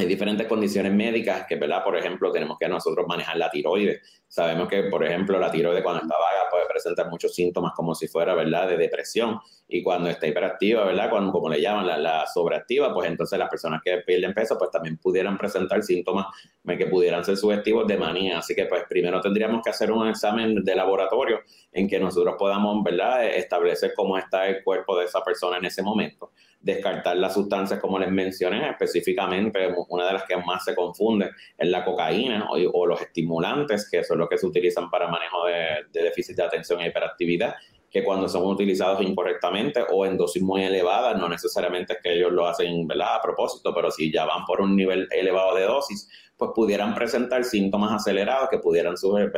hay 0.00 0.06
diferentes 0.06 0.46
condiciones 0.46 0.92
médicas 0.92 1.46
que, 1.48 1.56
¿verdad? 1.56 1.84
Por 1.84 1.96
ejemplo, 1.96 2.32
tenemos 2.32 2.58
que 2.58 2.68
nosotros 2.68 3.06
manejar 3.06 3.36
la 3.36 3.50
tiroides. 3.50 4.00
Sabemos 4.26 4.68
que, 4.68 4.84
por 4.84 5.04
ejemplo, 5.04 5.38
la 5.38 5.50
tiroides 5.50 5.82
cuando 5.82 6.02
está 6.02 6.14
vaga 6.14 6.50
puede 6.50 6.66
presentar 6.66 7.08
muchos 7.08 7.34
síntomas 7.34 7.72
como 7.74 7.94
si 7.94 8.08
fuera, 8.08 8.34
¿verdad?, 8.34 8.68
de 8.68 8.76
depresión. 8.76 9.38
Y 9.72 9.84
cuando 9.84 10.10
está 10.10 10.26
hiperactiva, 10.26 10.84
¿verdad?, 10.84 11.08
cuando, 11.08 11.30
como 11.30 11.48
le 11.48 11.60
llaman, 11.60 12.02
la, 12.02 12.26
sobreactiva, 12.26 12.92
pues 12.92 13.08
entonces 13.08 13.38
las 13.38 13.48
personas 13.48 13.80
que 13.84 13.98
pierden 13.98 14.34
peso, 14.34 14.58
pues 14.58 14.68
también 14.72 14.96
pudieran 14.96 15.38
presentar 15.38 15.80
síntomas 15.84 16.26
que 16.66 16.86
pudieran 16.86 17.24
ser 17.24 17.36
sugestivos 17.36 17.86
de 17.86 17.96
manía. 17.96 18.38
Así 18.38 18.54
que, 18.54 18.66
pues, 18.66 18.82
primero 18.88 19.20
tendríamos 19.20 19.62
que 19.62 19.70
hacer 19.70 19.92
un 19.92 20.08
examen 20.08 20.64
de 20.64 20.74
laboratorio 20.74 21.40
en 21.72 21.88
que 21.88 22.00
nosotros 22.00 22.34
podamos, 22.36 22.82
¿verdad?, 22.82 23.24
establecer 23.26 23.92
cómo 23.94 24.18
está 24.18 24.48
el 24.48 24.64
cuerpo 24.64 24.98
de 24.98 25.04
esa 25.04 25.22
persona 25.22 25.58
en 25.58 25.64
ese 25.66 25.82
momento. 25.82 26.32
descartar 26.62 27.16
las 27.16 27.32
sustancias 27.32 27.80
como 27.80 27.98
les 27.98 28.10
mencioné, 28.10 28.68
específicamente 28.68 29.74
una 29.88 30.06
de 30.06 30.12
las 30.12 30.24
que 30.24 30.36
más 30.36 30.62
se 30.62 30.74
confunde 30.74 31.30
es 31.56 31.68
la 31.68 31.82
cocaína 31.86 32.48
o, 32.50 32.86
los 32.86 33.00
estimulantes, 33.00 33.88
que 33.88 34.04
son 34.04 34.18
los 34.18 34.28
que 34.28 34.36
se 34.36 34.46
utilizan 34.46 34.90
para 34.90 35.08
manejo 35.08 35.46
de 35.46 36.02
déficit 36.02 36.36
de 36.36 36.42
atención 36.42 36.82
e 36.82 36.88
hiperactividad, 36.88 37.54
que 37.90 38.04
cuando 38.04 38.28
son 38.28 38.44
utilizados 38.44 39.02
incorrectamente 39.02 39.84
o 39.90 40.06
en 40.06 40.16
dosis 40.16 40.42
muy 40.42 40.62
elevadas, 40.62 41.18
no 41.18 41.28
necesariamente 41.28 41.94
es 41.94 41.98
que 42.00 42.14
ellos 42.14 42.32
lo 42.32 42.46
hacen 42.46 42.86
¿verdad? 42.86 43.16
a 43.16 43.22
propósito, 43.22 43.74
pero 43.74 43.90
si 43.90 44.12
ya 44.12 44.24
van 44.24 44.44
por 44.44 44.60
un 44.60 44.76
nivel 44.76 45.08
elevado 45.10 45.56
de 45.56 45.64
dosis, 45.64 46.08
pues 46.36 46.52
pudieran 46.54 46.94
presentar 46.94 47.44
síntomas 47.44 47.92
acelerados 47.92 48.48
que 48.48 48.58
pudieran 48.58 48.96
subir 48.96 49.32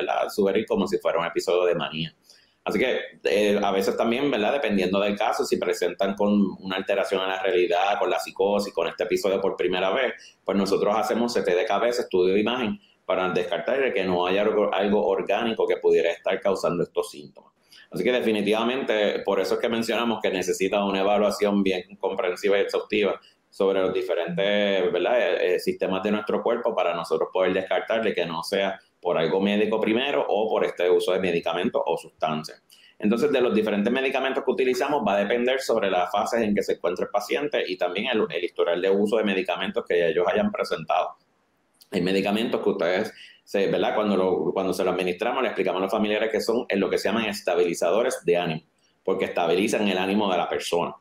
como 0.68 0.86
si 0.86 0.98
fuera 0.98 1.18
un 1.18 1.26
episodio 1.26 1.64
de 1.64 1.74
manía. 1.74 2.14
Así 2.64 2.78
que 2.78 3.00
eh, 3.24 3.58
a 3.60 3.72
veces 3.72 3.96
también, 3.96 4.30
¿verdad? 4.30 4.52
Dependiendo 4.52 5.00
del 5.00 5.18
caso, 5.18 5.44
si 5.44 5.56
presentan 5.56 6.14
con 6.14 6.32
una 6.60 6.76
alteración 6.76 7.22
en 7.22 7.30
la 7.30 7.42
realidad, 7.42 7.98
con 7.98 8.08
la 8.08 8.20
psicosis, 8.20 8.72
con 8.72 8.86
este 8.86 9.02
episodio 9.02 9.40
por 9.40 9.56
primera 9.56 9.90
vez, 9.90 10.12
pues 10.44 10.56
nosotros 10.56 10.94
hacemos 10.96 11.34
CT 11.34 11.46
de 11.46 11.64
cabeza, 11.64 12.02
estudio 12.02 12.34
de 12.34 12.40
imagen, 12.40 12.78
para 13.04 13.30
descartar 13.30 13.92
que 13.92 14.04
no 14.04 14.26
haya 14.26 14.42
algo 14.42 15.06
orgánico 15.08 15.66
que 15.66 15.78
pudiera 15.78 16.12
estar 16.12 16.40
causando 16.40 16.84
estos 16.84 17.10
síntomas. 17.10 17.51
Así 17.92 18.02
que 18.02 18.12
definitivamente, 18.12 19.20
por 19.20 19.38
eso 19.38 19.54
es 19.54 19.60
que 19.60 19.68
mencionamos 19.68 20.20
que 20.22 20.30
necesita 20.30 20.82
una 20.84 21.00
evaluación 21.00 21.62
bien 21.62 21.96
comprensiva 21.96 22.56
y 22.58 22.62
exhaustiva 22.62 23.20
sobre 23.50 23.82
los 23.82 23.92
diferentes 23.92 24.44
eh, 24.46 25.38
eh, 25.40 25.58
sistemas 25.58 26.02
de 26.02 26.10
nuestro 26.10 26.42
cuerpo 26.42 26.74
para 26.74 26.94
nosotros 26.94 27.28
poder 27.30 27.52
descartarle 27.52 28.14
que 28.14 28.24
no 28.24 28.42
sea 28.42 28.80
por 28.98 29.18
algo 29.18 29.40
médico 29.42 29.78
primero 29.78 30.24
o 30.26 30.48
por 30.48 30.64
este 30.64 30.88
uso 30.88 31.12
de 31.12 31.20
medicamentos 31.20 31.82
o 31.84 31.98
sustancias. 31.98 32.62
Entonces, 32.98 33.30
de 33.30 33.40
los 33.42 33.52
diferentes 33.52 33.92
medicamentos 33.92 34.42
que 34.42 34.50
utilizamos 34.50 35.02
va 35.06 35.14
a 35.14 35.18
depender 35.18 35.60
sobre 35.60 35.90
las 35.90 36.10
fases 36.10 36.40
en 36.40 36.54
que 36.54 36.62
se 36.62 36.74
encuentra 36.74 37.04
el 37.04 37.10
paciente 37.10 37.62
y 37.66 37.76
también 37.76 38.06
el, 38.06 38.26
el 38.30 38.44
historial 38.44 38.80
de 38.80 38.88
uso 38.88 39.18
de 39.18 39.24
medicamentos 39.24 39.84
que 39.86 40.08
ellos 40.08 40.24
hayan 40.26 40.50
presentado. 40.50 41.16
Hay 41.90 42.00
medicamentos 42.00 42.62
que 42.62 42.70
ustedes 42.70 43.12
se, 43.52 43.66
¿verdad? 43.66 43.94
Cuando, 43.94 44.50
cuando 44.54 44.72
se 44.72 44.82
lo 44.82 44.92
administramos, 44.92 45.42
le 45.42 45.48
explicamos 45.50 45.78
a 45.80 45.82
los 45.82 45.92
familiares 45.92 46.30
que 46.32 46.40
son 46.40 46.64
en 46.70 46.80
lo 46.80 46.88
que 46.88 46.96
se 46.96 47.08
llaman 47.08 47.26
estabilizadores 47.26 48.24
de 48.24 48.38
ánimo, 48.38 48.62
porque 49.04 49.26
estabilizan 49.26 49.86
el 49.88 49.98
ánimo 49.98 50.32
de 50.32 50.38
la 50.38 50.48
persona. 50.48 50.94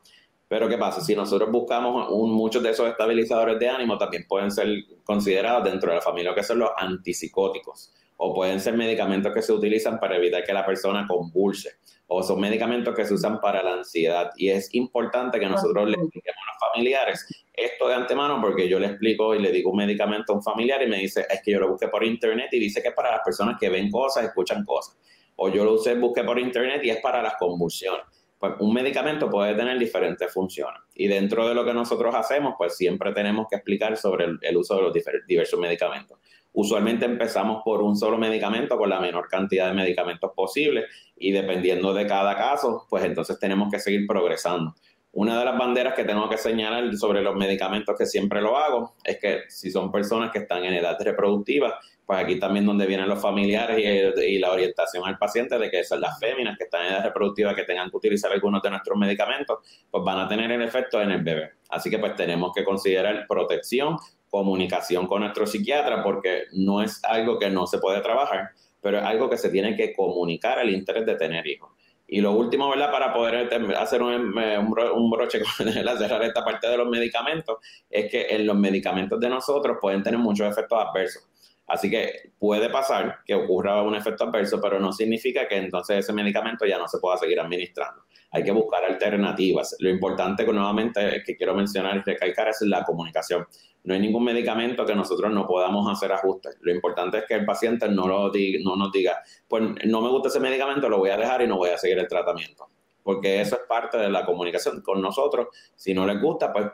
Pero 0.48 0.68
¿qué 0.68 0.76
pasa? 0.76 1.00
Si 1.00 1.16
nosotros 1.16 1.50
buscamos 1.50 2.10
muchos 2.10 2.62
de 2.62 2.72
esos 2.72 2.86
estabilizadores 2.90 3.58
de 3.58 3.70
ánimo, 3.70 3.96
también 3.96 4.26
pueden 4.28 4.50
ser 4.50 4.68
considerados 5.02 5.64
dentro 5.64 5.88
de 5.92 5.96
la 5.96 6.02
familia 6.02 6.34
que 6.34 6.42
son 6.42 6.58
los 6.58 6.68
antipsicóticos, 6.76 7.90
o 8.18 8.34
pueden 8.34 8.60
ser 8.60 8.76
medicamentos 8.76 9.32
que 9.32 9.40
se 9.40 9.54
utilizan 9.54 9.98
para 9.98 10.18
evitar 10.18 10.44
que 10.44 10.52
la 10.52 10.66
persona 10.66 11.06
convulse, 11.08 11.70
o 12.06 12.22
son 12.22 12.38
medicamentos 12.38 12.94
que 12.94 13.06
se 13.06 13.14
usan 13.14 13.40
para 13.40 13.62
la 13.62 13.72
ansiedad. 13.72 14.30
Y 14.36 14.50
es 14.50 14.74
importante 14.74 15.40
que 15.40 15.46
nosotros 15.46 15.88
le 15.88 15.94
expliquemos 15.94 16.36
a 16.36 16.52
los 16.52 16.70
familiares 16.70 17.41
esto 17.52 17.88
de 17.88 17.94
antemano 17.94 18.40
porque 18.40 18.68
yo 18.68 18.78
le 18.78 18.86
explico 18.86 19.34
y 19.34 19.38
le 19.40 19.52
digo 19.52 19.70
un 19.70 19.76
medicamento 19.76 20.32
a 20.32 20.36
un 20.36 20.42
familiar 20.42 20.82
y 20.82 20.86
me 20.86 20.98
dice, 20.98 21.26
es 21.28 21.42
que 21.42 21.52
yo 21.52 21.60
lo 21.60 21.68
busqué 21.68 21.88
por 21.88 22.04
internet 22.04 22.48
y 22.52 22.58
dice 22.58 22.80
que 22.80 22.88
es 22.88 22.94
para 22.94 23.10
las 23.10 23.20
personas 23.24 23.56
que 23.60 23.68
ven 23.68 23.90
cosas, 23.90 24.24
escuchan 24.24 24.64
cosas. 24.64 24.98
O 25.36 25.48
yo 25.48 25.64
lo 25.64 25.76
busqué 26.00 26.24
por 26.24 26.38
internet 26.38 26.80
y 26.84 26.90
es 26.90 27.00
para 27.00 27.22
las 27.22 27.34
convulsiones. 27.34 28.02
Pues 28.38 28.54
un 28.58 28.72
medicamento 28.74 29.30
puede 29.30 29.54
tener 29.54 29.78
diferentes 29.78 30.32
funciones. 30.32 30.80
Y 30.94 31.06
dentro 31.06 31.48
de 31.48 31.54
lo 31.54 31.64
que 31.64 31.72
nosotros 31.72 32.14
hacemos, 32.14 32.54
pues 32.58 32.76
siempre 32.76 33.12
tenemos 33.12 33.46
que 33.48 33.56
explicar 33.56 33.96
sobre 33.96 34.26
el, 34.40 34.56
uso 34.56 34.76
de 34.76 34.82
los 34.82 34.94
diversos 35.28 35.60
medicamentos. 35.60 36.18
Usualmente 36.54 37.04
empezamos 37.04 37.62
por 37.64 37.82
un 37.82 37.96
solo 37.96 38.18
medicamento 38.18 38.76
con 38.76 38.90
la 38.90 39.00
menor 39.00 39.28
cantidad 39.28 39.68
de 39.68 39.74
medicamentos 39.74 40.32
posible 40.34 40.86
y 41.16 41.32
dependiendo 41.32 41.94
de 41.94 42.06
cada 42.06 42.36
caso, 42.36 42.86
pues 42.90 43.04
entonces 43.04 43.38
tenemos 43.38 43.70
que 43.70 43.78
seguir 43.78 44.06
progresando. 44.06 44.74
Una 45.14 45.38
de 45.38 45.44
las 45.44 45.58
banderas 45.58 45.92
que 45.92 46.04
tengo 46.04 46.26
que 46.30 46.38
señalar 46.38 46.94
sobre 46.96 47.20
los 47.20 47.36
medicamentos 47.36 47.94
que 47.98 48.06
siempre 48.06 48.40
lo 48.40 48.56
hago 48.56 48.94
es 49.04 49.18
que 49.18 49.40
si 49.48 49.70
son 49.70 49.92
personas 49.92 50.30
que 50.30 50.38
están 50.38 50.64
en 50.64 50.72
edad 50.72 50.96
reproductiva, 50.98 51.78
pues 52.06 52.18
aquí 52.18 52.40
también 52.40 52.64
donde 52.64 52.86
vienen 52.86 53.10
los 53.10 53.20
familiares 53.20 53.78
y, 53.78 54.38
la 54.38 54.50
orientación 54.50 55.04
al 55.06 55.18
paciente 55.18 55.58
de 55.58 55.70
que 55.70 55.84
son 55.84 56.00
las 56.00 56.18
féminas 56.18 56.56
que 56.56 56.64
están 56.64 56.86
en 56.86 56.92
edad 56.92 57.04
reproductiva 57.04 57.54
que 57.54 57.64
tengan 57.64 57.90
que 57.90 57.96
utilizar 57.98 58.32
algunos 58.32 58.62
de 58.62 58.70
nuestros 58.70 58.96
medicamentos, 58.96 59.58
pues 59.90 60.02
van 60.02 60.18
a 60.18 60.28
tener 60.28 60.50
el 60.50 60.62
efecto 60.62 61.00
en 61.02 61.10
el 61.10 61.22
bebé. 61.22 61.50
Así 61.68 61.90
que 61.90 61.98
pues 61.98 62.16
tenemos 62.16 62.52
que 62.54 62.64
considerar 62.64 63.26
protección, 63.28 63.98
comunicación 64.30 65.06
con 65.06 65.20
nuestro 65.20 65.46
psiquiatra, 65.46 66.02
porque 66.02 66.44
no 66.52 66.82
es 66.82 67.04
algo 67.04 67.38
que 67.38 67.50
no 67.50 67.66
se 67.66 67.78
puede 67.78 68.00
trabajar, 68.00 68.52
pero 68.80 68.98
es 68.98 69.04
algo 69.04 69.28
que 69.28 69.36
se 69.36 69.50
tiene 69.50 69.76
que 69.76 69.92
comunicar 69.92 70.58
al 70.58 70.70
interés 70.70 71.04
de 71.04 71.16
tener 71.16 71.46
hijos. 71.46 71.70
Y 72.14 72.20
lo 72.20 72.32
último, 72.32 72.68
¿verdad? 72.68 72.92
Para 72.92 73.10
poder 73.10 73.48
hacer 73.74 74.02
un, 74.02 74.36
un 74.36 75.10
broche 75.10 75.40
con 75.40 75.66
cerrar 75.72 76.22
esta 76.22 76.44
parte 76.44 76.68
de 76.68 76.76
los 76.76 76.86
medicamentos, 76.86 77.56
es 77.88 78.10
que 78.10 78.26
en 78.28 78.46
los 78.46 78.54
medicamentos 78.54 79.18
de 79.18 79.30
nosotros 79.30 79.78
pueden 79.80 80.02
tener 80.02 80.20
muchos 80.20 80.46
efectos 80.46 80.78
adversos. 80.78 81.26
Así 81.66 81.88
que 81.88 82.32
puede 82.38 82.68
pasar 82.68 83.20
que 83.24 83.34
ocurra 83.34 83.80
un 83.80 83.94
efecto 83.94 84.24
adverso, 84.24 84.60
pero 84.60 84.78
no 84.78 84.92
significa 84.92 85.48
que 85.48 85.56
entonces 85.56 86.00
ese 86.00 86.12
medicamento 86.12 86.66
ya 86.66 86.76
no 86.76 86.86
se 86.86 86.98
pueda 86.98 87.16
seguir 87.16 87.40
administrando. 87.40 88.02
Hay 88.32 88.42
que 88.42 88.50
buscar 88.50 88.84
alternativas. 88.84 89.76
Lo 89.78 89.90
importante 89.90 90.44
que 90.44 90.52
nuevamente 90.52 91.22
que 91.24 91.36
quiero 91.36 91.54
mencionar 91.54 91.96
y 91.96 92.00
recalcar 92.00 92.48
es 92.48 92.62
la 92.62 92.82
comunicación. 92.82 93.46
No 93.84 93.94
hay 93.94 94.00
ningún 94.00 94.24
medicamento 94.24 94.86
que 94.86 94.94
nosotros 94.94 95.32
no 95.32 95.46
podamos 95.46 95.90
hacer 95.90 96.12
ajustes. 96.12 96.56
Lo 96.60 96.72
importante 96.72 97.18
es 97.18 97.24
que 97.26 97.34
el 97.34 97.44
paciente 97.44 97.88
no, 97.88 98.08
lo 98.08 98.30
diga, 98.30 98.58
no 98.64 98.76
nos 98.76 98.90
diga, 98.90 99.18
pues 99.46 99.62
no 99.84 100.00
me 100.00 100.08
gusta 100.08 100.28
ese 100.28 100.40
medicamento, 100.40 100.88
lo 100.88 100.98
voy 100.98 101.10
a 101.10 101.16
dejar 101.16 101.42
y 101.42 101.46
no 101.46 101.56
voy 101.56 101.70
a 101.70 101.78
seguir 101.78 101.98
el 101.98 102.08
tratamiento. 102.08 102.68
Porque 103.02 103.40
eso 103.40 103.56
es 103.56 103.62
parte 103.68 103.98
de 103.98 104.08
la 104.08 104.24
comunicación 104.24 104.80
con 104.80 105.02
nosotros. 105.02 105.48
Si 105.74 105.92
no 105.92 106.06
les 106.06 106.20
gusta, 106.20 106.52
pues 106.52 106.66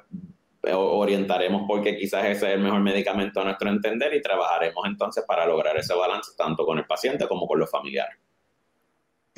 orientaremos 0.75 1.63
porque 1.67 1.97
quizás 1.97 2.25
ese 2.27 2.49
es 2.49 2.55
el 2.55 2.61
mejor 2.61 2.81
medicamento 2.81 3.41
a 3.41 3.45
nuestro 3.45 3.71
entender 3.71 4.13
y 4.15 4.21
trabajaremos 4.21 4.85
entonces 4.87 5.25
para 5.27 5.47
lograr 5.47 5.77
ese 5.77 5.95
balance 5.95 6.33
tanto 6.37 6.67
con 6.67 6.79
el 6.79 6.85
paciente 6.85 7.27
como 7.27 7.47
con 7.47 7.59
los 7.59 7.71
familiares. 7.71 8.19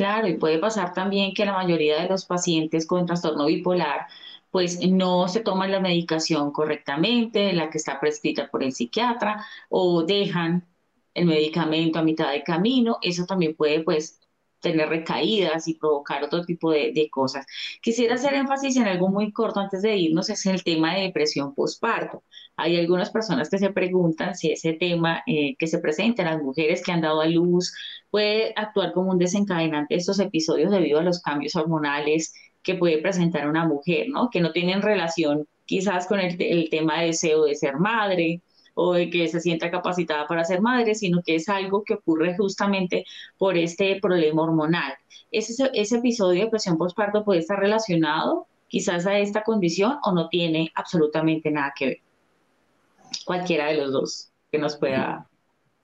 Claro, 0.00 0.28
y 0.28 0.38
puede 0.38 0.58
pasar 0.58 0.94
también 0.94 1.34
que 1.34 1.44
la 1.44 1.52
mayoría 1.52 2.00
de 2.00 2.08
los 2.08 2.24
pacientes 2.24 2.86
con 2.86 3.04
trastorno 3.04 3.44
bipolar 3.46 4.06
pues 4.50 4.80
no 4.88 5.28
se 5.28 5.40
toman 5.40 5.70
la 5.70 5.78
medicación 5.80 6.52
correctamente, 6.52 7.52
la 7.52 7.68
que 7.70 7.76
está 7.78 8.00
prescrita 8.00 8.50
por 8.50 8.62
el 8.64 8.72
psiquiatra, 8.72 9.44
o 9.68 10.02
dejan 10.02 10.66
el 11.14 11.26
medicamento 11.26 11.98
a 11.98 12.02
mitad 12.02 12.32
de 12.32 12.42
camino, 12.42 12.98
eso 13.02 13.26
también 13.26 13.54
puede 13.54 13.82
pues 13.82 14.19
tener 14.60 14.88
recaídas 14.88 15.68
y 15.68 15.74
provocar 15.74 16.22
otro 16.24 16.44
tipo 16.44 16.70
de, 16.70 17.08
cosas. 17.10 17.46
Quisiera 17.82 18.14
hacer 18.14 18.34
énfasis 18.34 18.76
en 18.76 18.86
algo 18.86 19.08
muy 19.08 19.32
corto 19.32 19.60
antes 19.60 19.82
de 19.82 19.96
irnos, 19.96 20.30
es 20.30 20.44
el 20.46 20.62
tema 20.62 20.94
de 20.94 21.02
depresión 21.02 21.54
postparto. 21.54 22.22
Hay 22.56 22.78
algunas 22.78 23.10
personas 23.10 23.48
que 23.48 23.58
se 23.58 23.70
preguntan 23.70 24.34
si 24.34 24.52
ese 24.52 24.74
tema 24.74 25.22
eh, 25.26 25.56
que 25.58 25.66
se 25.66 25.78
presenta 25.78 26.22
en 26.22 26.28
las 26.28 26.42
mujeres 26.42 26.82
que 26.82 26.92
han 26.92 27.00
dado 27.00 27.20
a 27.20 27.26
luz 27.26 27.72
puede 28.10 28.52
actuar 28.56 28.92
como 28.92 29.10
un 29.10 29.18
desencadenante 29.18 29.94
de 29.94 30.00
estos 30.00 30.20
episodios 30.20 30.70
debido 30.70 30.98
a 30.98 31.02
los 31.02 31.22
cambios 31.22 31.56
hormonales 31.56 32.34
que 32.62 32.74
puede 32.74 32.98
presentar 32.98 33.48
una 33.48 33.66
mujer, 33.66 34.08
¿no? 34.10 34.28
Que 34.30 34.40
no 34.40 34.52
tienen 34.52 34.82
relación 34.82 35.48
quizás 35.64 36.06
con 36.06 36.20
el, 36.20 36.36
el 36.40 36.68
tema 36.68 37.00
de 37.00 37.06
deseo 37.06 37.44
de 37.44 37.54
ser 37.54 37.76
madre, 37.76 38.42
o 38.82 38.94
de 38.94 39.10
que 39.10 39.28
se 39.28 39.40
sienta 39.40 39.70
capacitada 39.70 40.26
para 40.26 40.42
ser 40.44 40.62
madre, 40.62 40.94
sino 40.94 41.22
que 41.22 41.34
es 41.34 41.50
algo 41.50 41.84
que 41.84 41.94
ocurre 41.94 42.34
justamente 42.34 43.04
por 43.36 43.58
este 43.58 44.00
problema 44.00 44.42
hormonal. 44.42 44.94
Ese, 45.30 45.70
ese 45.74 45.98
episodio 45.98 46.38
de 46.38 46.44
depresión 46.46 46.78
postparto 46.78 47.22
puede 47.22 47.40
estar 47.40 47.58
relacionado 47.58 48.46
quizás 48.68 49.06
a 49.06 49.18
esta 49.18 49.42
condición 49.42 49.98
o 50.02 50.12
no 50.12 50.30
tiene 50.30 50.72
absolutamente 50.74 51.50
nada 51.50 51.74
que 51.76 51.86
ver. 51.86 51.98
Cualquiera 53.26 53.66
de 53.66 53.74
los 53.74 53.92
dos 53.92 54.30
que 54.50 54.58
nos 54.58 54.76
pueda 54.78 55.28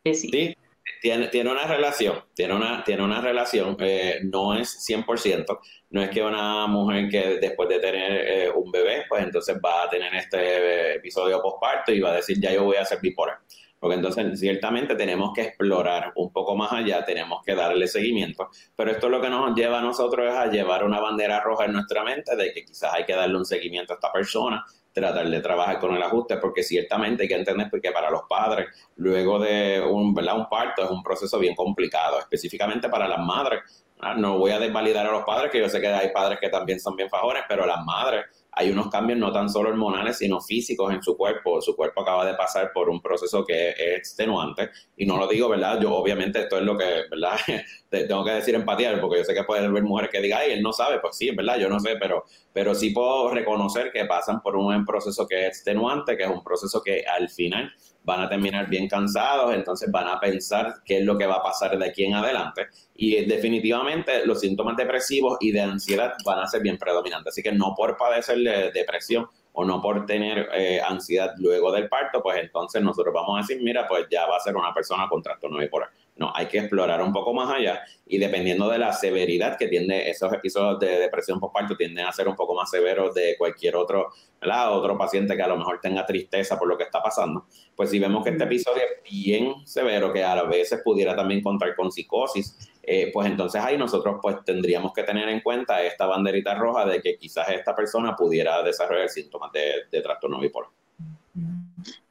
decir. 0.03 0.31
Sí, 0.31 0.57
tiene, 1.01 1.29
tiene 1.29 1.51
una 1.51 1.67
relación, 1.67 2.25
tiene 2.35 2.55
una, 2.55 2.83
tiene 2.85 3.03
una 3.03 3.21
relación, 3.21 3.77
eh, 3.81 4.21
no 4.25 4.55
es 4.55 4.85
100%, 4.89 5.59
no 5.91 6.03
es 6.03 6.11
que 6.11 6.23
una 6.23 6.67
mujer 6.67 7.09
que 7.09 7.39
después 7.41 7.69
de 7.69 7.79
tener 7.79 8.13
eh, 8.13 8.51
un 8.51 8.71
bebé, 8.71 9.05
pues 9.09 9.23
entonces 9.23 9.57
va 9.65 9.85
a 9.85 9.89
tener 9.89 10.15
este 10.15 10.97
episodio 10.97 11.41
postparto 11.41 11.93
y 11.93 12.01
va 12.01 12.11
a 12.11 12.17
decir, 12.17 12.39
ya 12.41 12.53
yo 12.53 12.65
voy 12.65 12.77
a 12.77 12.85
ser 12.85 13.01
bipolar. 13.01 13.39
Porque 13.79 13.97
entonces 13.97 14.41
ciertamente 14.41 14.95
tenemos 14.95 15.33
que 15.35 15.43
explorar 15.43 16.13
un 16.17 16.33
poco 16.33 16.57
más 16.57 16.73
allá, 16.73 17.05
tenemos 17.05 17.43
que 17.45 17.55
darle 17.55 17.87
seguimiento, 17.87 18.49
pero 18.75 18.91
esto 18.91 19.09
lo 19.09 19.21
que 19.21 19.29
nos 19.29 19.55
lleva 19.55 19.81
a 19.81 19.83
nosotros 19.83 20.27
es 20.27 20.35
a 20.35 20.47
llevar 20.47 20.83
una 20.83 20.99
bandera 20.99 21.41
roja 21.41 21.67
en 21.67 21.75
nuestra 21.75 22.03
mente 22.03 22.35
de 22.37 22.53
que 22.53 22.65
quizás 22.65 22.95
hay 22.95 23.05
que 23.05 23.15
darle 23.15 23.37
un 23.37 23.45
seguimiento 23.45 23.93
a 23.93 23.97
esta 23.97 24.11
persona, 24.11 24.65
tratar 25.01 25.29
de 25.29 25.41
trabajar 25.41 25.79
con 25.79 25.95
el 25.95 26.03
ajuste, 26.03 26.39
porque 26.39 26.63
ciertamente 26.63 27.25
hay 27.25 27.29
que 27.29 27.35
entender 27.35 27.69
que 27.83 27.93
para 27.93 28.11
los 28.11 28.23
padres, 28.29 28.69
luego 28.97 29.39
de 29.39 29.81
un, 29.81 30.15
¿verdad? 30.15 30.39
un 30.39 30.49
parto, 30.49 30.85
es 30.85 30.91
un 30.91 31.03
proceso 31.03 31.39
bien 31.39 31.55
complicado, 31.55 32.19
específicamente 32.19 32.89
para 32.89 33.07
las 33.07 33.19
madres, 33.19 33.61
Ah, 33.99 34.15
no 34.15 34.39
voy 34.39 34.51
a 34.51 34.59
desvalidar 34.59 35.07
a 35.07 35.11
los 35.11 35.25
padres, 35.25 35.51
que 35.51 35.59
yo 35.59 35.69
sé 35.71 35.81
que 35.81 35.89
hay 35.89 36.11
padres 36.11 36.39
que 36.39 36.51
también 36.51 36.79
son 36.79 36.97
bien 36.97 37.09
fajones, 37.09 37.45
pero 37.49 37.65
las 37.65 37.83
madres 37.85 38.27
hay 38.59 38.71
unos 38.71 38.89
cambios 38.89 39.19
no 39.19 39.31
tan 39.31 39.51
solo 39.51 39.69
hormonales, 39.69 40.17
sino 40.17 40.41
físicos 40.41 40.91
en 40.91 41.03
su 41.03 41.15
cuerpo. 41.15 41.61
Su 41.61 41.77
cuerpo 41.77 42.01
acaba 42.01 42.25
de 42.25 42.35
pasar 42.35 42.73
por 42.73 42.89
un 42.89 43.03
proceso 43.03 43.45
que 43.45 43.69
es 43.69 43.99
extenuante. 43.99 44.71
Y 44.97 45.05
no 45.05 45.19
lo 45.19 45.29
digo, 45.29 45.51
¿verdad? 45.51 45.79
Yo 45.79 45.95
obviamente 45.95 46.41
esto 46.41 46.57
es 46.57 46.65
lo 46.65 46.77
que, 46.77 47.03
¿verdad? 47.11 47.37
Tengo 47.91 48.25
que 48.25 48.31
decir 48.31 48.55
empatía, 48.55 48.99
porque 48.99 49.19
yo 49.19 49.25
sé 49.25 49.35
que 49.35 49.45
puede 49.45 49.67
haber 49.67 49.83
mujeres 49.83 50.11
que 50.11 50.23
digan, 50.23 50.41
ay, 50.43 50.53
él 50.53 50.63
no 50.63 50.73
sabe. 50.73 51.01
Pues 51.01 51.19
sí, 51.19 51.31
¿verdad? 51.33 51.59
Yo 51.59 51.69
no 51.69 51.79
sé, 51.79 51.97
pero, 52.01 52.25
pero 52.55 52.75
sí 52.75 52.91
puedo 52.91 53.31
reconocer 53.31 53.93
que 53.93 54.07
pasan 54.07 54.41
por 54.41 54.57
un 54.57 54.87
proceso 54.87 55.27
que 55.29 55.43
es 55.43 55.49
extenuante, 55.49 56.17
que 56.17 56.23
es 56.23 56.31
un 56.31 56.43
proceso 56.43 56.83
que 56.83 57.05
al 57.05 57.29
final 57.29 57.71
van 58.07 58.21
a 58.21 58.29
terminar 58.29 58.69
bien 58.69 58.89
cansados, 58.89 59.53
entonces 59.53 59.91
van 59.91 60.07
a 60.07 60.21
pensar 60.21 60.77
qué 60.85 60.99
es 60.99 61.05
lo 61.05 61.19
que 61.19 61.27
va 61.27 61.37
a 61.37 61.43
pasar 61.43 61.77
de 61.77 61.85
aquí 61.85 62.05
en 62.05 62.15
adelante. 62.15 62.69
Y 62.95 63.25
definitivamente 63.25 64.25
los 64.25 64.41
síntomas 64.41 64.77
depresivos 64.77 65.37
y 65.41 65.51
de 65.51 65.61
ansiedad 65.61 66.15
van 66.25 66.39
a 66.39 66.47
ser 66.47 66.63
bien 66.63 66.79
predominantes. 66.79 67.35
Así 67.35 67.43
que 67.43 67.53
no 67.53 67.75
por 67.77 67.97
padecer 67.97 68.39
de 68.39 68.71
depresión 68.71 69.27
o 69.53 69.65
no 69.65 69.83
por 69.83 70.07
tener 70.07 70.49
eh, 70.55 70.81
ansiedad 70.81 71.35
luego 71.39 71.73
del 71.73 71.89
parto, 71.89 72.23
pues 72.23 72.39
entonces 72.39 72.81
nosotros 72.81 73.13
vamos 73.13 73.39
a 73.39 73.41
decir, 73.41 73.61
mira, 73.61 73.89
pues 73.89 74.07
ya 74.09 74.25
va 74.27 74.37
a 74.37 74.41
ser 74.41 74.55
una 74.55 74.73
persona 74.73 75.09
con 75.09 75.21
trastorno 75.21 75.59
bipolar. 75.59 75.91
No, 76.17 76.33
hay 76.35 76.47
que 76.47 76.59
explorar 76.59 77.03
un 77.03 77.13
poco 77.13 77.35
más 77.35 77.55
allá 77.55 77.83
y 78.07 78.17
dependiendo 78.17 78.71
de 78.71 78.79
la 78.79 78.93
severidad 78.95 79.59
que 79.59 79.69
tiene 79.69 80.09
esos 80.09 80.33
episodios 80.33 80.81
de 80.81 80.99
depresión 80.99 81.39
postparto, 81.39 81.77
tienden 81.77 82.07
a 82.07 82.13
ser 82.13 82.27
un 82.27 82.35
poco 82.35 82.55
más 82.55 82.71
severos 82.71 83.15
de 83.15 83.37
cualquier 83.37 83.77
otro, 83.77 84.13
¿verdad? 84.41 84.73
otro 84.73 84.97
paciente 84.97 85.37
que 85.37 85.43
a 85.43 85.49
lo 85.49 85.59
mejor 85.59 85.79
tenga 85.83 86.07
tristeza 86.07 86.59
por 86.59 86.69
lo 86.69 86.79
que 86.79 86.85
está 86.85 87.03
pasando. 87.03 87.45
Pues 87.75 87.91
si 87.91 87.99
vemos 87.99 88.25
que 88.25 88.31
este 88.31 88.45
episodio 88.45 88.83
es 88.83 89.13
bien 89.13 89.67
severo, 89.67 90.11
que 90.11 90.25
a 90.25 90.43
veces 90.45 90.81
pudiera 90.83 91.15
también 91.15 91.43
contar 91.43 91.77
con 91.77 91.93
psicosis, 91.93 92.57
eh, 92.83 93.11
pues 93.13 93.27
entonces 93.27 93.61
ahí 93.61 93.77
nosotros 93.77 94.17
pues 94.23 94.37
tendríamos 94.43 94.95
que 94.95 95.03
tener 95.03 95.29
en 95.29 95.41
cuenta 95.41 95.83
esta 95.83 96.07
banderita 96.07 96.55
roja 96.55 96.87
de 96.87 97.03
que 97.03 97.19
quizás 97.19 97.51
esta 97.51 97.75
persona 97.75 98.17
pudiera 98.17 98.63
desarrollar 98.63 99.11
síntomas 99.11 99.53
de, 99.53 99.85
de 99.91 100.01
trastorno 100.01 100.41
bipolar. 100.41 100.71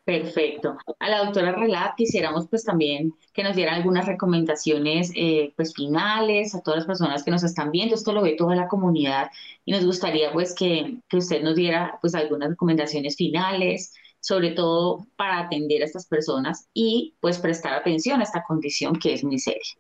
Perfecto. 0.06 0.78
A 1.00 1.10
la 1.10 1.26
doctora 1.26 1.52
Relat 1.52 1.96
quisiéramos 1.96 2.48
pues 2.48 2.64
también 2.64 3.16
que 3.34 3.44
nos 3.44 3.56
diera 3.56 3.74
algunas 3.74 4.06
recomendaciones 4.06 5.12
eh, 5.16 5.52
pues 5.56 5.74
finales 5.74 6.54
a 6.54 6.62
todas 6.62 6.78
las 6.78 6.86
personas 6.86 7.24
que 7.24 7.32
nos 7.32 7.44
están 7.44 7.72
viendo. 7.72 7.96
Esto 7.96 8.14
lo 8.14 8.22
ve 8.22 8.36
toda 8.38 8.56
la 8.56 8.68
comunidad 8.68 9.32
y 9.66 9.72
nos 9.72 9.84
gustaría 9.84 10.32
pues 10.32 10.54
que, 10.54 10.98
que 11.10 11.18
usted 11.18 11.42
nos 11.42 11.56
diera 11.56 11.98
pues 12.02 12.14
algunas 12.14 12.50
recomendaciones 12.50 13.16
finales, 13.16 13.96
sobre 14.20 14.52
todo 14.52 15.08
para 15.16 15.40
atender 15.40 15.82
a 15.82 15.86
estas 15.86 16.06
personas 16.06 16.68
y 16.72 17.16
pues 17.20 17.40
prestar 17.40 17.74
atención 17.74 18.22
a 18.22 18.26
esta 18.26 18.44
condición 18.44 19.00
que 19.00 19.14
es 19.14 19.24
muy 19.24 19.40
seria. 19.40 19.74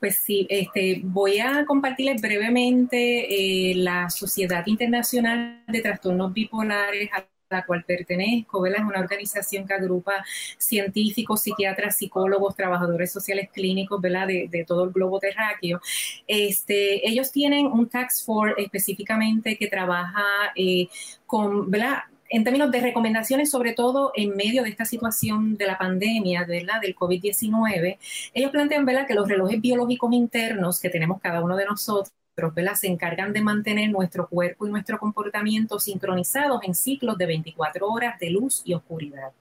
Pues 0.00 0.20
sí, 0.24 0.46
este, 0.48 1.00
voy 1.04 1.38
a 1.38 1.66
compartirles 1.66 2.20
brevemente 2.20 3.70
eh, 3.70 3.74
la 3.74 4.08
Sociedad 4.08 4.66
Internacional 4.66 5.62
de 5.68 5.80
Trastornos 5.82 6.32
Bipolares 6.32 7.10
la 7.52 7.64
cual 7.64 7.84
pertenezco, 7.84 8.60
¿verdad? 8.60 8.80
Es 8.80 8.86
una 8.86 9.00
organización 9.00 9.66
que 9.66 9.74
agrupa 9.74 10.24
científicos, 10.58 11.42
psiquiatras, 11.42 11.96
psicólogos, 11.96 12.56
trabajadores 12.56 13.12
sociales 13.12 13.48
clínicos, 13.52 14.00
¿verdad? 14.00 14.26
De, 14.26 14.64
todo 14.66 14.84
el 14.84 14.90
globo 14.90 15.18
terráqueo. 15.18 15.80
Este, 16.26 17.08
ellos 17.08 17.32
tienen 17.32 17.66
un 17.66 17.88
tax 17.88 18.24
force 18.24 18.54
específicamente 18.62 19.56
que 19.56 19.66
trabaja 19.66 20.22
eh, 20.56 20.88
con, 21.26 21.70
¿verdad? 21.70 22.04
en 22.32 22.44
términos 22.44 22.70
de 22.70 22.80
recomendaciones, 22.80 23.50
sobre 23.50 23.74
todo 23.74 24.10
en 24.14 24.34
medio 24.34 24.62
de 24.62 24.70
esta 24.70 24.86
situación 24.86 25.56
de 25.56 25.66
la 25.66 25.76
pandemia, 25.76 26.44
¿verdad? 26.46 26.80
del 26.80 26.96
COVID-19, 26.96 27.98
ellos 28.32 28.50
plantean 28.50 28.86
¿verdad? 28.86 29.06
que 29.06 29.14
los 29.14 29.28
relojes 29.28 29.60
biológicos 29.60 30.12
internos 30.14 30.80
que 30.80 30.88
tenemos 30.88 31.20
cada 31.20 31.42
uno 31.42 31.56
de 31.56 31.66
nosotros 31.66 32.21
se 32.74 32.86
encargan 32.86 33.32
de 33.32 33.42
mantener 33.42 33.90
nuestro 33.90 34.28
cuerpo 34.28 34.66
y 34.66 34.70
nuestro 34.70 34.98
comportamiento 34.98 35.78
sincronizados 35.78 36.60
en 36.64 36.74
ciclos 36.74 37.18
de 37.18 37.26
24 37.26 37.86
horas 37.86 38.18
de 38.18 38.30
luz 38.30 38.62
y 38.64 38.74
oscuridad. 38.74 39.32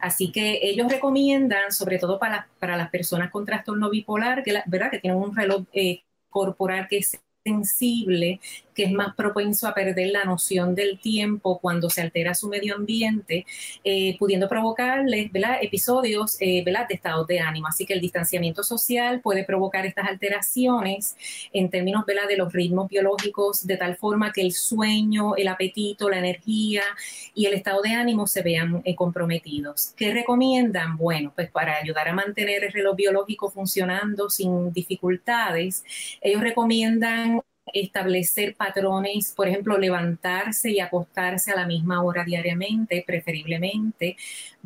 Así 0.00 0.32
que 0.32 0.58
ellos 0.62 0.90
recomiendan, 0.90 1.72
sobre 1.72 1.98
todo 1.98 2.18
para, 2.18 2.48
para 2.58 2.76
las 2.76 2.90
personas 2.90 3.30
con 3.30 3.44
trastorno 3.44 3.90
bipolar, 3.90 4.42
que, 4.42 4.62
¿verdad? 4.66 4.90
que 4.90 4.98
tienen 4.98 5.20
un 5.20 5.34
reloj 5.34 5.64
eh, 5.72 6.02
corporal 6.28 6.88
que 6.88 6.98
es 6.98 7.20
sensible 7.44 8.40
que 8.74 8.84
es 8.84 8.92
más 8.92 9.14
propenso 9.14 9.66
a 9.68 9.74
perder 9.74 10.10
la 10.10 10.24
noción 10.24 10.74
del 10.74 10.98
tiempo 10.98 11.58
cuando 11.60 11.90
se 11.90 12.02
altera 12.02 12.34
su 12.34 12.48
medio 12.48 12.74
ambiente, 12.74 13.46
eh, 13.84 14.16
pudiendo 14.18 14.48
provocarles 14.48 15.30
episodios 15.60 16.36
eh, 16.40 16.62
de 16.64 16.94
estados 16.94 17.26
de 17.26 17.40
ánimo. 17.40 17.68
Así 17.68 17.86
que 17.86 17.94
el 17.94 18.00
distanciamiento 18.00 18.62
social 18.62 19.20
puede 19.20 19.44
provocar 19.44 19.86
estas 19.86 20.08
alteraciones 20.08 21.16
en 21.52 21.70
términos 21.70 22.04
de 22.06 22.36
los 22.36 22.52
ritmos 22.52 22.88
biológicos 22.88 23.66
de 23.66 23.76
tal 23.76 23.96
forma 23.96 24.32
que 24.32 24.40
el 24.40 24.52
sueño, 24.52 25.36
el 25.36 25.48
apetito, 25.48 26.08
la 26.08 26.18
energía 26.18 26.82
y 27.34 27.46
el 27.46 27.54
estado 27.54 27.82
de 27.82 27.90
ánimo 27.90 28.26
se 28.26 28.42
vean 28.42 28.82
eh, 28.84 28.94
comprometidos. 28.94 29.92
¿Qué 29.96 30.12
recomiendan? 30.12 30.96
Bueno, 30.96 31.32
pues 31.34 31.50
para 31.50 31.76
ayudar 31.76 32.08
a 32.08 32.14
mantener 32.14 32.64
el 32.64 32.72
reloj 32.72 32.96
biológico 32.96 33.50
funcionando 33.50 34.30
sin 34.30 34.72
dificultades, 34.72 35.84
ellos 36.20 36.40
recomiendan 36.40 37.40
establecer 37.72 38.54
patrones, 38.54 39.32
por 39.34 39.48
ejemplo, 39.48 39.78
levantarse 39.78 40.70
y 40.70 40.80
acostarse 40.80 41.52
a 41.52 41.56
la 41.56 41.66
misma 41.66 42.02
hora 42.02 42.24
diariamente, 42.24 43.04
preferiblemente, 43.06 44.16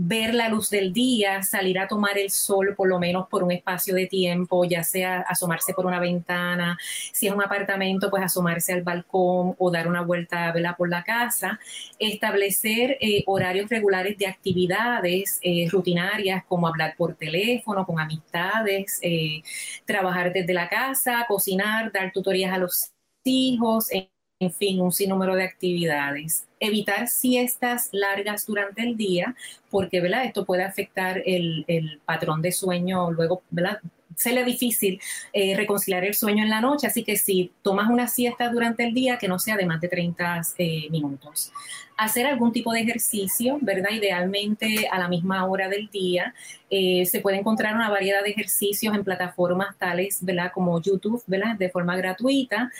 ver 0.00 0.32
la 0.32 0.48
luz 0.48 0.70
del 0.70 0.92
día, 0.92 1.42
salir 1.42 1.78
a 1.80 1.88
tomar 1.88 2.16
el 2.18 2.30
sol 2.30 2.74
por 2.76 2.88
lo 2.88 3.00
menos 3.00 3.26
por 3.28 3.42
un 3.42 3.50
espacio 3.50 3.96
de 3.96 4.06
tiempo, 4.06 4.64
ya 4.64 4.84
sea 4.84 5.22
asomarse 5.22 5.74
por 5.74 5.86
una 5.86 5.98
ventana, 5.98 6.78
si 7.12 7.26
es 7.26 7.34
un 7.34 7.42
apartamento, 7.42 8.08
pues 8.08 8.22
asomarse 8.22 8.72
al 8.72 8.82
balcón 8.82 9.56
o 9.58 9.70
dar 9.72 9.88
una 9.88 10.02
vuelta 10.02 10.52
¿verdad? 10.52 10.76
por 10.76 10.88
la 10.88 11.02
casa, 11.02 11.58
establecer 11.98 12.96
eh, 13.00 13.24
horarios 13.26 13.68
regulares 13.68 14.16
de 14.16 14.28
actividades 14.28 15.40
eh, 15.42 15.68
rutinarias 15.68 16.44
como 16.44 16.68
hablar 16.68 16.94
por 16.96 17.16
teléfono, 17.16 17.84
con 17.84 17.98
amistades, 17.98 19.00
eh, 19.02 19.42
trabajar 19.84 20.32
desde 20.32 20.54
la 20.54 20.68
casa, 20.68 21.24
cocinar, 21.26 21.90
dar 21.90 22.12
tutorías 22.12 22.52
a 22.52 22.58
los 22.58 22.92
hijos, 23.24 23.88
fin, 24.52 24.80
un 24.80 24.92
sinnúmero 24.92 25.34
de 25.34 25.42
actividades. 25.42 26.46
Evitar 26.60 27.08
siestas 27.08 27.88
largas 27.90 28.46
durante 28.46 28.82
el 28.82 28.96
día, 28.96 29.34
porque 29.68 30.00
¿verdad? 30.00 30.24
esto 30.24 30.44
puede 30.44 30.62
afectar 30.62 31.20
el, 31.26 32.00
patrón 32.04 32.40
de 32.40 32.52
sueño 32.52 33.10
luego, 33.10 33.42
¿verdad? 33.50 33.80
se 34.16 34.32
le 34.32 34.42
difícil 34.42 35.00
eh, 35.32 35.56
reconciliar 35.56 36.04
el 36.04 36.14
sueño 36.14 36.42
en 36.42 36.50
la 36.50 36.60
noche, 36.60 36.88
así 36.88 37.04
que 37.04 37.16
si 37.16 37.52
tomas 37.62 37.88
una 37.88 38.08
siesta 38.08 38.48
durante 38.48 38.84
el 38.84 38.92
día, 38.92 39.16
que 39.16 39.28
no 39.28 39.38
sea 39.38 39.56
de 39.56 39.64
más 39.64 39.80
de 39.80 39.86
30 39.86 40.42
eh, 40.58 40.90
minutos. 40.90 41.52
Hacer 41.96 42.26
algún 42.26 42.52
tipo 42.52 42.72
de 42.72 42.80
ejercicio, 42.80 43.58
¿verdad? 43.60 43.90
Idealmente 43.92 44.88
a 44.90 44.98
la 44.98 45.06
misma 45.08 45.46
hora 45.46 45.68
del 45.68 45.88
día. 45.88 46.34
Eh, 46.68 47.06
se 47.06 47.20
puede 47.20 47.38
encontrar 47.38 47.76
una 47.76 47.90
variedad 47.90 48.24
de 48.24 48.30
ejercicios 48.30 48.92
en 48.92 49.04
plataformas 49.04 49.78
tales, 49.78 50.18
¿verdad? 50.20 50.50
Como 50.52 50.80
YouTube, 50.80 51.22
¿verdad? 51.28 51.56
De 51.56 51.70
forma 51.70 51.96
gratuita 51.96 52.72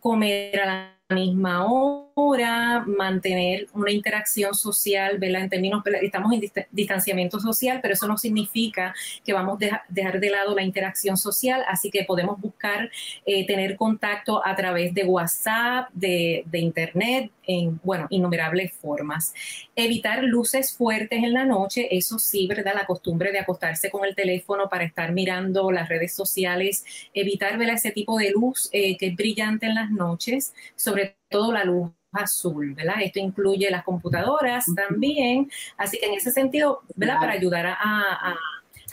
comer 0.00 0.60
a 0.60 0.66
la 0.66 0.97
misma 1.14 1.66
hora, 2.14 2.84
mantener 2.86 3.66
una 3.72 3.90
interacción 3.90 4.54
social, 4.54 5.18
¿verdad? 5.18 5.44
En 5.44 5.50
términos, 5.50 5.82
estamos 6.02 6.32
en 6.34 6.42
distanciamiento 6.70 7.40
social, 7.40 7.78
pero 7.80 7.94
eso 7.94 8.06
no 8.06 8.18
significa 8.18 8.94
que 9.24 9.32
vamos 9.32 9.58
a 9.62 9.84
dejar 9.88 10.20
de 10.20 10.30
lado 10.30 10.54
la 10.54 10.62
interacción 10.62 11.16
social, 11.16 11.64
así 11.66 11.90
que 11.90 12.04
podemos 12.04 12.38
buscar 12.40 12.90
eh, 13.24 13.46
tener 13.46 13.76
contacto 13.76 14.44
a 14.44 14.54
través 14.54 14.92
de 14.92 15.04
WhatsApp, 15.04 15.88
de, 15.92 16.44
Internet, 16.52 17.30
en, 17.46 17.80
bueno, 17.82 18.06
innumerables 18.10 18.72
formas. 18.74 19.32
Evitar 19.76 20.24
luces 20.24 20.76
fuertes 20.76 21.22
en 21.22 21.32
la 21.32 21.44
noche, 21.44 21.88
eso 21.96 22.18
sí, 22.18 22.46
¿verdad? 22.46 22.74
La 22.74 22.84
costumbre 22.84 23.32
de 23.32 23.38
acostarse 23.38 23.90
con 23.90 24.04
el 24.04 24.14
teléfono 24.14 24.68
para 24.68 24.84
estar 24.84 25.12
mirando 25.12 25.70
las 25.70 25.88
redes 25.88 26.12
sociales, 26.14 26.84
evitar, 27.14 27.56
¿verdad? 27.56 27.76
Ese 27.76 27.92
tipo 27.92 28.18
de 28.18 28.32
luz 28.32 28.68
eh, 28.72 28.98
que 28.98 29.06
es 29.06 29.16
brillante 29.16 29.66
en 29.66 29.76
las 29.76 29.90
noches, 29.90 30.52
sobre 30.74 30.97
sobre 30.98 31.16
todo 31.28 31.52
la 31.52 31.64
luz 31.64 31.90
azul, 32.12 32.74
¿verdad? 32.74 32.96
Esto 33.02 33.20
incluye 33.20 33.70
las 33.70 33.84
computadoras 33.84 34.64
también, 34.74 35.50
así 35.76 35.98
que 35.98 36.06
en 36.06 36.14
ese 36.14 36.30
sentido, 36.30 36.80
¿verdad? 36.96 37.18
Para 37.20 37.32
ayudar 37.32 37.66
a 37.66 37.76
a 37.80 38.36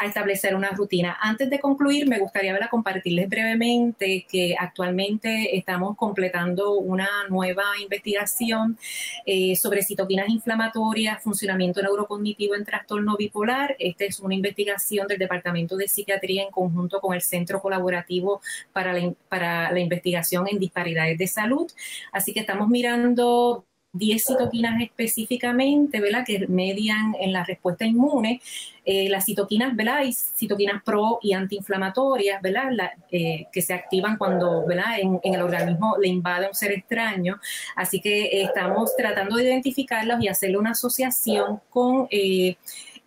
establecer 0.03 0.55
una 0.55 0.71
rutina. 0.71 1.17
Antes 1.21 1.49
de 1.49 1.59
concluir, 1.59 2.07
me 2.07 2.19
gustaría 2.19 2.55
compartirles 2.69 3.29
brevemente 3.29 4.25
que 4.29 4.55
actualmente 4.59 5.57
estamos 5.57 5.95
completando 5.95 6.73
una 6.73 7.07
nueva 7.29 7.63
investigación 7.81 8.77
eh, 9.25 9.55
sobre 9.55 9.83
citoquinas 9.83 10.29
inflamatorias, 10.29 11.23
funcionamiento 11.23 11.81
neurocognitivo 11.81 12.55
en 12.55 12.65
trastorno 12.65 13.15
bipolar. 13.15 13.75
Esta 13.79 14.05
es 14.05 14.19
una 14.19 14.35
investigación 14.35 15.07
del 15.07 15.19
Departamento 15.19 15.77
de 15.77 15.87
Psiquiatría 15.87 16.43
en 16.43 16.51
conjunto 16.51 16.99
con 16.99 17.13
el 17.13 17.21
Centro 17.21 17.61
Colaborativo 17.61 18.41
para 18.73 18.91
la, 18.91 19.13
para 19.29 19.71
la 19.71 19.79
Investigación 19.79 20.47
en 20.49 20.59
Disparidades 20.59 21.17
de 21.17 21.27
Salud. 21.27 21.71
Así 22.11 22.33
que 22.33 22.41
estamos 22.41 22.67
mirando 22.67 23.65
10 23.95 24.25
citoquinas 24.25 24.81
específicamente, 24.81 25.99
¿verdad? 25.99 26.23
Que 26.25 26.47
median 26.47 27.15
en 27.19 27.31
la 27.31 27.43
respuesta 27.43 27.85
inmune. 27.85 28.41
Eh, 28.83 29.09
las 29.09 29.25
citoquinas, 29.25 29.75
¿verdad? 29.75 29.97
Hay 29.97 30.13
citoquinas 30.13 30.83
pro 30.83 31.19
y 31.21 31.33
antiinflamatorias, 31.33 32.41
¿verdad? 32.41 32.69
Eh, 33.11 33.47
que 33.51 33.61
se 33.61 33.73
activan 33.73 34.17
cuando, 34.17 34.65
¿verdad? 34.65 34.99
En, 34.99 35.19
el 35.23 35.41
organismo 35.41 35.95
le 35.99 36.09
invade 36.09 36.47
un 36.47 36.53
ser 36.53 36.71
extraño. 36.73 37.39
Así 37.75 37.99
que 38.01 38.41
estamos 38.43 38.95
tratando 38.95 39.37
de 39.37 39.45
identificarlos 39.45 40.21
y 40.21 40.27
hacerle 40.27 40.57
una 40.57 40.71
asociación 40.71 41.61
con 41.69 42.07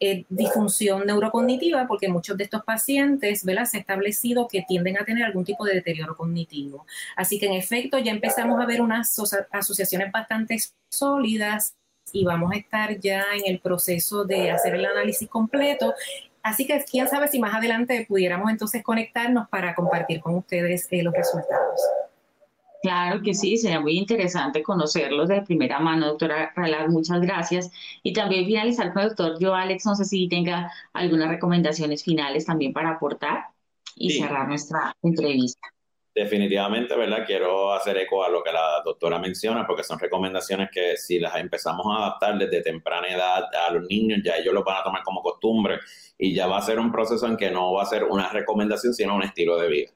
eh, 0.00 0.24
disfunción 0.28 1.06
neurocognitiva, 1.06 1.86
porque 1.86 2.08
muchos 2.08 2.36
de 2.36 2.44
estos 2.44 2.64
pacientes, 2.64 3.44
¿verdad? 3.44 3.64
Se 3.64 3.78
ha 3.78 3.80
establecido 3.80 4.48
que 4.48 4.62
tienden 4.62 4.98
a 4.98 5.04
tener 5.04 5.24
algún 5.24 5.44
tipo 5.44 5.64
de 5.64 5.74
deterioro 5.74 6.16
cognitivo. 6.16 6.86
Así 7.16 7.38
que 7.38 7.46
en 7.46 7.54
efecto 7.54 7.98
ya 7.98 8.12
empezamos 8.12 8.60
a 8.60 8.66
ver 8.66 8.80
unas 8.80 9.16
asociaciones 9.50 10.12
bastante 10.12 10.56
sólidas 10.90 11.74
y 12.12 12.24
vamos 12.24 12.52
a 12.52 12.56
estar 12.56 12.98
ya 12.98 13.24
en 13.34 13.52
el 13.52 13.60
proceso 13.60 14.24
de 14.24 14.50
hacer 14.50 14.74
el 14.74 14.86
análisis 14.86 15.28
completo 15.28 15.94
Así 16.42 16.66
que 16.66 16.82
quién 16.90 17.08
sabe 17.08 17.28
si 17.28 17.38
más 17.38 17.54
adelante 17.54 18.06
pudiéramos 18.08 18.50
entonces 18.50 18.82
conectarnos 18.82 19.48
para 19.48 19.74
compartir 19.74 20.20
con 20.20 20.34
ustedes 20.36 20.88
eh, 20.90 21.02
los 21.02 21.12
resultados. 21.12 21.80
Claro 22.80 23.22
que 23.22 23.34
sí, 23.34 23.56
sería 23.56 23.80
muy 23.80 23.98
interesante 23.98 24.62
conocerlos 24.62 25.28
de 25.28 25.42
primera 25.42 25.80
mano, 25.80 26.06
doctora 26.06 26.52
Ralar, 26.54 26.88
muchas 26.90 27.20
gracias. 27.20 27.70
Y 28.04 28.12
también 28.12 28.46
finalizar 28.46 28.92
con 28.92 29.02
el 29.02 29.08
doctor 29.08 29.38
Yo 29.40 29.54
Alex, 29.54 29.84
no 29.84 29.96
sé 29.96 30.04
si 30.04 30.28
tenga 30.28 30.72
algunas 30.92 31.28
recomendaciones 31.28 32.04
finales 32.04 32.46
también 32.46 32.72
para 32.72 32.90
aportar 32.90 33.46
y 33.96 34.10
cerrar 34.10 34.46
nuestra 34.46 34.94
entrevista. 35.02 35.68
Definitivamente, 36.14 36.96
¿verdad? 36.96 37.24
Quiero 37.26 37.72
hacer 37.72 37.96
eco 37.96 38.24
a 38.24 38.28
lo 38.28 38.42
que 38.42 38.52
la 38.52 38.82
doctora 38.84 39.18
menciona, 39.18 39.66
porque 39.66 39.84
son 39.84 39.98
recomendaciones 39.98 40.68
que 40.72 40.96
si 40.96 41.18
las 41.18 41.36
empezamos 41.36 41.86
a 41.86 41.98
adaptar 41.98 42.38
desde 42.38 42.62
temprana 42.62 43.08
edad 43.08 43.44
a 43.54 43.70
los 43.72 43.88
niños, 43.88 44.20
ya 44.24 44.36
ellos 44.36 44.52
lo 44.54 44.64
van 44.64 44.80
a 44.80 44.82
tomar 44.82 45.02
como 45.04 45.22
costumbre 45.22 45.78
y 46.16 46.34
ya 46.34 46.46
va 46.46 46.58
a 46.58 46.62
ser 46.62 46.78
un 46.78 46.90
proceso 46.90 47.26
en 47.26 47.36
que 47.36 47.50
no 47.50 47.72
va 47.72 47.82
a 47.82 47.86
ser 47.86 48.04
una 48.04 48.30
recomendación, 48.30 48.94
sino 48.94 49.14
un 49.14 49.22
estilo 49.22 49.56
de 49.58 49.68
vida. 49.68 49.90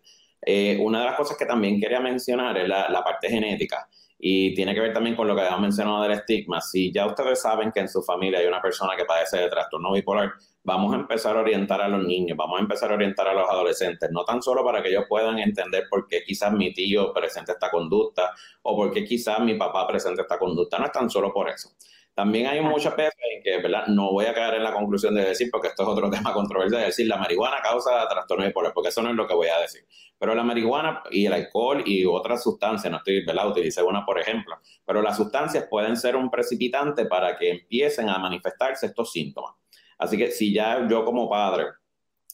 Eh, 0.45 0.76
una 0.80 1.01
de 1.01 1.07
las 1.07 1.16
cosas 1.16 1.36
que 1.36 1.47
también 1.47 1.80
quería 1.80 2.01
mencionar 2.01 2.59
es 2.59 2.68
la, 2.68 3.03
parte 3.05 3.28
genética 3.28 3.88
y 4.18 4.55
tiene 4.55 4.74
que 4.74 4.80
ver 4.80 4.93
también 4.93 5.14
con 5.14 5.26
lo 5.26 5.34
que 5.34 5.40
habíamos 5.40 5.62
mencionado 5.62 6.03
del 6.03 6.12
estigma. 6.12 6.61
Si 6.61 6.93
ya 6.93 7.07
ustedes 7.07 7.40
saben 7.40 7.70
que 7.72 7.80
en 7.80 7.88
su 7.88 8.03
familia 8.03 8.40
hay 8.40 8.47
una 8.47 8.61
persona 8.61 8.97
que 8.97 9.05
padece 9.05 9.38
de 9.38 9.49
trastorno 9.49 9.93
bipolar, 9.93 10.32
vamos 10.64 10.93
a 10.93 10.97
empezar 10.97 11.36
a 11.36 11.40
orientar 11.40 11.80
a 11.80 11.88
los 11.88 12.05
niños, 12.05 12.36
vamos 12.36 12.59
a 12.59 12.62
empezar 12.62 12.90
a 12.90 12.95
orientar 12.95 13.28
a 13.28 13.34
los 13.34 13.49
adolescentes, 13.49 14.11
no 14.12 14.24
tan 14.24 14.43
solo 14.43 14.64
para 14.64 14.82
que 14.82 14.90
ellos 14.90 15.05
puedan 15.09 15.38
entender 15.38 15.84
por 15.90 16.07
qué 16.07 16.22
quizás 16.24 16.53
mi 16.53 16.72
tío 16.72 17.12
presenta 17.12 17.53
esta 17.53 17.70
conducta 17.70 18.32
o 18.62 18.76
por 18.76 18.93
qué 18.93 19.05
quizás 19.05 19.40
mi 19.40 19.55
papá 19.55 19.86
presenta 19.86 20.22
esta 20.22 20.38
conducta, 20.38 20.78
no 20.78 20.86
es 20.86 20.93
tan 20.93 21.11
solo 21.11 21.32
por 21.32 21.49
eso. 21.49 21.70
También 22.15 22.47
hay 22.47 22.61
muchas 22.61 22.95
veces 22.95 23.15
en 23.35 23.43
que, 23.43 23.63
¿verdad? 23.63 23.87
No 23.87 24.13
voy 24.13 24.27
a 24.27 24.35
caer 24.35 24.55
en 24.55 24.65
la 24.65 24.73
conclusión 24.73 25.15
de 25.15 25.25
decir, 25.25 25.49
porque 25.51 25.69
esto 25.69 25.83
es 25.83 25.89
otro 25.89 26.11
tema 26.11 26.33
controversial, 26.33 26.81
de 26.81 26.87
decir 26.89 27.07
la 27.07 27.17
marihuana 27.17 27.63
causa 27.63 28.07
trastorno 28.09 28.45
bipolar, 28.45 28.73
porque 28.75 28.91
eso 28.91 29.03
no 29.03 29.11
es 29.11 29.17
lo 29.17 29.27
que 29.27 29.35
voy 29.35 29.49
a 29.49 29.59
decir. 29.61 29.87
Pero 30.19 30.35
la 30.35 30.43
marihuana 30.43 31.03
y 31.11 31.27
el 31.27 31.33
alcohol 31.33 31.83
y 31.87 32.05
otras 32.05 32.43
sustancias, 32.43 32.91
no 32.91 32.99
estoy, 32.99 33.25
¿verdad? 33.25 33.49
Utilicé 33.49 33.83
una 33.83 34.05
por 34.05 34.19
ejemplo, 34.19 34.57
pero 34.85 35.01
las 35.01 35.17
sustancias 35.17 35.67
pueden 35.71 35.97
ser 35.97 36.17
un 36.17 36.31
precipitante 36.31 37.07
para 37.07 37.37
que 37.37 37.51
empiecen 37.51 38.09
a 38.09 38.19
manifestarse 38.19 38.87
estos 38.87 39.11
síntomas. 39.11 39.55
Así 39.99 40.19
que 40.19 40.31
si 40.31 40.53
ya 40.53 40.87
yo 40.89 41.05
como 41.05 41.31
padre 41.31 41.67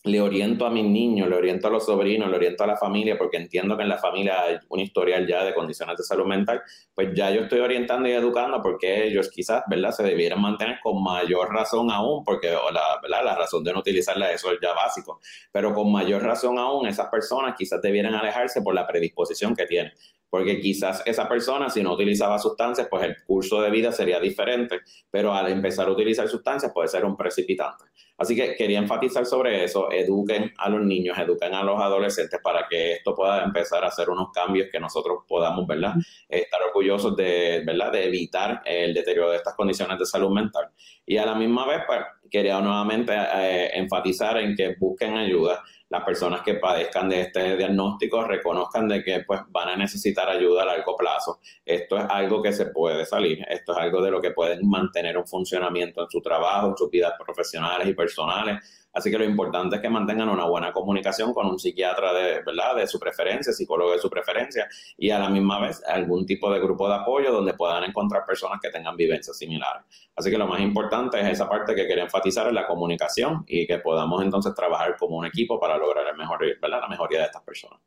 le 0.05 0.20
oriento 0.20 0.64
a 0.64 0.70
mis 0.70 0.84
niños, 0.84 1.28
le 1.28 1.36
oriento 1.36 1.68
a 1.68 1.70
los 1.70 1.86
sobrinos, 1.86 2.30
le 2.30 2.36
oriento 2.36 2.64
a 2.64 2.66
la 2.66 2.76
familia, 2.76 3.18
porque 3.18 3.36
entiendo 3.36 3.76
que 3.76 3.82
en 3.82 3.88
la 3.88 3.99
familia 3.99 4.42
hay 4.42 4.57
un 4.68 4.80
historial 4.80 5.26
ya 5.26 5.44
de 5.44 5.55
condiciones 5.55 5.96
de 5.96 6.05
salud 6.05 6.26
mental, 6.26 6.62
pues 6.94 7.09
ya 7.14 7.30
yo 7.30 7.42
estoy 7.42 7.61
orientando 7.61 8.09
y 8.09 8.12
educando 8.12 8.62
porque 8.62 9.07
ellos 9.07 9.28
quizás, 9.30 9.62
¿verdad?, 9.68 9.90
se 9.90 10.03
debieran 10.03 10.40
mantener 10.40 10.78
con 10.82 11.03
mayor 11.03 11.53
razón 11.53 11.90
aún, 11.90 12.24
porque 12.24 12.49
la, 12.49 13.01
¿verdad? 13.03 13.24
la 13.24 13.36
razón 13.36 13.64
de 13.64 13.72
no 13.72 13.80
utilizarla, 13.80 14.32
eso 14.32 14.53
es 14.53 14.59
ya 14.62 14.72
básico, 14.72 15.20
pero 15.53 15.74
con 15.74 15.90
mayor 15.90 16.22
razón 16.22 16.59
aún, 16.59 16.86
esas 16.86 17.09
personas 17.09 17.55
quizás 17.57 17.82
debieran 17.82 18.14
alejarse 18.14 18.62
por 18.62 18.74
la 18.74 18.86
predisposición 18.86 19.55
que 19.55 19.66
tienen 19.66 19.92
porque 20.30 20.61
quizás 20.61 21.03
esa 21.07 21.28
persona 21.28 21.70
si 21.70 21.82
no 21.82 21.94
utilizaba 21.94 22.38
sustancias, 22.38 22.86
pues 22.90 23.03
el 23.05 23.16
curso 23.24 23.61
de 23.62 23.70
vida 23.70 23.92
sería 23.92 24.20
diferente, 24.20 24.80
pero 25.11 25.32
al 25.32 25.51
empezar 25.51 25.88
a 25.88 25.92
utilizar 25.92 26.28
sustancias 26.28 26.72
puede 26.72 26.88
ser 26.88 27.05
un 27.05 27.16
precipitante. 27.16 27.84
Así 28.19 28.35
que 28.35 28.57
quería 28.57 28.81
enfatizar 28.81 29.25
sobre 29.25 29.62
eso, 29.62 29.91
eduquen 29.93 30.53
a 30.59 30.69
los 30.69 30.83
niños, 30.83 31.16
eduquen 31.16 31.55
a 31.55 31.62
los 31.62 31.81
adolescentes 31.81 32.41
para 32.43 32.66
que 32.69 32.95
esto 32.95 33.14
pueda 33.14 33.45
empezar 33.45 33.85
a 33.85 33.89
hacer 33.89 34.11
unos 34.11 34.33
cambios 34.33 34.69
que 34.73 34.81
nosotros 34.81 35.19
podamos, 35.27 35.66
¿verdad? 35.69 35.95
Estar 36.29 36.61
orgullosos 36.62 37.14
de, 37.16 37.62
¿verdad? 37.64 37.93
De 37.93 38.07
evitar 38.07 38.61
el 38.64 38.93
deterioro 38.93 39.31
de 39.31 39.37
estas 39.37 39.55
condiciones 39.55 39.99
de 40.01 40.05
salud 40.05 40.31
mental. 40.31 40.69
Y 41.07 41.16
a 41.16 41.25
la 41.25 41.37
misma 41.37 41.64
vez, 41.66 41.83
pues, 41.87 42.01
quería 42.29 42.61
nuevamente 42.61 43.12
eh, 43.14 43.71
enfatizar 43.75 44.37
en 44.39 44.57
que 44.57 44.75
busquen 44.79 45.16
ayuda 45.16 45.62
las 45.91 46.05
personas 46.05 46.43
que 46.43 46.55
padezcan 46.55 47.09
de 47.09 47.22
este 47.22 47.57
diagnóstico 47.57 48.22
reconozcan 48.24 48.89
de 48.89 49.03
que 49.03 49.20
pues 49.26 49.41
van 49.49 49.70
a 49.70 49.76
necesitar 49.76 50.28
ayuda 50.28 50.62
a 50.62 50.66
largo 50.66 50.97
plazo. 50.97 51.41
Esto 51.64 51.97
es 51.97 52.05
algo 52.09 52.43
que 52.43 52.53
se 52.53 52.66
puede 52.66 53.07
salir, 53.07 53.45
esto 53.49 53.72
es 53.72 53.78
algo 53.78 54.03
de 54.03 54.11
lo 54.11 54.20
que 54.20 54.32
pueden 54.32 54.68
mantener 54.68 55.16
un 55.16 55.26
funcionamiento 55.26 56.03
en 56.03 56.11
su 56.11 56.20
trabajo, 56.20 56.68
en 56.68 56.76
sus 56.76 56.91
vidas 56.91 57.14
profesionales 57.18 57.89
y 57.89 57.95
personales 57.95 58.88
Así 58.99 59.12
que 59.12 59.18
lo 59.18 59.24
importante 59.24 59.76
es 59.76 59.82
que 59.82 59.88
mantengan 59.88 60.28
una 60.28 60.44
buena 60.46 60.72
comunicación 60.72 61.32
con 61.32 61.46
un 61.46 61.57
psiquiatra 61.57 62.12
de, 62.12 62.42
¿verdad? 62.42 62.74
de 62.74 62.86
su 62.88 62.99
preferencia, 62.99 63.53
psicólogo 63.53 63.92
de 63.92 64.01
su 64.01 64.11
preferencia 64.11 64.68
y 64.96 65.11
a 65.11 65.20
la 65.20 65.28
misma 65.28 65.61
vez 65.61 65.80
algún 65.86 66.26
tipo 66.26 66.53
de 66.53 66.59
grupo 66.59 66.88
de 66.88 66.96
apoyo 66.96 67.30
donde 67.30 67.55
puedan 67.55 67.84
encontrar 67.84 68.26
personas 68.26 68.59
que 68.61 68.70
tengan 68.70 68.96
vivencias 68.96 69.38
similares. 69.38 69.84
Así 70.16 70.32
que 70.32 70.36
lo 70.36 70.49
más 70.49 70.61
importante 70.61 71.20
es 71.20 71.28
esa 71.28 71.49
parte 71.49 71.76
que 71.76 71.86
quería 71.86 72.03
enfatizar 72.03 72.49
en 72.49 72.57
la 72.57 72.66
comunicación 72.66 73.44
y 73.46 73.68
que 73.68 73.78
podamos 73.78 74.20
entonces 74.20 74.53
trabajar 74.53 74.96
como 74.96 75.16
un 75.18 75.26
equipo 75.26 75.61
para 75.61 75.78
lograr 75.78 76.05
el 76.09 76.16
mejor, 76.16 76.44
la 76.61 76.88
mejoría 76.88 77.20
de 77.20 77.26
estas 77.26 77.42
personas. 77.42 77.78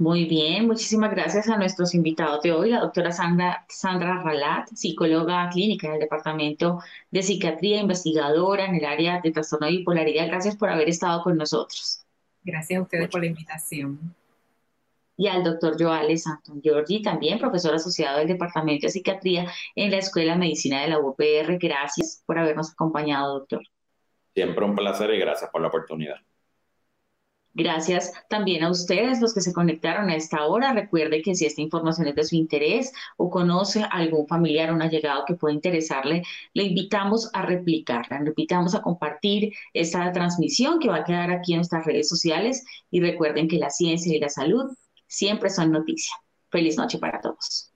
Muy 0.00 0.24
bien, 0.24 0.66
muchísimas 0.66 1.10
gracias 1.10 1.46
a 1.48 1.58
nuestros 1.58 1.94
invitados 1.94 2.42
de 2.42 2.52
hoy, 2.52 2.70
la 2.70 2.80
doctora 2.80 3.12
Sandra, 3.12 3.66
Sandra 3.68 4.22
Ralat, 4.22 4.68
psicóloga 4.74 5.50
clínica 5.50 5.90
del 5.90 6.00
Departamento 6.00 6.80
de 7.10 7.22
Psiquiatría, 7.22 7.80
investigadora 7.80 8.64
en 8.64 8.76
el 8.76 8.84
área 8.86 9.20
de 9.20 9.30
trastorno 9.30 9.66
de 9.66 9.72
bipolaridad. 9.72 10.26
Gracias 10.28 10.56
por 10.56 10.70
haber 10.70 10.88
estado 10.88 11.22
con 11.22 11.36
nosotros. 11.36 12.02
Gracias 12.42 12.78
a 12.78 12.82
ustedes 12.82 13.08
por 13.08 13.20
la 13.20 13.26
invitación. 13.26 14.14
Y 15.18 15.28
al 15.28 15.44
doctor 15.44 15.76
Joales 15.78 16.22
Santon 16.22 16.62
Giorgi, 16.62 17.02
también 17.02 17.38
profesor 17.38 17.74
asociado 17.74 18.20
del 18.20 18.28
Departamento 18.28 18.86
de 18.86 18.92
Psiquiatría 18.92 19.52
en 19.74 19.90
la 19.90 19.98
Escuela 19.98 20.32
de 20.32 20.38
Medicina 20.38 20.80
de 20.80 20.88
la 20.88 20.98
UPR. 20.98 21.58
Gracias 21.58 22.22
por 22.24 22.38
habernos 22.38 22.72
acompañado, 22.72 23.40
doctor. 23.40 23.60
Siempre 24.34 24.64
un 24.64 24.74
placer 24.74 25.12
y 25.12 25.18
gracias 25.18 25.50
por 25.50 25.60
la 25.60 25.68
oportunidad. 25.68 26.16
Gracias 27.52 28.12
también 28.28 28.62
a 28.62 28.70
ustedes, 28.70 29.20
los 29.20 29.34
que 29.34 29.40
se 29.40 29.52
conectaron 29.52 30.08
a 30.08 30.14
esta 30.14 30.46
hora. 30.46 30.72
Recuerde 30.72 31.20
que 31.20 31.34
si 31.34 31.46
esta 31.46 31.60
información 31.60 32.06
es 32.06 32.14
de 32.14 32.24
su 32.24 32.36
interés 32.36 32.92
o 33.16 33.28
conoce 33.28 33.82
a 33.82 33.86
algún 33.86 34.28
familiar 34.28 34.70
o 34.70 34.74
un 34.74 34.82
allegado 34.82 35.24
que 35.26 35.34
pueda 35.34 35.52
interesarle, 35.52 36.22
le 36.54 36.62
invitamos 36.62 37.28
a 37.32 37.42
replicarla, 37.42 38.20
le 38.20 38.28
invitamos 38.28 38.74
a 38.74 38.82
compartir 38.82 39.52
esta 39.74 40.12
transmisión 40.12 40.78
que 40.78 40.88
va 40.88 40.98
a 40.98 41.04
quedar 41.04 41.30
aquí 41.32 41.52
en 41.52 41.58
nuestras 41.58 41.84
redes 41.84 42.08
sociales 42.08 42.64
y 42.90 43.00
recuerden 43.00 43.48
que 43.48 43.58
la 43.58 43.70
ciencia 43.70 44.14
y 44.14 44.20
la 44.20 44.28
salud 44.28 44.70
siempre 45.08 45.50
son 45.50 45.72
noticia. 45.72 46.14
Feliz 46.50 46.76
noche 46.76 46.98
para 46.98 47.20
todos. 47.20 47.72